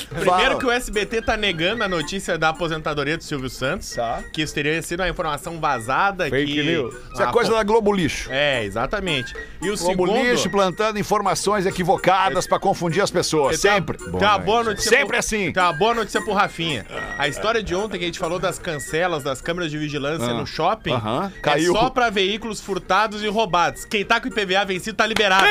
Primeiro 0.08 0.58
que 0.58 0.66
o 0.66 0.70
SBT 0.70 1.22
tá 1.22 1.36
negando 1.36 1.82
a 1.84 1.88
notícia 1.88 2.36
da 2.38 2.48
aposentadoria 2.50 3.16
do 3.16 3.24
Silvio 3.24 3.48
Santos. 3.50 3.90
Tá. 3.94 4.22
Que 4.32 4.42
isso 4.42 4.54
teria 4.54 4.80
sido 4.82 5.00
uma 5.00 5.08
informação 5.08 5.58
vazada. 5.60 6.28
Fake 6.28 6.52
que... 6.52 6.62
news. 6.62 6.94
Isso 7.12 7.22
é 7.22 7.24
Ah, 7.26 7.32
coisa 7.32 7.50
pô, 7.50 7.56
da 7.56 7.62
Globo 7.62 7.92
Lixo. 7.92 8.28
É, 8.32 8.64
exatamente. 8.64 9.34
E 9.60 9.70
o 9.70 9.76
Globo 9.76 10.06
segundo... 10.06 10.12
Lixo 10.12 10.50
plantando 10.50 10.98
informações 10.98 11.66
equivocadas 11.66 12.46
pra 12.46 12.58
confundir 12.58 13.02
as 13.02 13.10
pessoas. 13.10 13.60
Sempre. 13.60 13.98
Tem 13.98 14.08
uma 14.12 14.38
boa 14.38 14.64
notícia 14.64 14.90
Sempre 14.90 15.06
pro- 15.08 15.18
assim. 15.18 15.52
Tem 15.52 15.62
uma 15.62 15.72
boa 15.72 15.94
notícia 15.94 16.20
pro 16.22 16.32
Rafinha. 16.32 16.84
A 17.18 17.28
história 17.28 17.62
de 17.62 17.74
ontem 17.74 17.98
que 17.98 18.04
a 18.04 18.06
gente 18.06 18.18
falou 18.18 18.38
das 18.38 18.58
cancelas, 18.58 19.22
das 19.22 19.40
câmeras 19.40 19.70
de 19.70 19.78
vigilância 19.78 20.28
Ah. 20.28 20.34
no 20.34 20.46
shopping, 20.46 20.92
Aham. 20.92 21.32
é 21.36 21.40
Caiu. 21.40 21.72
só 21.72 21.90
pra 21.90 22.10
veículos 22.10 22.60
furtados 22.60 23.22
e 23.22 23.28
roubados. 23.28 23.84
Quem 23.84 24.04
tá 24.04 24.20
com 24.20 24.28
o 24.28 24.32
IPVA 24.32 24.64
vencido 24.64 24.96
tá 24.96 25.06
liberado. 25.06 25.44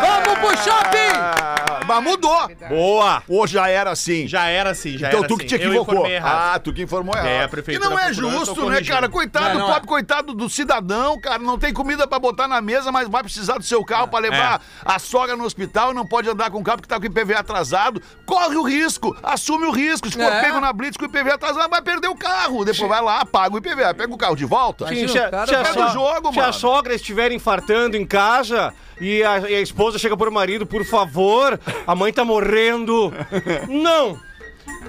Vamos 0.00 0.38
pro 0.38 0.56
shopping! 0.62 1.75
Ah, 1.86 2.00
Mas 2.00 2.04
mudou. 2.04 2.48
Boa. 2.68 3.22
Ou 3.28 3.46
já 3.46 3.68
era 3.68 3.90
assim? 3.90 4.26
Já 4.26 4.46
era 4.48 4.70
assim, 4.70 4.98
já 4.98 5.08
então 5.08 5.20
era 5.20 5.28
tu 5.28 5.34
assim. 5.34 5.42
que 5.44 5.48
te 5.48 5.54
Eu 5.54 5.68
equivocou. 5.70 5.94
informei 5.94 6.16
errado. 6.16 6.54
Ah, 6.54 6.58
tu 6.58 6.72
que 6.72 6.82
informou 6.82 7.14
errado. 7.14 7.26
É, 7.28 7.44
a 7.44 7.48
prefeitura 7.48 7.86
E 7.86 7.88
não 7.90 7.98
é 7.98 8.06
procurou, 8.06 8.30
eu 8.30 8.38
tô 8.38 8.44
justo, 8.46 8.60
né, 8.60 8.66
corrigindo. 8.72 8.94
cara? 8.94 9.08
Coitado 9.08 9.44
Não, 9.46 9.52
do 9.52 9.58
não 9.60 9.66
pobre, 9.68 9.82
é. 9.82 9.86
coitado 9.86 10.34
do 10.34 10.48
cidadão, 10.50 11.20
cara. 11.20 11.38
Não 11.38 11.58
tem 11.58 11.72
comida 11.72 12.06
pra 12.06 12.18
botar 12.18 12.48
na 12.48 12.60
mesa, 12.60 12.90
mas 12.92 13.08
vai 13.08 13.22
precisar 13.22 13.58
do 13.58 13.64
seu 13.64 13.84
carro 13.84 14.08
pra 14.08 14.18
levar 14.18 14.60
a 14.84 14.98
sogra 14.98 15.36
no 15.36 15.44
hospital 15.44 15.92
não 15.94 16.06
pode 16.06 16.28
andar 16.28 16.50
com 16.50 16.58
o 16.58 16.64
carro 16.64 16.78
porque 16.78 16.88
tá 16.88 16.96
com 16.98 17.02
o 17.02 17.06
IPVA 17.06 17.38
atrasado. 17.38 18.00
Corre 18.24 18.56
o 18.56 18.62
risco, 18.62 19.16
assume 19.22 19.66
o 19.66 19.70
risco. 19.70 20.08
Se 20.10 20.14
for 20.16 20.22
É. 20.32 20.40
pego 20.40 20.60
na 20.60 20.72
blitz 20.72 20.96
com 20.96 21.04
o 21.04 21.08
IPVA 21.08 21.34
atrasado, 21.34 21.68
vai 21.70 21.82
perder 21.82 22.08
o 22.08 22.14
carro. 22.16 22.64
Depois 22.64 22.88
vai 22.88 23.00
lá, 23.02 23.24
paga 23.24 23.54
o 23.54 23.58
IPVA, 23.58 23.94
pega 23.94 24.12
o 24.12 24.18
carro 24.18 24.36
de 24.36 24.44
volta. 24.44 24.84
Imagina, 24.84 25.08
se, 25.08 25.18
a, 25.18 25.28
o 25.28 25.30
cara 25.30 25.46
se 25.46 25.54
a 25.54 25.62
vai 25.62 25.72
so- 25.72 25.88
jogo, 25.92 26.32
se 26.32 26.38
a 26.38 26.42
mano. 26.42 26.52
sogra 26.52 26.94
estiver 26.94 27.32
infartando 27.32 27.96
em 27.96 28.06
casa 28.06 28.72
e 29.00 29.22
a, 29.22 29.38
e 29.50 29.54
a 29.54 29.60
esposa 29.60 29.98
chega 29.98 30.16
pro 30.16 30.32
marido, 30.32 30.66
por 30.66 30.84
favor, 30.84 31.58
a 31.86 31.94
mãe 31.94 32.12
tá 32.12 32.24
morrendo. 32.24 33.12
Não! 33.68 34.18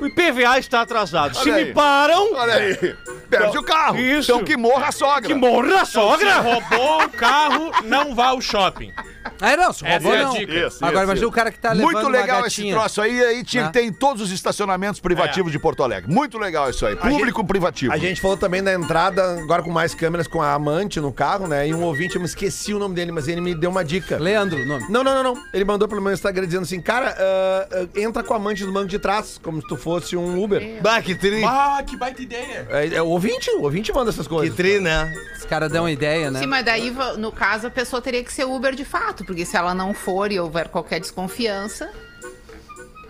O 0.01 0.05
IPVA 0.05 0.59
está 0.59 0.81
atrasado. 0.81 1.35
se 1.35 1.41
Olha 1.41 1.53
me 1.53 1.59
aí. 1.69 1.73
param, 1.73 2.33
Olha 2.33 2.53
aí, 2.53 2.95
perde 3.29 3.57
o 3.57 3.63
carro. 3.63 3.97
Isso. 3.97 4.31
Então 4.31 4.43
que 4.43 4.55
morra 4.55 4.87
a 4.87 4.91
sogra. 4.91 5.21
que 5.27 5.33
morra 5.33 5.81
a 5.81 5.85
Se 5.85 5.93
sogra! 5.93 6.39
roubou 6.39 7.03
o 7.05 7.09
carro, 7.09 7.71
não 7.83 8.13
vá 8.13 8.27
ao 8.27 8.41
shopping. 8.41 8.93
Aí 9.41 9.57
não, 9.57 9.73
se 9.73 9.85
Essa 9.85 9.93
roubou 10.03 10.13
é 10.13 10.21
a 10.21 10.25
não. 10.25 10.33
dica. 10.33 10.53
Isso, 10.53 10.77
Agora 10.77 10.95
isso, 10.97 11.03
imagina 11.03 11.15
isso. 11.15 11.27
o 11.27 11.31
cara 11.31 11.51
que 11.51 11.59
tá 11.59 11.69
levando 11.73 11.91
Muito 11.91 11.99
uma 12.07 12.09
legal 12.09 12.45
esse 12.45 12.69
troço 12.71 13.01
aí, 13.01 13.19
aí 13.21 13.43
tinha 13.43 13.63
Né? 13.63 13.69
que 13.69 13.73
ter 13.73 13.83
em 13.85 13.91
todos 13.91 14.21
os 14.21 14.31
estacionamentos 14.31 14.99
privativos 14.99 15.51
de 15.51 15.59
Porto 15.59 15.83
Alegre. 15.83 16.11
Muito 16.11 16.37
legal 16.37 16.69
isso 16.69 16.85
aí. 16.85 16.95
Público 16.95 17.43
privativo. 17.45 17.91
A 17.93 17.97
gente 17.97 18.21
falou 18.21 18.37
também 18.37 18.63
da 18.63 18.73
entrada, 18.73 19.39
agora 19.41 19.61
com 19.63 19.71
mais 19.71 19.93
câmeras, 19.93 20.27
com 20.27 20.41
a 20.41 20.53
amante 20.53 20.99
no 20.99 21.11
carro, 21.11 21.47
né? 21.47 21.67
E 21.67 21.73
um 21.73 21.83
ouvinte, 21.83 22.15
eu 22.15 22.21
me 22.21 22.27
esqueci 22.27 22.73
o 22.73 22.79
nome 22.79 22.95
dele, 22.95 23.11
mas 23.11 23.27
ele 23.27 23.41
me 23.41 23.53
deu 23.55 23.69
uma 23.69 23.83
dica. 23.83 24.17
Leandro, 24.17 24.61
o 24.61 24.65
nome. 24.65 24.85
Não, 24.89 25.03
não, 25.03 25.23
não, 25.23 25.33
não. 25.35 25.43
Ele 25.53 25.65
mandou 25.65 25.87
pelo 25.87 26.01
meu 26.01 26.13
Instagram 26.13 26.45
dizendo 26.45 26.63
assim, 26.63 26.79
cara, 26.81 27.15
ah, 27.19 27.67
ah, 27.71 27.87
entra 27.99 28.23
com 28.23 28.33
a 28.33 28.37
amante 28.37 28.63
no 28.63 28.71
banco 28.71 28.87
de 28.87 28.99
trás, 28.99 29.39
como 29.43 29.61
se 29.67 29.75
tu 29.75 29.75
fosse 29.77 30.15
um 30.15 30.41
Uber. 30.41 30.79
Bah, 30.81 31.01
que 31.01 31.13
tri. 31.13 31.43
Ah, 31.43 31.83
que 31.85 31.97
baita 31.97 32.21
ideia. 32.21 32.65
É, 32.69 32.87
é 32.95 33.01
o 33.01 33.07
ouvinte, 33.07 33.49
o 33.51 33.63
ouvinte 33.63 33.91
manda 33.91 34.09
essas 34.09 34.25
Que 34.27 34.33
coisas. 34.33 34.55
tri, 34.55 34.79
né? 34.79 35.13
Os 35.37 35.45
caras 35.45 35.71
dão 35.71 35.83
uma 35.83 35.91
ideia, 35.91 36.31
né? 36.31 36.39
Sim, 36.39 36.47
mas 36.47 36.63
daí, 36.65 36.95
no 37.17 37.31
caso, 37.31 37.67
a 37.67 37.69
pessoa 37.69 38.01
teria 38.01 38.23
que 38.23 38.31
ser 38.31 38.45
Uber 38.45 38.73
de 38.73 38.85
fato, 38.85 39.25
porque 39.25 39.43
se 39.45 39.57
ela 39.57 39.73
não 39.73 39.93
for 39.93 40.31
e 40.31 40.39
houver 40.39 40.69
qualquer 40.69 40.99
desconfiança, 41.01 41.89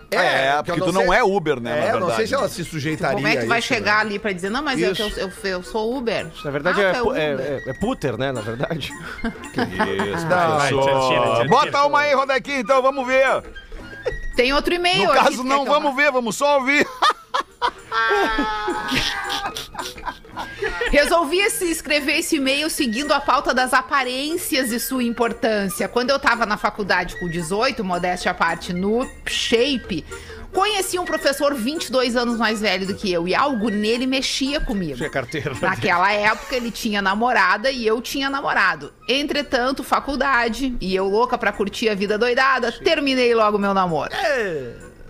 É, 0.10 0.56
porque 0.63 0.80
tu 0.82 0.91
não 0.93 1.13
é 1.13 1.22
Uber, 1.24 1.60
né? 1.60 1.72
É, 1.72 1.82
na 1.82 1.88
eu 1.88 1.91
não 2.00 2.08
verdade. 2.08 2.15
sei 2.17 2.28
se 2.28 2.34
ela 2.34 2.48
se 2.50 2.63
sujeitaria 2.63 3.15
como 3.17 3.28
é 3.28 3.36
que 3.36 3.43
a 3.43 3.48
vai 3.48 3.60
isso, 3.60 3.67
chegar 3.67 3.96
né? 3.96 4.02
ali 4.12 4.20
pra 4.20 4.32
dizer, 4.32 4.50
não, 4.50 4.63
mas 4.63 4.82
é 4.82 4.93
que 4.93 5.02
eu, 5.02 5.08
Isso. 5.10 5.20
eu, 5.20 5.32
eu 5.43 5.63
sou 5.63 5.96
Uber. 5.98 6.28
Na 6.46 6.50
verdade 6.52 6.82
Ah, 6.82 6.88
é, 6.88 6.93
tu 6.93 7.10
Uber. 7.10 7.22
é, 7.22 7.24
é, 7.65 7.70
é 7.70 7.74
puter, 7.74 8.17
né? 8.17 8.32
Na 8.32 8.39
verdade. 8.41 8.89
Vai, 9.54 10.70
tira, 10.70 10.82
tira, 10.82 11.00
tira, 11.08 11.36
tira. 11.36 11.48
Bota 11.50 11.84
uma 11.86 12.00
aí, 12.00 12.13
Rodequinho, 12.13 12.60
então 12.62 12.82
vamos 12.82 13.06
ver. 13.06 13.43
Tem 14.38 14.54
outro 14.54 14.73
e-mail 14.73 15.08
No 15.08 15.13
caso, 15.13 15.43
não 15.43 15.65
vamos 15.65 15.95
ver, 15.95 16.12
vamos 16.12 16.36
só 16.38 16.60
ouvir. 16.60 16.88
Resolvi 20.92 21.40
esse- 21.40 21.69
escrever 21.69 22.19
esse 22.19 22.35
e-mail 22.38 22.69
seguindo 22.69 23.12
a 23.12 23.19
pauta 23.19 23.54
das 23.54 23.73
aparências 23.73 24.71
e 24.71 24.79
sua 24.79 25.04
importância. 25.04 25.88
Quando 25.88 26.12
eu 26.12 26.19
tava 26.19 26.46
na 26.46 26.56
faculdade 26.58 27.19
com 27.19 27.27
18, 27.27 27.83
modéstia 27.83 28.31
à 28.31 28.33
parte, 28.33 28.71
no 28.73 29.10
Shape, 29.25 30.06
conheci 30.54 30.98
um 31.00 31.06
professor 31.06 31.54
22 31.54 32.15
anos 32.15 32.37
mais 32.37 32.62
velho 32.62 32.87
do 32.87 32.95
que 32.95 33.12
eu 33.12 33.27
e 33.27 33.35
algo 33.35 33.69
nele 33.69 34.08
mexia 34.08 34.60
comigo. 34.60 34.98
Tinha 34.98 35.10
carteira. 35.10 35.54
Naquela 35.62 36.12
época 36.12 36.56
ele 36.56 36.71
tinha 36.71 37.02
namorada 37.02 37.71
e 37.71 37.85
eu 37.85 38.02
tinha 38.02 38.29
namorado. 38.29 38.93
Entretanto, 39.08 39.83
faculdade 39.83 40.75
e 40.79 40.95
eu 40.95 41.08
louca 41.08 41.37
pra 41.37 41.52
curtir 41.52 41.89
a 41.89 41.95
vida 41.95 42.17
doidada, 42.17 42.71
terminei 42.71 43.33
logo 43.33 43.58
meu 43.58 43.73
namoro. 43.73 44.12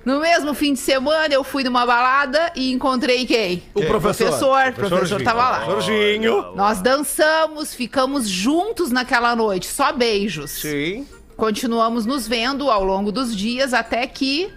No 0.07 0.21
mesmo 0.21 0.53
fim 0.53 0.71
de 0.71 0.79
semana 0.79 1.33
eu 1.33 1.43
fui 1.43 1.65
numa 1.65 1.85
balada 1.85 2.53
e 2.55 2.71
encontrei 2.71 3.25
quem? 3.25 3.61
O 3.73 3.83
professor. 3.83 4.27
Professor, 4.27 4.69
o 4.69 4.73
professor 4.89 5.21
tava 5.21 5.49
lá. 5.49 5.65
Professorzinho. 5.65 6.55
Nós 6.55 6.79
dançamos, 6.81 7.73
ficamos 7.73 8.29
juntos 8.29 8.89
naquela 8.89 9.35
noite, 9.35 9.67
só 9.67 9.91
beijos. 9.91 10.51
Sim. 10.51 11.05
Continuamos 11.35 12.05
nos 12.05 12.25
vendo 12.25 12.71
ao 12.71 12.85
longo 12.85 13.11
dos 13.11 13.35
dias 13.35 13.73
até 13.73 14.07
que 14.07 14.49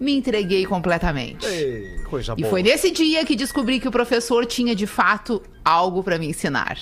me 0.00 0.16
entreguei 0.16 0.66
completamente. 0.66 1.46
Coisa 2.10 2.34
E 2.36 2.40
boa. 2.42 2.50
foi 2.50 2.62
nesse 2.62 2.90
dia 2.90 3.24
que 3.24 3.36
descobri 3.36 3.78
que 3.80 3.88
o 3.88 3.92
professor 3.92 4.44
tinha 4.46 4.74
de 4.74 4.86
fato 4.86 5.42
algo 5.64 6.02
pra 6.02 6.18
me 6.18 6.26
ensinar. 6.28 6.76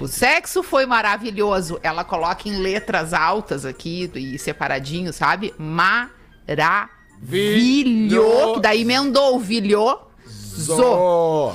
O 0.00 0.06
sexo 0.06 0.62
foi 0.62 0.86
maravilhoso. 0.86 1.78
Ela 1.82 2.04
coloca 2.04 2.48
em 2.48 2.56
letras 2.58 3.12
altas 3.12 3.64
aqui 3.64 4.08
e 4.14 4.38
separadinho, 4.38 5.12
sabe? 5.12 5.52
Maravilho. 5.58 6.08
Que 8.54 8.60
daí 8.60 8.82
emendou 8.82 9.36
o 9.36 9.40
vilho. 9.40 9.98
Zo. 10.28 11.52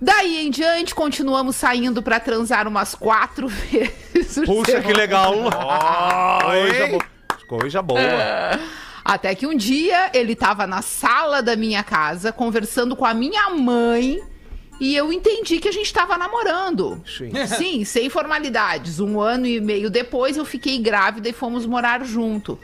Daí 0.00 0.46
em 0.46 0.50
diante, 0.50 0.94
continuamos 0.94 1.56
saindo 1.56 2.02
pra 2.02 2.20
transar 2.20 2.68
umas 2.68 2.94
quatro 2.94 3.48
vezes. 4.14 4.44
Puxa, 4.46 4.80
que 4.80 4.92
legal. 4.92 5.34
Coisa 6.42 6.86
boa. 6.86 7.04
Coisa 7.48 7.82
boa. 7.90 8.00
Até 9.08 9.34
que 9.34 9.46
um 9.46 9.56
dia 9.56 10.10
ele 10.12 10.36
tava 10.36 10.66
na 10.66 10.82
sala 10.82 11.42
da 11.42 11.56
minha 11.56 11.82
casa 11.82 12.30
conversando 12.30 12.94
com 12.94 13.06
a 13.06 13.14
minha 13.14 13.48
mãe 13.48 14.20
e 14.78 14.94
eu 14.94 15.10
entendi 15.10 15.58
que 15.58 15.66
a 15.66 15.72
gente 15.72 15.90
tava 15.90 16.18
namorando. 16.18 17.02
Sim. 17.06 17.32
Sim, 17.56 17.84
sem 17.86 18.10
formalidades. 18.10 19.00
Um 19.00 19.18
ano 19.18 19.46
e 19.46 19.62
meio 19.62 19.88
depois 19.88 20.36
eu 20.36 20.44
fiquei 20.44 20.78
grávida 20.78 21.26
e 21.26 21.32
fomos 21.32 21.64
morar 21.64 22.04
junto. 22.04 22.58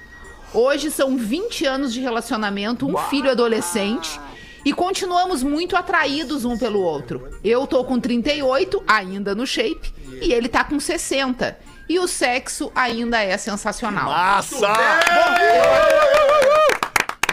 Hoje 0.52 0.90
são 0.90 1.16
20 1.16 1.64
anos 1.64 1.94
de 1.94 2.02
relacionamento, 2.02 2.86
um 2.86 2.98
filho 3.08 3.30
adolescente. 3.30 4.20
E 4.66 4.72
continuamos 4.74 5.42
muito 5.42 5.74
atraídos 5.74 6.44
um 6.44 6.58
pelo 6.58 6.82
outro. 6.82 7.26
Eu 7.42 7.66
tô 7.66 7.82
com 7.84 7.98
38, 7.98 8.84
ainda 8.86 9.34
no 9.34 9.46
shape, 9.46 9.94
e 10.20 10.30
ele 10.30 10.48
tá 10.48 10.62
com 10.62 10.78
60. 10.78 11.58
E 11.88 11.98
o 11.98 12.08
sexo 12.08 12.72
ainda 12.74 13.22
é 13.22 13.36
sensacional. 13.36 14.06
Massa! 14.06 14.72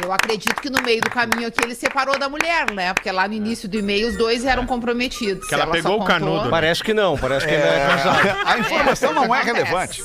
Eu 0.03 0.11
acredito 0.11 0.59
que 0.59 0.69
no 0.69 0.81
meio 0.81 0.99
do 0.99 1.09
caminho 1.09 1.47
aqui 1.47 1.63
ele 1.63 1.75
separou 1.75 2.17
da 2.17 2.27
mulher, 2.27 2.71
né? 2.71 2.93
Porque 2.93 3.11
lá 3.11 3.27
no 3.27 3.33
início 3.33 3.69
do 3.69 3.77
e-mail 3.77 4.09
os 4.09 4.17
dois 4.17 4.45
eram 4.45 4.65
comprometidos. 4.65 5.47
Que 5.47 5.53
ela 5.53 5.65
só 5.65 5.71
pegou 5.71 6.01
o 6.01 6.05
canudo. 6.05 6.49
Parece 6.49 6.83
que 6.83 6.93
não, 6.93 7.17
parece 7.17 7.45
que 7.45 7.53
ele 7.53 7.63
é 7.63 7.87
casado. 7.87 8.37
A 8.45 8.59
informação 8.59 9.13
não 9.13 9.33
é 9.33 9.43
relevante. 9.43 10.01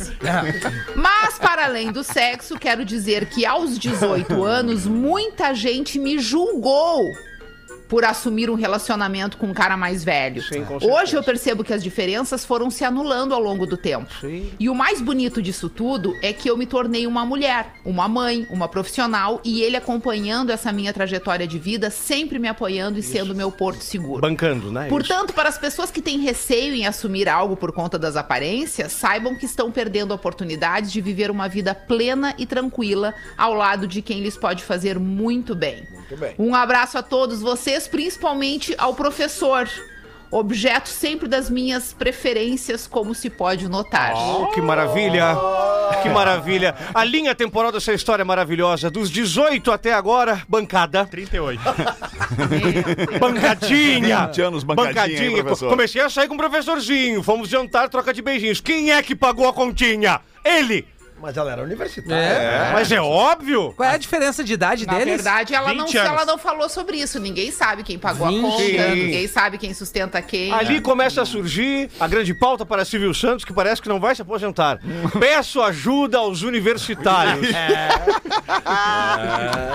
Mas, 0.94 1.38
para 1.38 1.64
além 1.64 1.90
do 1.90 2.05
sexo, 2.05 2.59
quero 2.59 2.84
dizer 2.84 3.26
que 3.26 3.47
aos 3.47 3.78
18 3.78 4.44
anos, 4.44 4.86
muita 4.86 5.55
gente 5.55 5.99
me 5.99 6.18
julgou 6.18 7.11
por 7.89 8.05
assumir 8.05 8.51
um 8.51 8.55
relacionamento 8.55 9.37
com 9.37 9.47
um 9.47 9.55
cara 9.55 9.76
mais 9.76 10.05
velho. 10.05 10.43
Sim. 10.43 10.64
Hoje 10.82 11.16
eu 11.16 11.22
percebo 11.22 11.64
que 11.64 11.72
as 11.72 11.82
diferenças 11.82 12.45
foram 12.45 12.70
se 12.70 12.84
anulando 12.84 13.34
ao 13.34 13.41
longo 13.41 13.66
do 13.66 13.76
tempo. 13.76 14.12
Sim. 14.20 14.51
E 14.59 14.68
o 14.68 14.74
mais 14.74 15.01
bonito 15.01 15.41
disso 15.41 15.68
tudo 15.68 16.14
é 16.22 16.32
que 16.32 16.49
eu 16.49 16.57
me 16.57 16.66
tornei 16.66 17.07
uma 17.07 17.24
mulher, 17.24 17.74
uma 17.84 18.09
mãe, 18.09 18.47
uma 18.51 18.68
profissional 18.68 19.41
e 19.45 19.62
ele 19.62 19.76
acompanhando 19.76 20.51
essa 20.51 20.72
minha 20.72 20.93
trajetória 20.93 21.47
de 21.47 21.59
vida, 21.59 21.91
sempre 21.91 22.39
me 22.39 22.49
apoiando 22.49 22.99
e 22.99 23.03
sendo 23.03 23.34
meu 23.34 23.51
porto 23.51 23.82
seguro. 23.82 24.20
Bancando, 24.20 24.70
né? 24.70 24.89
Portanto, 24.89 25.32
para 25.32 25.49
as 25.49 25.59
pessoas 25.59 25.91
que 25.91 26.03
têm 26.03 26.18
receio 26.18 26.74
em 26.74 26.87
assumir 26.87 27.28
algo 27.28 27.57
por 27.57 27.72
conta 27.72 27.99
das 27.99 28.16
aparências, 28.16 28.93
saibam 28.93 29.34
que 29.37 29.47
estão 29.47 29.70
perdendo 29.70 30.12
oportunidades 30.12 30.93
de 30.93 31.01
viver 31.01 31.30
uma 31.30 31.49
vida 31.49 31.74
plena 31.74 32.34
e 32.39 32.47
tranquila 32.47 33.14
ao 33.37 33.55
lado 33.55 33.87
de 33.87 34.03
quem 34.03 34.20
lhes 34.20 34.37
pode 34.37 34.64
fazer 34.64 34.99
muito 34.99 35.55
bem. 35.55 35.87
Um 36.39 36.55
abraço 36.55 36.99
a 36.99 37.03
todos 37.03 37.41
vocês, 37.41 37.89
principalmente 37.89 38.75
ao 38.79 38.95
professor. 38.95 39.69
Objeto 40.31 40.89
sempre 40.89 41.29
das 41.29 41.49
minhas 41.49 41.93
preferências, 41.93 42.87
como 42.87 43.15
se 43.15 43.31
pode 43.31 43.69
notar. 43.69 44.13
Oh, 44.17 44.49
que 44.49 44.61
maravilha! 44.61 45.37
Que 46.03 46.09
maravilha! 46.09 46.75
A 46.93 47.05
linha 47.05 47.33
temporal 47.33 47.71
dessa 47.71 47.93
história 47.95 48.23
é 48.23 48.25
maravilhosa. 48.25 48.91
Dos 48.91 49.09
18 49.09 49.71
até 49.71 49.93
agora, 49.93 50.43
bancada. 50.49 51.07
38. 51.07 51.61
Bancadinha! 53.21 54.27
20 54.27 54.43
anos 54.43 54.65
bancadinha, 54.65 55.29
hein, 55.29 55.43
professor? 55.45 55.69
Comecei 55.71 56.03
a 56.03 56.11
sair 56.11 56.27
com 56.27 56.35
o 56.35 56.39
professorzinho. 56.39 57.23
Fomos 57.23 57.49
jantar, 57.49 57.89
troca 57.89 58.13
de 58.13 58.21
beijinhos. 58.21 58.61
Quem 58.61 58.91
é 58.91 59.01
que 59.03 59.15
pagou 59.15 59.49
a 59.49 59.53
continha? 59.53 60.21
Ele! 60.45 60.87
Mas 61.21 61.37
ela 61.37 61.51
era 61.53 61.62
universitária. 61.62 62.14
É. 62.23 62.73
Mas 62.73 62.93
é 62.93 63.01
óbvio! 63.01 63.73
Qual 63.77 63.89
é 63.89 63.95
a 63.95 63.97
diferença 63.97 64.45
de 64.45 64.53
idade 64.53 64.87
Na 64.87 64.95
deles? 64.95 65.14
verdade, 65.14 65.55
ela 65.55 65.73
não, 65.73 65.87
20 65.87 65.97
anos. 65.99 66.11
ela 66.12 66.25
não 66.27 66.37
falou 66.39 66.69
sobre 66.69 66.99
isso. 66.99 67.19
Ninguém 67.19 67.51
sabe 67.51 67.83
quem 67.83 67.99
pagou 67.99 68.29
20. 68.29 68.39
a 68.39 68.43
conta, 68.43 68.62
Sim. 68.62 68.95
ninguém 69.05 69.27
sabe 69.27 69.57
quem 69.59 69.73
sustenta 69.73 70.21
quem. 70.21 70.53
Ali 70.53 70.81
começa 70.81 71.23
a 71.23 71.25
surgir 71.27 71.91
a 71.99 72.07
grande 72.07 72.35
pauta 72.35 72.67
para 72.67 72.85
Silvio 72.85 73.14
Santos, 73.14 73.45
que 73.45 73.53
parece 73.53 73.81
que 73.81 73.89
não 73.89 73.99
vai 73.99 74.14
se 74.14 74.23
aposentar. 74.23 74.79
Peço 75.19 75.62
ajuda 75.62 76.19
aos 76.19 76.43
universitários. 76.43 77.47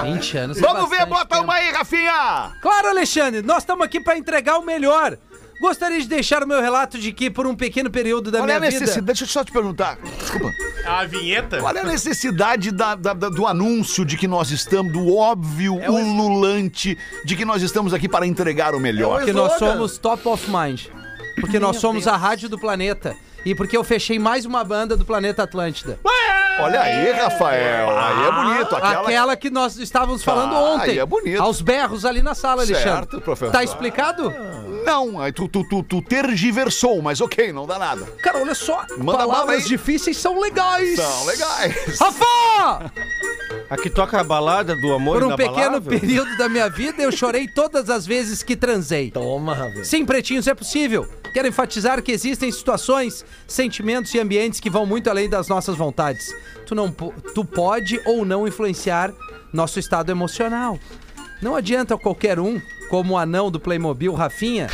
20 0.04 0.38
anos. 0.38 0.58
é 0.58 0.62
Vamos 0.62 0.90
ver, 0.90 1.06
bastante 1.06 1.10
bota 1.10 1.26
tempo. 1.36 1.44
uma 1.44 1.54
aí, 1.56 1.72
Rafinha! 1.72 2.52
Claro, 2.62 2.90
Alexandre, 2.90 3.42
nós 3.42 3.60
estamos 3.60 3.84
aqui 3.86 4.00
para 4.00 4.18
entregar 4.18 4.58
o 4.58 4.64
melhor. 4.64 5.18
Gostaria 5.62 6.02
de 6.02 6.08
deixar 6.08 6.44
o 6.44 6.48
meu 6.48 6.60
relato 6.60 6.98
de 6.98 7.12
que, 7.14 7.30
por 7.30 7.46
um 7.46 7.56
pequeno 7.56 7.90
período 7.90 8.32
da 8.32 8.40
Qual 8.40 8.46
é 8.46 8.48
minha 8.48 8.58
a 8.58 8.60
vida... 8.60 8.72
necessidade? 8.80 9.06
Deixa 9.06 9.24
eu 9.24 9.28
só 9.28 9.44
te 9.44 9.52
perguntar. 9.52 9.98
Desculpa. 10.20 10.50
A 10.86 11.06
vinheta? 11.06 11.60
Qual 11.60 11.76
é 11.76 11.80
a 11.82 11.84
necessidade 11.84 12.72
da- 12.72 12.96
da- 12.96 13.14
da- 13.14 13.30
do 13.30 13.46
anúncio 13.46 14.04
de 14.04 14.18
que 14.18 14.28
nós 14.28 14.50
estamos, 14.52 14.92
do 14.92 15.16
óbvio, 15.16 15.76
ululante, 15.76 16.98
de 17.24 17.36
que 17.36 17.46
nós 17.46 17.62
estamos 17.62 17.94
aqui 17.94 18.10
para 18.10 18.26
entregar 18.26 18.74
o 18.74 18.80
melhor? 18.80 19.18
Porque 19.20 19.34
nós 19.34 19.54
somos 19.60 19.98
top 19.98 20.28
of 20.28 20.50
mind. 20.50 20.82
Porque 21.40 21.60
nós 21.60 21.78
somos 21.78 22.08
a 22.08 22.18
rádio 22.18 22.50
do 22.50 22.60
planeta. 22.60 23.16
E 23.46 23.56
porque 23.56 23.76
eu 23.76 23.84
fechei 23.84 24.20
mais 24.20 24.46
uma 24.46 24.64
banda 24.64 24.96
do 24.96 25.04
planeta 25.04 25.44
Atlântida. 25.44 26.00
Olha 26.60 26.80
aí, 26.82 27.12
Rafael. 27.12 27.90
Aí 27.98 28.26
é 28.28 28.32
bonito. 28.32 28.76
Aquela, 28.76 29.02
Aquela 29.02 29.36
que 29.36 29.50
nós 29.50 29.78
estávamos 29.78 30.24
falando 30.24 30.54
Ah, 30.56 30.60
ontem. 30.76 30.92
aí 30.92 31.00
é 31.00 31.06
bonito. 31.06 31.42
Aos 31.42 31.60
berros 31.60 32.06
ali 32.06 32.22
na 32.22 32.36
sala, 32.36 32.64
Certo, 32.66 32.88
Alexandre. 32.88 33.22
professor. 33.22 33.52
Tá 33.52 33.64
explicado? 33.64 34.32
Não, 34.86 35.20
aí 35.22 35.32
tu, 35.32 35.48
tu, 35.48 35.68
tu, 35.68 35.84
tu 35.84 36.02
tergiversou, 36.02 37.02
mas 37.02 37.22
ok, 37.22 37.52
não 37.52 37.66
dá 37.66 37.78
nada. 37.78 38.06
Cara, 38.22 38.40
olha 38.40 38.56
só. 38.56 38.86
Manda 38.98 39.20
palavras 39.20 39.68
difíceis 39.68 40.18
são 40.18 40.40
legais. 40.40 40.96
São 40.96 41.26
legais. 41.26 42.00
Rafa! 42.00 42.92
Aqui 43.70 43.90
toca 43.90 44.20
a 44.20 44.24
balada 44.24 44.76
do 44.76 44.92
amor 44.94 45.22
Por 45.22 45.32
um 45.32 45.36
pequeno 45.36 45.82
período 45.82 46.36
da 46.38 46.50
minha 46.50 46.70
vida, 46.70 47.02
eu 47.02 47.12
chorei 47.12 47.48
todas 47.48 47.90
as 47.90 48.06
vezes 48.06 48.44
que 48.44 48.56
transei. 48.56 49.12
Toma, 49.12 49.54
Rafinha. 49.54 49.86
Sim, 49.86 50.06
pretinhos, 50.06 50.48
é 50.48 50.54
possível. 50.54 51.08
Quero 51.34 51.48
enfatizar 51.48 52.02
que 52.04 52.12
existem 52.12 52.52
situações, 52.52 53.24
sentimentos 53.48 54.14
e 54.14 54.20
ambientes 54.20 54.60
que 54.60 54.70
vão 54.70 54.86
muito 54.86 55.10
além 55.10 55.30
das 55.30 55.48
nossas 55.48 55.78
vontades. 55.78 56.36
Tu, 56.66 56.76
não, 56.76 56.92
tu 56.92 57.46
pode 57.46 58.02
ou 58.06 58.26
não 58.26 58.48
influenciar 58.48 59.14
nosso 59.54 59.80
estado 59.80 60.10
emocional. 60.10 60.78
Não 61.42 61.56
adianta 61.56 61.98
qualquer 61.98 62.40
um, 62.40 62.62
como 62.90 63.14
o 63.14 63.18
anão 63.18 63.50
do 63.50 63.60
Playmobil, 63.60 64.14
Rafinha, 64.14 64.68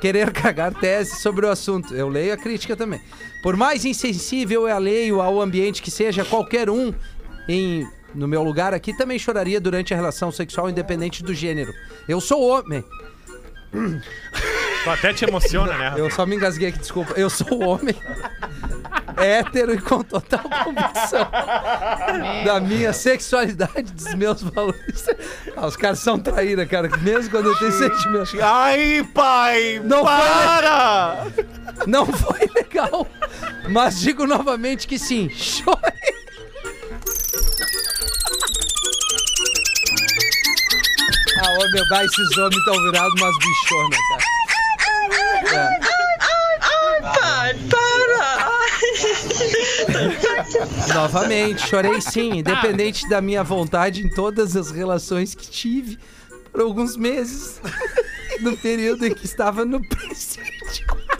querer 0.00 0.32
cagar 0.32 0.74
tese 0.74 1.20
sobre 1.20 1.46
o 1.46 1.50
assunto. 1.50 1.94
Eu 1.94 2.08
leio 2.08 2.34
a 2.34 2.36
crítica 2.36 2.76
também. 2.76 3.00
Por 3.42 3.56
mais 3.56 3.84
insensível 3.84 4.66
e 4.66 4.70
alheio 4.70 5.20
ao 5.20 5.40
ambiente 5.40 5.80
que 5.80 5.90
seja, 5.90 6.24
qualquer 6.24 6.68
um 6.68 6.92
em 7.48 7.86
no 8.14 8.28
meu 8.28 8.42
lugar 8.42 8.72
aqui 8.72 8.96
também 8.96 9.18
choraria 9.18 9.60
durante 9.60 9.92
a 9.92 9.96
relação 9.96 10.30
sexual 10.30 10.70
independente 10.70 11.22
do 11.22 11.34
gênero. 11.34 11.72
Eu 12.08 12.20
sou 12.20 12.42
homem. 12.42 12.84
Tu 13.72 14.90
até 14.90 15.12
te 15.12 15.24
emociona, 15.24 15.76
né? 15.76 15.94
Eu 15.96 16.10
só 16.10 16.24
me 16.24 16.36
engasguei 16.36 16.68
aqui, 16.68 16.78
desculpa. 16.78 17.14
Eu 17.16 17.28
sou 17.28 17.60
homem. 17.60 17.94
Hétero 19.16 19.74
e 19.74 19.78
com 19.80 20.02
total 20.02 20.40
convicção 20.64 21.28
da 22.44 22.60
minha 22.60 22.92
sexualidade, 22.92 23.82
dos 23.92 24.14
meus 24.14 24.42
valores. 24.42 25.06
Ah, 25.56 25.66
os 25.66 25.76
caras 25.76 25.98
são 26.00 26.18
traíra, 26.18 26.66
cara, 26.66 26.88
mesmo 26.98 27.30
quando 27.30 27.46
eu 27.50 27.58
tenho 27.58 27.72
sentimento. 27.72 28.36
Ai, 28.42 29.08
pai! 29.14 29.80
Não 29.84 29.98
foi- 30.04 30.06
para! 30.06 31.26
Não 31.86 32.06
foi 32.06 32.48
legal, 32.54 33.06
mas 33.68 34.00
digo 34.00 34.26
novamente 34.26 34.86
que 34.86 34.98
sim, 34.98 35.28
chore. 35.30 35.80
Ah, 41.40 41.50
ô 41.58 41.70
meu, 41.72 41.88
vai, 41.88 42.04
esses 42.04 42.38
homens 42.38 42.56
estão 42.56 42.74
virados 42.84 43.20
umas 43.20 43.36
bichonas, 43.38 43.98
cara. 44.08 44.24
Pai, 45.44 45.93
Novamente, 50.94 51.66
chorei 51.66 52.00
sim, 52.00 52.38
independente 52.38 53.08
da 53.08 53.20
minha 53.20 53.42
vontade 53.42 54.02
em 54.02 54.08
todas 54.08 54.56
as 54.56 54.70
relações 54.70 55.34
que 55.34 55.48
tive 55.48 55.98
por 56.52 56.60
alguns 56.60 56.96
meses, 56.96 57.60
no 58.40 58.56
período 58.56 59.06
em 59.06 59.14
que 59.14 59.26
estava 59.26 59.64
no 59.64 59.84
presídio. 59.86 60.86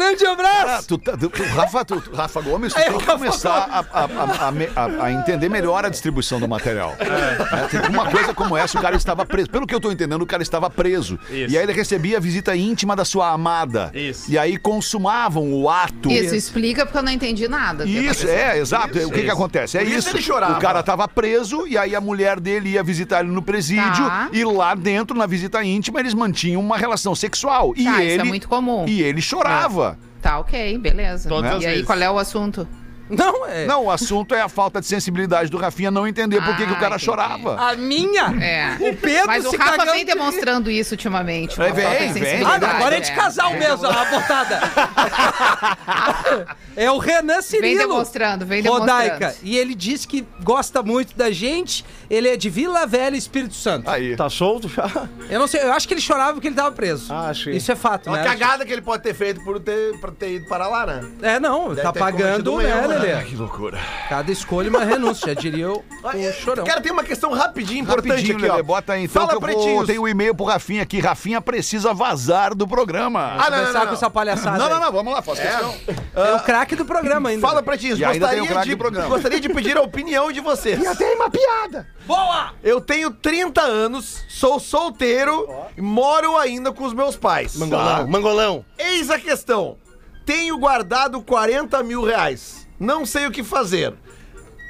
Grande 0.00 0.26
Ah, 0.26 0.32
abraço! 0.32 0.88
tu, 0.88 0.98
tá- 0.98 1.16
tu- 1.16 1.28
tu- 1.28 1.42
Rafa, 1.42 1.84
tu- 1.84 2.00
tu- 2.00 2.14
Rafa 2.14 2.40
Gomes, 2.40 2.72
tu 2.72 2.78
É, 2.78 2.84
tem 2.84 2.92
que 2.98 3.04
Rafa 3.04 3.18
começar 3.18 3.50
a, 3.70 4.00
a- 4.00 4.04
a- 4.04 4.48
a 4.48 4.50
me- 4.52 4.68
a- 4.74 5.04
a 5.04 5.12
entender 5.12 5.48
melhor 5.48 5.84
a 5.84 5.88
distribuição 5.88 6.40
do 6.40 6.48
material. 6.48 6.94
É, 6.98 7.66
tem 7.68 7.90
uma 7.90 8.10
coisa 8.10 8.32
como 8.32 8.56
essa, 8.56 8.78
o 8.78 8.82
cara 8.82 8.96
estava 8.96 9.26
preso. 9.26 9.50
Pelo 9.50 9.66
que 9.66 9.74
eu 9.74 9.80
tô 9.80 9.92
entendendo, 9.92 10.22
o 10.22 10.26
cara 10.26 10.42
estava 10.42 10.70
preso. 10.70 11.18
Isso. 11.30 11.52
E 11.52 11.58
aí 11.58 11.62
ele 11.62 11.72
recebia 11.72 12.16
a 12.16 12.20
visita 12.20 12.56
íntima 12.56 12.96
da 12.96 13.04
sua 13.04 13.30
amada. 13.30 13.90
Isso. 13.94 14.30
E 14.30 14.38
aí 14.38 14.56
consumavam 14.56 15.52
o 15.52 15.68
ato. 15.68 16.10
Isso, 16.10 16.34
explica 16.34 16.84
porque 16.86 16.98
eu 16.98 17.02
não 17.02 17.12
entendi 17.12 17.46
nada. 17.46 17.84
Isso, 17.84 18.26
é, 18.28 18.58
exato. 18.58 18.98
o 19.06 19.10
que 19.10 19.22
que 19.22 19.30
acontece? 19.30 19.76
É 19.76 19.80
Por 19.82 19.88
isso 19.88 19.98
isso. 19.98 20.10
ele 20.16 20.22
chorava. 20.22 20.56
O 20.56 20.60
cara 20.60 20.82
tava 20.82 21.06
preso 21.06 21.66
e 21.66 21.76
aí 21.76 21.94
a 21.94 22.00
mulher 22.00 22.40
dele 22.40 22.70
ia 22.70 22.82
visitar 22.82 23.20
ele 23.20 23.30
no 23.30 23.42
presídio 23.42 24.06
Tá. 24.06 24.28
e 24.32 24.44
lá 24.44 24.74
dentro, 24.74 25.16
na 25.16 25.26
visita 25.26 25.62
íntima, 25.62 26.00
eles 26.00 26.14
mantinham 26.14 26.60
uma 26.60 26.76
relação 26.78 27.14
sexual. 27.14 27.72
E 27.76 27.84
Tá, 27.84 28.02
ele, 28.02 28.12
isso 28.12 28.20
é 28.20 28.24
muito 28.24 28.48
comum. 28.48 28.84
E 28.88 29.02
ele 29.02 29.20
chorava. 29.20 29.89
Tá, 30.20 30.38
ok, 30.38 30.76
beleza. 30.78 31.28
Todas 31.28 31.54
as 31.56 31.62
e 31.62 31.66
aí, 31.66 31.72
vezes. 31.72 31.86
qual 31.86 31.98
é 31.98 32.10
o 32.10 32.18
assunto? 32.18 32.68
Não, 33.08 33.44
é. 33.44 33.66
Não, 33.66 33.86
o 33.86 33.90
assunto 33.90 34.36
é 34.36 34.40
a 34.40 34.48
falta 34.48 34.80
de 34.80 34.86
sensibilidade 34.86 35.50
do 35.50 35.56
Rafinha 35.56 35.90
não 35.90 36.06
entender 36.06 36.40
por 36.44 36.56
que, 36.56 36.64
que 36.64 36.70
o 36.70 36.76
Ah, 36.76 36.78
cara 36.78 36.94
entendi. 36.94 37.04
chorava. 37.06 37.56
A 37.60 37.74
minha? 37.74 38.22
É. 38.40 38.76
O 38.88 38.94
Pedro 38.96 39.26
Mas 39.26 39.44
o 39.46 39.50
se 39.50 39.56
Rafa 39.56 39.78
cagando 39.78 39.96
vem 39.96 40.04
demonstrando 40.04 40.70
isso 40.70 40.94
ultimamente. 40.94 41.56
uma 41.58 41.66
É, 41.66 41.72
vem, 41.72 41.84
falta 41.84 41.98
de 41.98 42.04
vem. 42.12 42.22
sensibilidade, 42.22 42.64
Ah, 42.64 42.70
agora 42.76 42.96
é 42.96 43.00
de 43.00 43.12
casal 43.12 43.52
mesmo, 43.54 43.86
a 43.86 44.04
botada. 44.04 44.60
é 46.76 46.90
o 46.90 46.98
Renan 46.98 47.40
Cirilo. 47.42 47.66
Vem 47.66 47.78
demonstrando, 47.88 48.46
vem 48.46 48.62
Rodaica. 48.62 49.18
demonstrando. 49.18 49.48
E 49.48 49.58
ele 49.58 49.74
diz 49.74 50.06
que 50.06 50.24
gosta 50.42 50.82
muito 50.82 51.16
da 51.16 51.30
gente. 51.32 51.84
Ele 52.10 52.28
é 52.28 52.36
de 52.36 52.50
Vila 52.50 52.86
Velha, 52.86 53.16
Espírito 53.16 53.54
Santo. 53.54 53.88
Aí. 53.88 54.16
Tá 54.16 54.28
solto 54.28 54.68
já? 54.68 55.08
Eu 55.30 55.38
não 55.38 55.46
sei, 55.46 55.62
eu 55.62 55.72
acho 55.72 55.86
que 55.86 55.94
ele 55.94 56.00
chorava 56.00 56.32
porque 56.34 56.48
ele 56.48 56.56
tava 56.56 56.72
preso. 56.72 57.12
Ah, 57.12 57.28
achei. 57.28 57.54
Isso 57.56 57.70
é 57.70 57.76
fato, 57.76 58.08
É 58.08 58.10
uma 58.10 58.18
né? 58.18 58.24
cagada 58.24 58.66
que 58.66 58.72
ele 58.72 58.82
pode 58.82 59.02
ter 59.02 59.14
feito 59.14 59.42
por 59.44 59.60
ter, 59.60 59.96
pra 60.00 60.10
ter 60.10 60.34
ido 60.34 60.48
para 60.48 60.66
lá, 60.66 60.84
né? 60.86 61.08
É, 61.22 61.38
não, 61.38 61.68
Deve 61.68 61.82
tá 61.82 61.92
ter 61.92 61.98
pagando, 62.00 62.54
um 62.54 62.58
né, 62.58 62.68
erro, 62.68 62.88
né? 62.88 62.98
Lelê? 62.98 63.22
Que 63.24 63.36
loucura. 63.36 63.78
Cada 64.08 64.32
escolha 64.32 64.68
uma 64.68 64.82
renúncia, 64.84 65.28
já 65.32 65.40
diria 65.40 65.70
o, 65.70 65.78
o 66.02 66.32
chorão. 66.32 66.64
Cara, 66.64 66.80
tem 66.80 66.90
uma 66.90 67.04
questão 67.04 67.30
rapidinho, 67.32 67.82
importante 67.82 68.10
Rapidinho, 68.10 68.38
aqui, 68.38 68.48
ó. 68.48 68.52
Lelê, 68.54 68.62
bota 68.64 68.92
aí 68.94 69.04
então 69.04 69.22
Fala, 69.22 69.28
que 69.28 69.36
eu 69.36 69.40
vou, 69.40 69.48
pretinhos. 69.62 69.86
tem 69.86 69.98
o 69.98 70.08
e-mail 70.08 70.34
pro 70.34 70.44
Rafinha 70.46 70.82
aqui. 70.82 70.98
Rafinha 70.98 71.40
precisa 71.40 71.94
vazar 71.94 72.54
do 72.56 72.66
programa. 72.66 73.36
Ah, 73.38 73.50
não, 73.50 73.58
Começar 73.60 73.72
não, 73.72 73.80
com 73.80 73.86
não. 73.86 73.92
essa 73.94 74.10
palhaçada. 74.10 74.58
não, 74.58 74.68
não, 74.68 74.76
aí. 74.76 74.82
não, 74.82 74.92
vamos 74.92 75.12
lá, 75.12 75.22
faça 75.22 75.42
questão. 75.42 75.74
É 76.16 76.34
o 76.34 76.40
craque 76.40 76.74
do 76.74 76.84
programa 76.84 77.28
ainda. 77.28 77.46
Fala, 77.46 77.62
pretinhos, 77.62 78.00
E 78.00 78.04
ainda 78.04 78.28
tem 78.28 78.38
o 78.38 78.40
gostaria 78.40 78.48
craque 78.52 78.68
de, 78.68 78.74
do 78.74 78.78
programa. 78.78 79.08
gostaria 79.08 79.40
de 79.40 79.48
pedir 79.48 79.76
a 79.76 79.82
opinião 79.82 80.32
de 80.32 80.40
vocês. 80.40 80.80
Tem 80.98 81.14
uma 81.14 81.30
piada. 81.30 81.86
Boa! 82.06 82.54
Eu 82.62 82.80
tenho 82.80 83.10
30 83.10 83.60
anos, 83.60 84.24
sou 84.28 84.58
solteiro 84.58 85.48
e 85.76 85.80
moro 85.80 86.36
ainda 86.36 86.72
com 86.72 86.84
os 86.84 86.92
meus 86.92 87.16
pais. 87.16 87.56
Mangolão, 87.56 88.06
mangolão. 88.06 88.64
Eis 88.78 89.10
a 89.10 89.18
questão. 89.18 89.76
Tenho 90.24 90.58
guardado 90.58 91.20
40 91.22 91.82
mil 91.82 92.04
reais. 92.04 92.66
Não 92.78 93.04
sei 93.04 93.26
o 93.26 93.30
que 93.30 93.42
fazer. 93.42 93.94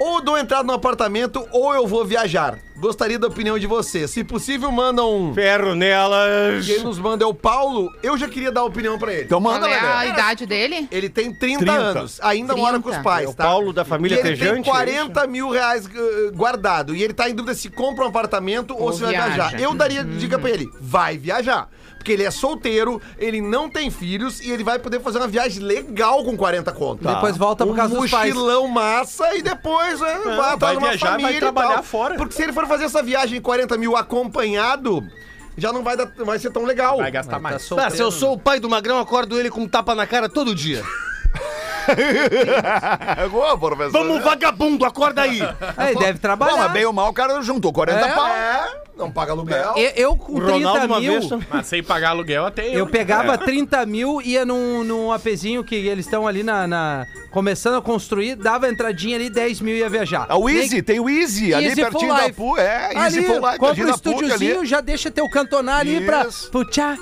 Ou 0.03 0.19
dou 0.19 0.35
entrada 0.37 0.63
no 0.63 0.73
apartamento 0.73 1.47
ou 1.51 1.75
eu 1.75 1.85
vou 1.85 2.03
viajar. 2.03 2.57
Gostaria 2.77 3.19
da 3.19 3.27
opinião 3.27 3.59
de 3.59 3.67
vocês. 3.67 4.09
Se 4.09 4.23
possível, 4.23 4.71
manda 4.71 5.05
um. 5.05 5.31
Ferro 5.35 5.75
nelas. 5.75 6.65
Quem 6.65 6.79
nos 6.83 6.97
manda 6.97 7.23
é 7.23 7.27
o 7.27 7.33
Paulo. 7.35 7.93
Eu 8.01 8.17
já 8.17 8.27
queria 8.27 8.51
dar 8.51 8.61
a 8.61 8.63
opinião 8.63 8.97
pra 8.97 9.13
ele. 9.13 9.25
Então 9.25 9.39
manda, 9.39 9.59
Qual 9.67 9.71
é 9.71 9.77
a 9.79 9.99
Lelê. 9.99 10.09
idade 10.09 10.45
dele? 10.47 10.87
Ele 10.91 11.07
tem 11.07 11.31
30, 11.31 11.59
30. 11.59 11.71
anos, 11.71 12.19
ainda 12.23 12.55
mora 12.55 12.79
com 12.79 12.89
os 12.89 12.95
30. 12.95 13.03
pais, 13.03 13.27
É 13.27 13.29
o 13.29 13.33
tá? 13.35 13.43
Paulo 13.43 13.71
da 13.71 13.85
família 13.85 14.15
E 14.15 14.19
ele 14.19 14.29
Tejante, 14.29 14.53
tem 14.53 14.63
40 14.63 15.27
mil 15.27 15.49
reais 15.51 15.85
eh, 15.85 16.31
guardado. 16.33 16.95
E 16.95 17.03
ele 17.03 17.13
tá 17.13 17.29
em 17.29 17.35
dúvida 17.35 17.53
se 17.53 17.69
compra 17.69 18.03
um 18.03 18.07
apartamento 18.07 18.73
ou, 18.73 18.81
Ou 18.85 18.93
se 18.93 19.01
vai 19.01 19.11
viaja. 19.11 19.29
viajar. 19.35 19.59
Eu 19.61 19.75
daria 19.75 20.03
dica 20.03 20.39
pra 20.39 20.49
ele: 20.49 20.67
vai 20.81 21.19
viajar. 21.19 21.69
Porque 22.01 22.11
ele 22.13 22.23
é 22.23 22.31
solteiro, 22.31 22.99
ele 23.15 23.39
não 23.39 23.69
tem 23.69 23.91
filhos 23.91 24.41
e 24.41 24.49
ele 24.49 24.63
vai 24.63 24.79
poder 24.79 24.99
fazer 25.01 25.19
uma 25.19 25.27
viagem 25.27 25.61
legal 25.61 26.23
com 26.25 26.35
40 26.35 26.71
conto. 26.71 27.07
Depois 27.07 27.37
volta 27.37 27.63
por 27.63 27.73
um 27.73 27.75
causa 27.75 27.93
dos 27.95 28.09
pais. 28.09 28.33
mochilão 28.33 28.67
massa 28.67 29.35
e 29.35 29.43
depois 29.43 30.01
é, 30.01 30.17
vai, 30.35 30.57
vai 30.57 30.77
viajar, 30.77 31.11
vai 31.11 31.21
família 31.21 31.39
trabalhar 31.39 31.83
fora. 31.83 32.15
Porque 32.15 32.33
se 32.33 32.41
ele 32.41 32.53
for 32.53 32.65
fazer 32.65 32.85
essa 32.85 33.03
viagem 33.03 33.37
em 33.37 33.41
40 33.41 33.77
mil 33.77 33.95
acompanhado, 33.95 35.07
já 35.55 35.71
não 35.71 35.83
vai, 35.83 35.95
dar, 35.95 36.11
vai 36.25 36.39
ser 36.39 36.49
tão 36.49 36.65
legal. 36.65 36.97
Vai 36.97 37.11
gastar 37.11 37.33
Tá 37.33 37.39
mais. 37.39 37.61
solteiro. 37.61 37.93
Ah, 37.93 37.95
se 37.95 38.01
eu 38.01 38.11
sou 38.11 38.33
o 38.33 38.39
pai 38.39 38.59
do 38.59 38.67
Magrão, 38.67 38.97
acordo 38.97 39.39
ele 39.39 39.51
com 39.51 39.61
um 39.61 39.67
tapa 39.67 39.93
na 39.93 40.07
cara 40.07 40.27
todo 40.27 40.55
dia. 40.55 40.83
Boa, 43.31 43.57
professor. 43.57 43.91
Vamos, 43.91 44.23
vagabundo, 44.23 44.85
acorda 44.85 45.21
aí. 45.23 45.39
Aí 45.77 45.95
deve 45.95 46.13
Bom, 46.13 46.19
trabalhar. 46.19 46.57
mas 46.57 46.71
bem 46.71 46.85
ou 46.85 46.93
mal, 46.93 47.09
o 47.09 47.13
cara 47.13 47.41
juntou 47.41 47.71
40 47.73 47.99
É. 47.99 48.13
pau. 48.13 48.27
É, 48.27 48.81
não 48.97 49.11
paga 49.11 49.31
aluguel. 49.31 49.73
Eu, 49.75 49.91
eu 49.95 50.15
com 50.15 50.33
O 50.33 50.39
Ronaldo 50.39 50.79
30 50.79 50.85
uma 50.85 50.99
mil. 50.99 51.19
Mas 51.49 51.67
sem 51.67 51.81
pagar 51.83 52.09
aluguel 52.09 52.45
até 52.45 52.67
eu. 52.67 52.73
eu 52.79 52.85
né? 52.85 52.91
pegava 52.91 53.37
30 53.37 53.85
mil, 53.85 54.21
ia 54.21 54.45
num, 54.45 54.83
num 54.83 55.11
apezinho 55.11 55.63
que 55.63 55.75
eles 55.75 56.05
estão 56.05 56.27
ali 56.27 56.43
na, 56.43 56.67
na- 56.67 57.07
começando 57.31 57.75
a 57.77 57.81
construir, 57.81 58.35
dava 58.35 58.69
entradinha 58.69 59.15
ali, 59.15 59.29
10 59.29 59.61
mil 59.61 59.75
ia 59.75 59.89
viajar. 59.89 60.25
A 60.29 60.37
o 60.37 60.49
Easy, 60.49 60.81
tem 60.81 60.99
o 60.99 61.09
Easy, 61.09 61.53
ali 61.53 61.67
Easy 61.67 61.75
pertinho 61.81 62.11
for 62.11 62.17
da 62.17 62.23
life. 62.25 62.33
PUC. 62.35 62.59
É, 62.59 62.93
Easy 62.97 63.17
ali, 63.19 63.27
for 63.27 63.35
Life, 63.41 63.57
compra 63.57 63.57
pertinho 63.75 63.87
um 63.87 63.91
da 63.91 63.97
PUC 63.97 64.09
estúdiozinho, 64.09 64.65
já 64.65 64.81
deixa 64.81 65.09
teu 65.11 65.29
cantonar 65.29 65.79
ali 65.79 66.01
pra... 66.01 66.25
Isso. 66.25 66.49
Pro 66.51 66.63
tchá, 66.65 66.95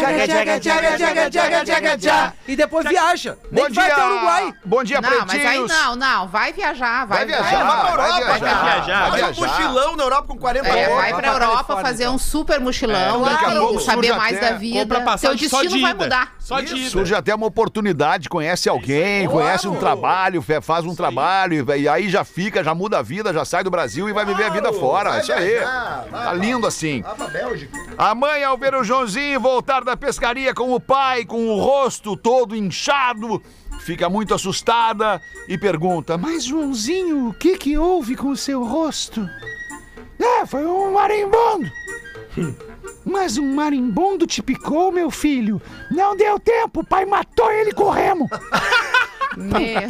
tchaga, 0.00 0.26
tchaga, 0.26 0.60
tchaga, 0.60 0.98
tchaga, 0.98 1.30
tchaga, 1.30 1.64
tchaga, 1.64 1.98
tchaga, 1.98 2.34
e 2.48 2.56
depois 2.56 2.86
viaja. 2.86 3.36
Nem 3.50 3.64
Bom 3.64 3.68
que 3.70 3.74
vai 3.76 3.84
dia, 3.86 3.94
até 3.94 4.04
o 4.06 4.10
Uruguai. 4.12 4.54
Bom 4.64 4.84
dia, 4.84 5.00
Não, 5.00 5.10
mas 5.10 5.30
aí 5.30 5.40
pretinhos. 5.40 5.70
não, 5.70 5.96
não. 5.96 6.28
Vai 6.28 6.52
viajar, 6.52 7.06
vai, 7.06 7.18
Vai 7.18 7.26
viajar, 7.26 7.42
vai 7.42 7.52
pra 7.52 7.72
vai 7.74 7.90
Europa, 7.92 8.12
viajar, 8.16 8.38
vai 8.38 8.40
viajar, 8.80 9.00
vai 9.10 9.10
Fazer 9.20 9.22
um 9.24 9.32
viajar. 9.34 9.60
mochilão 9.62 9.96
na 9.96 10.02
Europa 10.04 10.28
com 10.28 10.38
40 10.38 10.68
É, 10.68 10.72
vai 10.72 10.94
vai 10.94 11.08
pra 11.10 11.18
pra 11.20 11.28
Europa 11.32 11.54
Califórnia, 11.56 11.84
fazer 11.84 12.02
então. 12.04 12.14
um 12.14 12.18
super 12.18 12.60
mochilão, 12.60 13.26
É, 13.26 13.30
daqui 13.30 13.44
a 13.44 13.54
e 13.54 13.58
pouco 13.58 13.80
saber 13.80 14.06
surge 14.06 14.18
mais 14.18 14.36
até- 14.36 14.50
da 14.50 14.56
vida. 14.58 14.78
Compra 14.80 14.96
Seu 14.98 15.04
passagem 15.04 15.48
só 15.48 15.56
destino 15.60 15.76
de 15.76 15.82
vai 15.82 15.90
ida. 15.92 16.04
mudar. 16.04 16.32
Só 16.38 16.60
de 16.60 16.74
ida. 16.76 16.90
Surge 16.90 17.14
até 17.14 17.34
uma 17.34 17.46
oportunidade, 17.46 18.28
conhece 18.28 18.68
alguém, 18.68 19.28
conhece 19.28 19.68
um 19.68 19.76
trabalho, 19.76 20.40
fe- 20.42 20.60
faz 20.60 20.84
um 20.84 20.94
trabalho, 20.94 21.64
e 21.76 21.88
aí 21.88 22.08
já 22.08 22.24
fica, 22.24 22.62
já 22.64 22.74
muda 22.74 22.98
a 22.98 23.02
vida, 23.02 23.32
já 23.32 23.44
sai 23.44 23.62
do 23.64 23.70
Brasil 23.70 24.08
e 24.08 24.12
vai 24.12 24.24
viver 24.24 24.44
a 24.44 24.50
vida 24.50 24.72
fora. 24.72 25.10
vai 25.10 25.20
Isso 25.20 25.32
aí. 25.32 25.48
viajar, 25.50 26.04
vai, 26.10 26.24
Tá 26.24 26.32
lindo 26.32 26.66
assim. 26.66 27.02
Vai 27.02 27.14
pra 27.14 27.26
Bélgica. 27.28 27.78
A 27.98 28.14
mãe, 28.14 28.42
ao 28.44 28.56
ver 28.56 28.74
o 28.74 28.82
Joãozinho 28.84 29.40
voltar 29.40 29.81
da 29.84 29.96
pescaria 29.96 30.54
com 30.54 30.72
o 30.72 30.80
pai, 30.80 31.24
com 31.24 31.48
o 31.48 31.60
rosto 31.60 32.16
todo 32.16 32.56
inchado, 32.56 33.42
fica 33.80 34.08
muito 34.08 34.34
assustada 34.34 35.20
e 35.48 35.58
pergunta: 35.58 36.16
Mas, 36.16 36.44
Joãozinho, 36.44 37.28
o 37.28 37.34
que 37.34 37.56
que 37.56 37.76
houve 37.76 38.16
com 38.16 38.28
o 38.28 38.36
seu 38.36 38.64
rosto? 38.64 39.28
É, 40.18 40.46
foi 40.46 40.64
um 40.66 40.92
marimbondo. 40.92 41.70
Mas 43.04 43.36
um 43.36 43.54
marimbondo 43.54 44.26
te 44.26 44.42
picou, 44.42 44.92
meu 44.92 45.10
filho? 45.10 45.60
Não 45.90 46.16
deu 46.16 46.38
tempo, 46.38 46.80
o 46.80 46.86
pai 46.86 47.04
matou 47.04 47.50
ele 47.50 47.70
e 47.70 47.74
corremos. 47.74 48.28
Meu. 49.36 49.80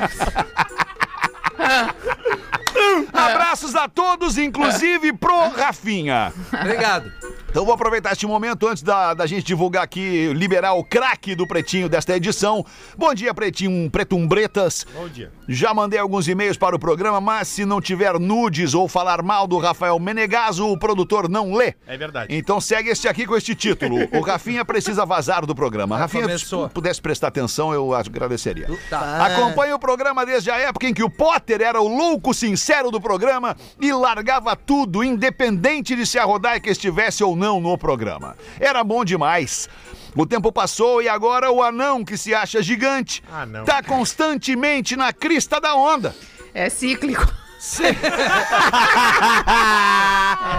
Abraços 3.12 3.74
a 3.74 3.88
todos, 3.88 4.38
inclusive 4.38 5.12
pro 5.12 5.48
Rafinha. 5.50 6.32
Obrigado. 6.52 7.12
Então 7.52 7.66
vou 7.66 7.74
aproveitar 7.74 8.12
este 8.12 8.26
momento 8.26 8.66
antes 8.66 8.82
da, 8.82 9.12
da 9.12 9.26
gente 9.26 9.44
divulgar 9.44 9.82
aqui, 9.82 10.32
liberar 10.32 10.72
o 10.72 10.82
craque 10.82 11.34
do 11.34 11.46
Pretinho 11.46 11.86
desta 11.86 12.16
edição. 12.16 12.64
Bom 12.96 13.12
dia, 13.12 13.34
Pretinho 13.34 13.90
Pretumbretas. 13.90 14.86
Bom 14.94 15.06
dia. 15.06 15.30
Já 15.46 15.74
mandei 15.74 15.98
alguns 15.98 16.26
e-mails 16.26 16.56
para 16.56 16.74
o 16.74 16.78
programa, 16.78 17.20
mas 17.20 17.48
se 17.48 17.66
não 17.66 17.78
tiver 17.78 18.18
nudes 18.18 18.72
ou 18.72 18.88
falar 18.88 19.20
mal 19.20 19.46
do 19.46 19.58
Rafael 19.58 19.98
Menegaso, 19.98 20.66
o 20.66 20.78
produtor 20.78 21.28
não 21.28 21.52
lê. 21.52 21.74
É 21.86 21.94
verdade. 21.94 22.34
Então 22.34 22.58
segue 22.58 22.88
este 22.88 23.06
aqui 23.06 23.26
com 23.26 23.36
este 23.36 23.54
título. 23.54 23.98
O 24.14 24.22
Rafinha 24.22 24.64
precisa 24.64 25.04
vazar 25.04 25.44
do 25.44 25.54
programa. 25.54 25.98
Rafinha, 25.98 26.22
começou. 26.22 26.68
se 26.68 26.72
pudesse 26.72 27.02
prestar 27.02 27.28
atenção, 27.28 27.74
eu 27.74 27.92
agradeceria. 27.92 28.66
Tá. 28.88 29.26
Acompanhe 29.26 29.74
o 29.74 29.78
programa 29.78 30.24
desde 30.24 30.50
a 30.50 30.56
época 30.56 30.86
em 30.86 30.94
que 30.94 31.04
o 31.04 31.10
Potter 31.10 31.60
era 31.60 31.82
o 31.82 31.86
louco 31.86 32.32
sincero 32.32 32.90
do 32.90 32.98
programa 32.98 33.54
e 33.78 33.92
largava 33.92 34.56
tudo, 34.56 35.04
independente 35.04 35.94
de 35.94 36.06
se 36.06 36.18
a 36.18 36.24
Rodaica 36.24 36.70
estivesse 36.70 37.22
ou 37.22 37.36
não 37.36 37.41
no 37.60 37.76
programa. 37.78 38.36
Era 38.60 38.82
bom 38.84 39.04
demais. 39.04 39.68
O 40.14 40.26
tempo 40.26 40.52
passou 40.52 41.00
e 41.02 41.08
agora 41.08 41.50
o 41.50 41.62
anão 41.62 42.04
que 42.04 42.16
se 42.18 42.34
acha 42.34 42.62
gigante 42.62 43.22
Ah, 43.32 43.46
não. 43.46 43.64
tá 43.64 43.82
constantemente 43.82 44.94
na 44.96 45.12
crista 45.12 45.60
da 45.60 45.74
onda. 45.74 46.14
É 46.52 46.68
cíclico. 46.68 47.26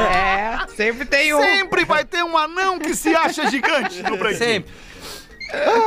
é, 0.09 0.57
sempre 0.75 1.05
tem 1.05 1.33
um. 1.33 1.41
Sempre 1.41 1.85
vai 1.85 2.05
ter 2.05 2.23
um 2.23 2.37
anão 2.37 2.79
que 2.79 2.95
se 2.95 3.13
acha 3.15 3.49
gigante 3.49 4.01
no 4.03 4.17
Pretinho. 4.17 4.39
Sempre. 4.39 4.73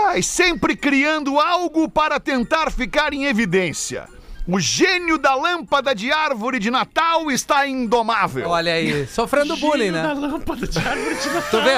Ai, 0.08 0.22
sempre 0.22 0.76
criando 0.76 1.40
algo 1.40 1.88
para 1.88 2.20
tentar 2.20 2.70
ficar 2.70 3.12
em 3.12 3.24
evidência. 3.24 4.06
O 4.48 4.60
gênio 4.60 5.18
da 5.18 5.34
lâmpada 5.34 5.92
de 5.94 6.12
árvore 6.12 6.60
de 6.60 6.70
Natal 6.70 7.30
está 7.32 7.66
indomável. 7.66 8.48
Olha 8.48 8.72
aí, 8.74 9.06
sofrendo 9.08 9.56
bullying, 9.56 9.90
né? 9.90 10.04
Tu 11.50 11.62
vê? 11.62 11.76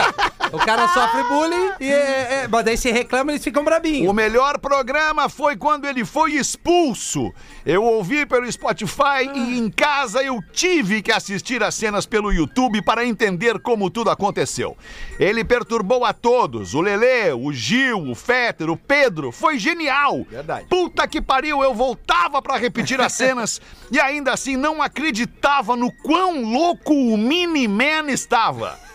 O 0.53 0.59
cara 0.59 0.89
sofre 0.89 1.23
bullying 1.25 1.73
e 1.81 1.91
é, 1.91 2.43
é, 2.45 2.49
mas 2.49 2.65
daí 2.65 2.77
se 2.77 2.91
reclama 2.91 3.33
eles 3.33 3.45
ficam 3.45 3.65
brabinhos. 3.65 4.09
O 4.09 4.15
melhor 4.15 4.59
programa 4.59 5.29
foi 5.29 5.57
quando 5.57 5.87
ele 5.87 6.05
foi 6.05 6.33
expulso. 6.33 7.33
Eu 7.67 7.85
ouvi 7.85 8.25
pelo 8.25 8.51
Spotify 8.51 9.29
e 9.35 9.59
em 9.59 9.71
casa 9.71 10.23
eu 10.23 10.43
tive 10.53 11.03
que 11.03 11.13
assistir 11.13 11.63
as 11.63 11.75
cenas 11.75 12.07
pelo 12.07 12.33
YouTube 12.33 12.81
para 12.83 13.05
entender 13.05 13.59
como 13.59 13.91
tudo 13.91 14.11
aconteceu. 14.11 14.77
Ele 15.19 15.45
perturbou 15.45 16.05
a 16.05 16.13
todos, 16.13 16.75
o 16.75 16.81
Lelê, 16.81 17.33
o 17.33 17.53
Gil, 17.53 18.11
o 18.11 18.15
Fetter, 18.15 18.71
o 18.71 18.77
Pedro. 18.77 19.31
Foi 19.31 19.59
genial. 19.59 20.25
Verdade. 20.31 20.67
Puta 20.69 21.07
que 21.07 21.21
pariu, 21.21 21.63
eu 21.63 21.75
voltava 21.75 22.41
para 22.41 22.57
repetir 22.57 23.01
as 23.01 23.13
cenas 23.13 23.61
e 23.93 24.01
ainda 24.01 24.33
assim 24.33 24.57
não 24.57 24.81
acreditava 24.81 25.77
no 25.77 25.93
quão 25.93 26.43
louco 26.43 26.95
o 26.95 27.19
Mini-Man 27.19 28.11
estava. 28.11 28.88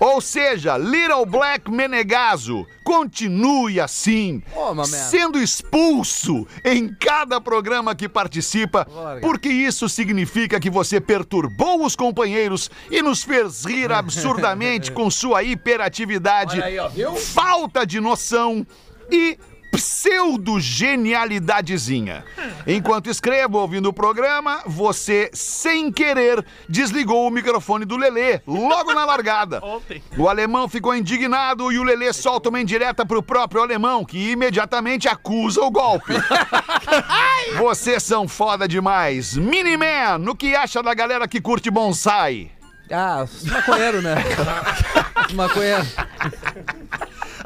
Ou 0.00 0.20
seja, 0.20 0.76
Little 0.78 1.26
Black 1.26 1.70
Menegaso, 1.70 2.66
continue 2.84 3.80
assim, 3.80 4.42
mamé. 4.54 4.86
sendo 4.86 5.40
expulso 5.40 6.46
em 6.64 6.88
cada 6.94 7.40
programa 7.40 7.94
que 7.94 8.08
participa, 8.08 8.86
Larga. 8.90 9.20
porque 9.20 9.48
isso 9.48 9.88
significa 9.88 10.60
que 10.60 10.70
você 10.70 11.00
perturbou 11.00 11.84
os 11.84 11.96
companheiros 11.96 12.70
e 12.90 13.02
nos 13.02 13.24
fez 13.24 13.64
rir 13.64 13.90
absurdamente 13.90 14.90
com 14.92 15.10
sua 15.10 15.42
hiperatividade, 15.42 16.62
aí, 16.62 16.76
falta 17.16 17.84
de 17.84 18.00
noção 18.00 18.66
e 19.10 19.36
pseudo-genialidadezinha. 19.78 22.24
Enquanto 22.66 23.08
escrevo 23.08 23.58
ouvindo 23.58 23.88
o 23.88 23.92
programa, 23.92 24.62
você, 24.66 25.30
sem 25.32 25.92
querer, 25.92 26.44
desligou 26.68 27.24
o 27.26 27.30
microfone 27.30 27.84
do 27.84 27.96
Lelê, 27.96 28.40
logo 28.46 28.92
na 28.92 29.04
largada. 29.04 29.60
Ontem. 29.64 30.02
O 30.16 30.28
alemão 30.28 30.68
ficou 30.68 30.92
indignado 30.94 31.72
e 31.72 31.78
o 31.78 31.84
Lelê 31.84 32.12
solta 32.12 32.48
uma 32.48 32.60
indireta 32.60 33.06
pro 33.06 33.22
próprio 33.22 33.62
alemão, 33.62 34.04
que 34.04 34.32
imediatamente 34.32 35.06
acusa 35.08 35.62
o 35.62 35.70
golpe. 35.70 36.14
Vocês 37.56 38.02
são 38.02 38.26
foda 38.26 38.66
demais. 38.66 39.36
Miniman, 39.36 40.18
no 40.18 40.34
que 40.34 40.56
acha 40.56 40.82
da 40.82 40.92
galera 40.92 41.28
que 41.28 41.40
curte 41.40 41.70
bonsai? 41.70 42.50
Ah, 42.90 43.26
maconheiro, 43.44 44.00
né? 44.00 44.14
Maconheiro. 45.34 45.86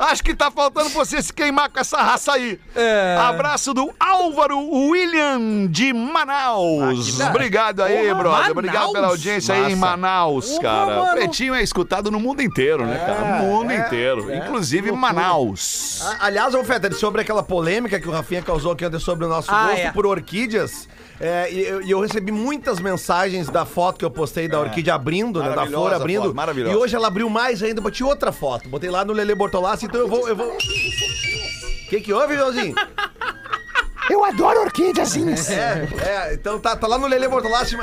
Acho 0.02 0.22
que 0.24 0.34
tá 0.34 0.50
faltando 0.50 0.88
você 0.90 1.22
se 1.22 1.32
queimar 1.32 1.70
com 1.70 1.78
essa 1.78 1.96
raça 2.02 2.32
aí. 2.32 2.58
É. 2.74 3.16
Abraço 3.20 3.72
do 3.72 3.92
Álvaro 4.00 4.58
William 4.58 5.68
de 5.68 5.92
Manaus. 5.92 7.20
Ah, 7.20 7.28
Obrigado 7.30 7.82
aí, 7.82 8.08
Porra, 8.08 8.14
brother. 8.16 8.50
Obrigado 8.50 8.74
Manaus? 8.78 8.92
pela 8.92 9.06
audiência 9.08 9.54
aí 9.54 9.72
em 9.72 9.76
Massa. 9.76 9.96
Manaus, 9.96 10.46
Porra, 10.50 10.62
cara. 10.62 10.86
mano. 10.86 11.02
O 11.02 11.14
Pretinho 11.14 11.54
é 11.54 11.62
escutado 11.62 12.10
no 12.10 12.18
mundo 12.18 12.42
inteiro, 12.42 12.84
né, 12.84 12.98
cara? 12.98 13.38
No 13.38 13.44
mundo 13.46 13.72
inteiro. 13.72 14.34
Inclusive 14.34 14.90
Manaus. 14.90 16.02
Aliás, 16.18 16.52
ô 16.54 16.64
Fetter, 16.64 16.92
sobre 16.94 17.20
aquela 17.22 17.42
polêmica 17.42 18.00
que 18.00 18.08
o 18.08 18.12
Rafinha 18.12 18.42
causou 18.42 18.72
aqui 18.72 18.82
sobre 18.98 19.24
o 19.24 19.28
nosso 19.28 19.50
Ah, 19.52 19.68
gosto 19.68 19.78
é. 19.86 19.92
por 19.92 20.04
orquídeas. 20.06 20.88
É, 21.20 21.52
e, 21.52 21.62
eu, 21.62 21.82
e 21.82 21.90
eu 21.90 22.00
recebi 22.00 22.32
muitas 22.32 22.80
mensagens 22.80 23.48
da 23.48 23.64
foto 23.64 23.98
que 23.98 24.04
eu 24.04 24.10
postei 24.10 24.48
da 24.48 24.58
orquídea 24.60 24.94
abrindo, 24.94 25.42
né? 25.42 25.50
Da 25.54 25.66
flor 25.66 25.92
abrindo. 25.92 26.22
foto, 26.22 26.34
maravilhosa. 26.34 26.72
E 26.74 26.76
hoje 26.76 26.96
ela 26.96 27.06
abriu 27.08 27.28
mais 27.30 27.62
ainda, 27.62 27.80
botei 27.80 28.04
outra 28.06 28.32
foto. 28.32 28.68
Botei 28.68 28.90
lá 28.90 29.04
no 29.04 29.12
Lele 29.12 29.34
Bortolassi, 29.34 29.86
então 29.86 30.00
eu 30.00 30.08
vou. 30.08 30.28
Eu 30.28 30.36
vou... 30.36 30.48
O 30.52 31.88
que, 31.88 32.00
que 32.00 32.12
houve, 32.12 32.36
Joãozinho? 32.36 32.74
Eu 34.10 34.24
adoro 34.24 34.62
orquídeazinhas. 34.62 35.48
É, 35.50 35.88
é, 36.04 36.34
então 36.34 36.58
tá, 36.58 36.74
tá 36.74 36.86
lá 36.86 36.98
no 36.98 37.06
Lele 37.06 37.28
Bortolassi 37.28 37.76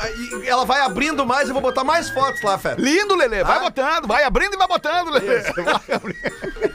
e 0.44 0.48
ela 0.48 0.66
vai 0.66 0.82
abrindo 0.82 1.26
mais, 1.26 1.48
eu 1.48 1.54
vou 1.54 1.62
botar 1.62 1.84
mais 1.84 2.10
fotos 2.10 2.42
lá, 2.44 2.58
Fetter. 2.58 2.84
Lindo, 2.84 3.16
Lelê. 3.16 3.44
Vai 3.44 3.58
Ah. 3.58 3.62
botando, 3.62 4.08
vai 4.08 4.24
abrindo 4.24 4.54
e 4.54 4.58
vai 4.58 4.68
botando, 4.68 5.12
Lelê. 5.12 5.40
Vai 5.42 5.96
abrindo. 5.96 6.20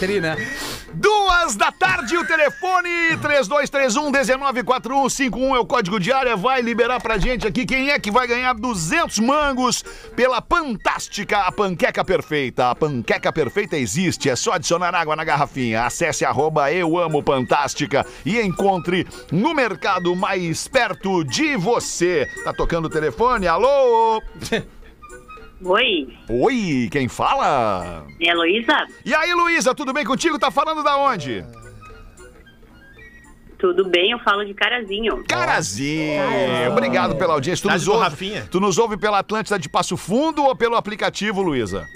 Tri, 0.00 0.18
né? 0.18 0.34
Duas 0.94 1.54
da 1.56 1.70
tarde, 1.70 2.16
o 2.16 2.26
telefone 2.26 2.88
3231-194151 3.18 5.56
é 5.56 5.58
o 5.58 5.66
código 5.66 6.00
de 6.00 6.10
área. 6.10 6.34
Vai 6.34 6.62
liberar 6.62 7.02
pra 7.02 7.18
gente 7.18 7.46
aqui 7.46 7.66
quem 7.66 7.90
é 7.90 7.98
que 7.98 8.10
vai 8.10 8.26
ganhar 8.26 8.54
200 8.54 9.18
mangos 9.18 9.84
pela 10.16 10.40
Fantástica, 10.40 11.40
a 11.40 11.52
panqueca 11.52 12.02
perfeita. 12.02 12.70
A 12.70 12.74
panqueca 12.74 13.30
perfeita 13.30 13.76
existe, 13.76 14.30
é 14.30 14.36
só 14.36 14.52
adicionar 14.52 14.94
água 14.94 15.14
na 15.14 15.22
garrafinha. 15.22 15.84
Acesse 15.84 16.24
arroba 16.24 16.72
eu 16.72 16.96
amo 16.96 17.22
Fantástica 17.22 18.06
e 18.24 18.40
encontre 18.40 19.06
no 19.30 19.52
mercado 19.52 20.16
mais 20.16 20.66
perto 20.66 21.22
de 21.24 21.58
você. 21.58 22.26
Tá 22.42 22.54
tocando 22.54 22.86
o 22.86 22.90
telefone? 22.90 23.46
Alô? 23.46 24.22
Oi, 25.62 26.08
Oi, 26.28 26.88
quem 26.90 27.06
fala? 27.08 28.06
é 28.20 28.28
a 28.28 28.32
Heloísa? 28.32 28.86
E 29.04 29.14
aí, 29.14 29.34
Luísa, 29.34 29.74
tudo 29.74 29.92
bem 29.92 30.04
contigo? 30.04 30.38
Tá 30.38 30.50
falando 30.50 30.82
da 30.82 30.96
onde? 30.96 31.44
Tudo 33.58 33.86
bem? 33.90 34.10
Eu 34.12 34.18
falo 34.20 34.42
de 34.42 34.54
Carazinho. 34.54 35.22
Carazinho, 35.28 36.72
obrigado 36.72 37.16
pela 37.16 37.34
audiência. 37.34 37.62
Tu 37.62 37.66
Cidade 37.68 37.84
nos, 37.84 37.88
ouve, 37.94 38.04
Rafinha. 38.04 38.48
tu 38.50 38.58
nos 38.58 38.78
ouve 38.78 38.96
pela 38.96 39.18
Atlântida 39.18 39.58
de 39.58 39.68
Passo 39.68 39.98
Fundo 39.98 40.42
ou 40.44 40.56
pelo 40.56 40.76
aplicativo, 40.76 41.42
Luísa? 41.42 41.86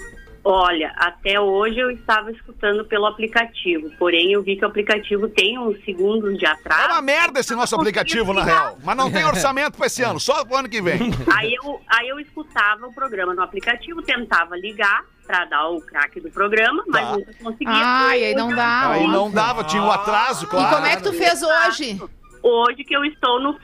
Olha, 0.47 0.93
até 0.97 1.39
hoje 1.39 1.79
eu 1.79 1.89
estava 1.89 2.31
escutando 2.31 2.85
pelo 2.85 3.07
aplicativo, 3.07 3.89
porém 3.97 4.31
eu 4.31 4.43
vi 4.43 4.55
que 4.55 4.63
o 4.63 4.67
aplicativo 4.67 5.27
tem 5.27 5.57
uns 5.57 5.83
segundos 5.83 6.37
de 6.37 6.45
É 6.45 6.49
atraso. 6.49 6.85
uma 6.91 7.01
merda 7.01 7.39
esse 7.39 7.55
nosso 7.55 7.75
aplicativo, 7.75 8.31
na 8.31 8.43
real. 8.43 8.77
Mas 8.83 8.95
não 8.95 9.11
tem 9.11 9.25
orçamento 9.25 9.75
pra 9.75 9.87
esse 9.87 10.03
ano, 10.03 10.19
só 10.19 10.45
pro 10.45 10.57
ano 10.57 10.69
que 10.69 10.79
vem. 10.83 10.99
Aí 11.35 11.51
eu, 11.55 11.81
aí 11.89 12.07
eu 12.09 12.19
escutava 12.19 12.85
o 12.85 12.93
programa 12.93 13.33
no 13.33 13.41
aplicativo, 13.41 14.03
tentava 14.03 14.55
ligar 14.55 15.03
para 15.25 15.45
dar 15.45 15.67
o 15.69 15.81
craque 15.81 16.21
do 16.21 16.29
programa, 16.29 16.83
mas 16.87 17.03
Tá. 17.07 17.11
nunca 17.13 17.33
conseguia. 17.43 17.73
Ai, 17.73 18.23
aí 18.25 18.35
não 18.35 18.53
dá. 18.53 18.91
Aí 18.91 19.07
não 19.07 19.31
dava, 19.31 19.63
tinha 19.63 19.81
o 19.81 19.89
atraso, 19.91 20.45
E 20.45 20.47
claro. 20.47 20.75
como 20.75 20.85
é 20.85 20.95
que 20.95 21.01
tu 21.03 21.11
fez 21.13 21.41
hoje? 21.41 21.99
Hoje 22.43 22.83
que 22.83 22.95
eu 22.95 23.03
estou 23.03 23.41
no. 23.41 23.57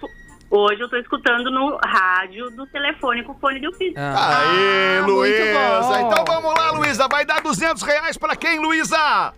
Hoje 0.53 0.81
eu 0.81 0.85
estou 0.85 0.99
escutando 0.99 1.49
no 1.49 1.77
rádio 1.81 2.51
do 2.51 2.67
telefone 2.67 3.23
com 3.23 3.33
fone 3.39 3.59
de 3.61 3.67
ouvido. 3.67 3.93
Ah, 3.97 4.39
Aí, 4.39 4.97
Ah, 4.99 5.01
muito 5.03 5.15
Luísa. 5.15 5.43
bom. 5.53 6.07
Então 6.11 6.25
vamos 6.25 6.53
lá, 6.59 6.71
Luísa. 6.71 7.07
Vai 7.09 7.23
dar 7.25 7.41
200 7.41 7.81
reais 7.83 8.17
pra 8.17 8.35
quem, 8.35 8.59
Luísa? 8.59 9.33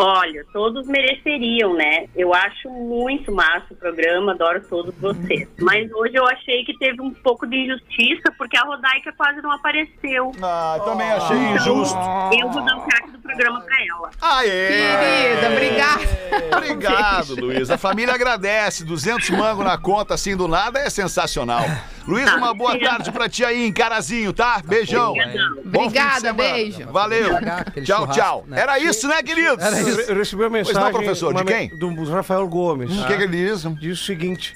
Olha, 0.00 0.44
todos 0.52 0.86
mereceriam, 0.86 1.74
né? 1.74 2.06
Eu 2.14 2.32
acho 2.32 2.70
muito 2.70 3.32
massa 3.32 3.66
o 3.72 3.74
programa, 3.74 4.30
adoro 4.30 4.62
todos 4.68 4.94
vocês. 5.00 5.48
Mas 5.58 5.90
hoje 5.90 6.14
eu 6.14 6.24
achei 6.28 6.64
que 6.64 6.78
teve 6.78 7.02
um 7.02 7.12
pouco 7.12 7.44
de 7.48 7.56
injustiça, 7.56 8.32
porque 8.38 8.56
a 8.56 8.62
Rodaica 8.62 9.12
quase 9.16 9.42
não 9.42 9.50
apareceu. 9.50 10.30
Ah, 10.40 10.78
também 10.84 11.10
achei 11.10 11.36
injusto. 11.36 11.98
Eu 12.40 12.48
vou 12.48 12.64
dar 12.64 12.76
o 12.76 12.82
craque 12.82 13.10
do 13.10 13.18
programa 13.18 13.60
pra 13.60 13.76
ela. 13.84 14.10
Aê! 14.22 14.68
Querida, 14.68 15.52
obrigada. 15.52 16.56
Obrigado, 16.56 17.34
Luísa. 17.34 17.74
A 17.74 17.78
família 17.78 18.14
agradece. 18.14 18.84
200 18.84 19.30
mangos 19.30 19.64
na 19.64 19.76
conta, 19.78 20.14
assim, 20.14 20.36
do 20.36 20.46
nada, 20.46 20.78
é 20.78 20.88
sensacional. 20.90 21.64
Luísa, 22.06 22.36
uma 22.36 22.54
boa 22.54 22.78
tarde 22.78 23.10
pra 23.12 23.28
ti 23.28 23.44
aí 23.44 23.66
em 23.66 23.72
Carazinho, 23.72 24.32
tá? 24.32 24.62
Beijão. 24.64 25.12
Obrigada, 25.66 26.32
beijo. 26.32 26.86
Valeu. 26.90 27.30
Tchau, 27.84 28.06
tchau. 28.08 28.44
né? 28.46 28.60
Era 28.60 28.78
isso, 28.78 29.06
né, 29.08 29.22
queridos? 29.22 29.62
Era 29.62 29.78
isso. 29.80 29.87
Eu 30.08 30.16
recebi 30.16 30.42
uma 30.42 30.50
mensagem. 30.50 30.80
não, 30.80 30.90
professor, 30.92 31.34
de 31.34 31.44
quem? 31.44 31.68
Do 31.68 32.10
Rafael 32.10 32.46
Gomes. 32.48 32.90
O 32.90 33.06
que, 33.06 33.16
que 33.16 33.22
ele 33.22 33.28
diz? 33.28 33.62
Diz 33.78 34.00
o 34.00 34.04
seguinte: 34.04 34.54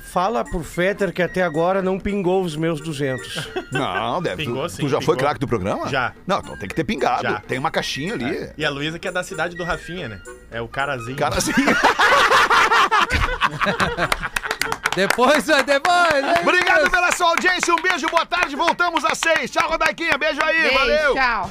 fala 0.00 0.44
pro 0.44 0.62
Fetter 0.62 1.12
que 1.12 1.22
até 1.22 1.42
agora 1.42 1.82
não 1.82 1.98
pingou 1.98 2.42
os 2.42 2.56
meus 2.56 2.80
200. 2.80 3.48
Não, 3.72 4.20
deve. 4.20 4.44
Pingou, 4.44 4.64
tu, 4.64 4.68
sim, 4.68 4.82
tu 4.82 4.88
já 4.88 5.00
foi 5.00 5.14
pingou. 5.14 5.16
craque 5.28 5.40
do 5.40 5.46
programa? 5.48 5.88
Já. 5.88 6.12
Não, 6.26 6.38
então 6.40 6.56
tem 6.58 6.68
que 6.68 6.74
ter 6.74 6.84
pingado. 6.84 7.22
Já. 7.22 7.40
Tem 7.40 7.56
uma 7.58 7.70
caixinha 7.70 8.14
ali. 8.14 8.50
E 8.58 8.64
a 8.64 8.70
Luísa 8.70 8.98
que 8.98 9.06
é 9.06 9.12
da 9.12 9.22
cidade 9.22 9.56
do 9.56 9.62
Rafinha, 9.64 10.08
né? 10.08 10.20
É 10.50 10.60
o 10.60 10.66
carazinho. 10.68 11.16
Carazinho. 11.16 11.56
Depois, 14.94 15.44
depois. 15.66 16.24
é 16.24 16.40
Obrigado 16.42 16.90
pela 16.90 17.12
sua 17.12 17.28
audiência. 17.28 17.72
Um 17.72 17.80
beijo, 17.80 18.08
boa 18.08 18.26
tarde. 18.26 18.56
Voltamos 18.56 19.04
às 19.04 19.18
seis. 19.18 19.50
Tchau, 19.50 19.68
Rodaiquinha. 19.68 20.18
Beijo 20.18 20.40
aí. 20.42 20.62
Beijo, 20.62 20.78
Valeu. 20.78 21.14
tchau. 21.14 21.50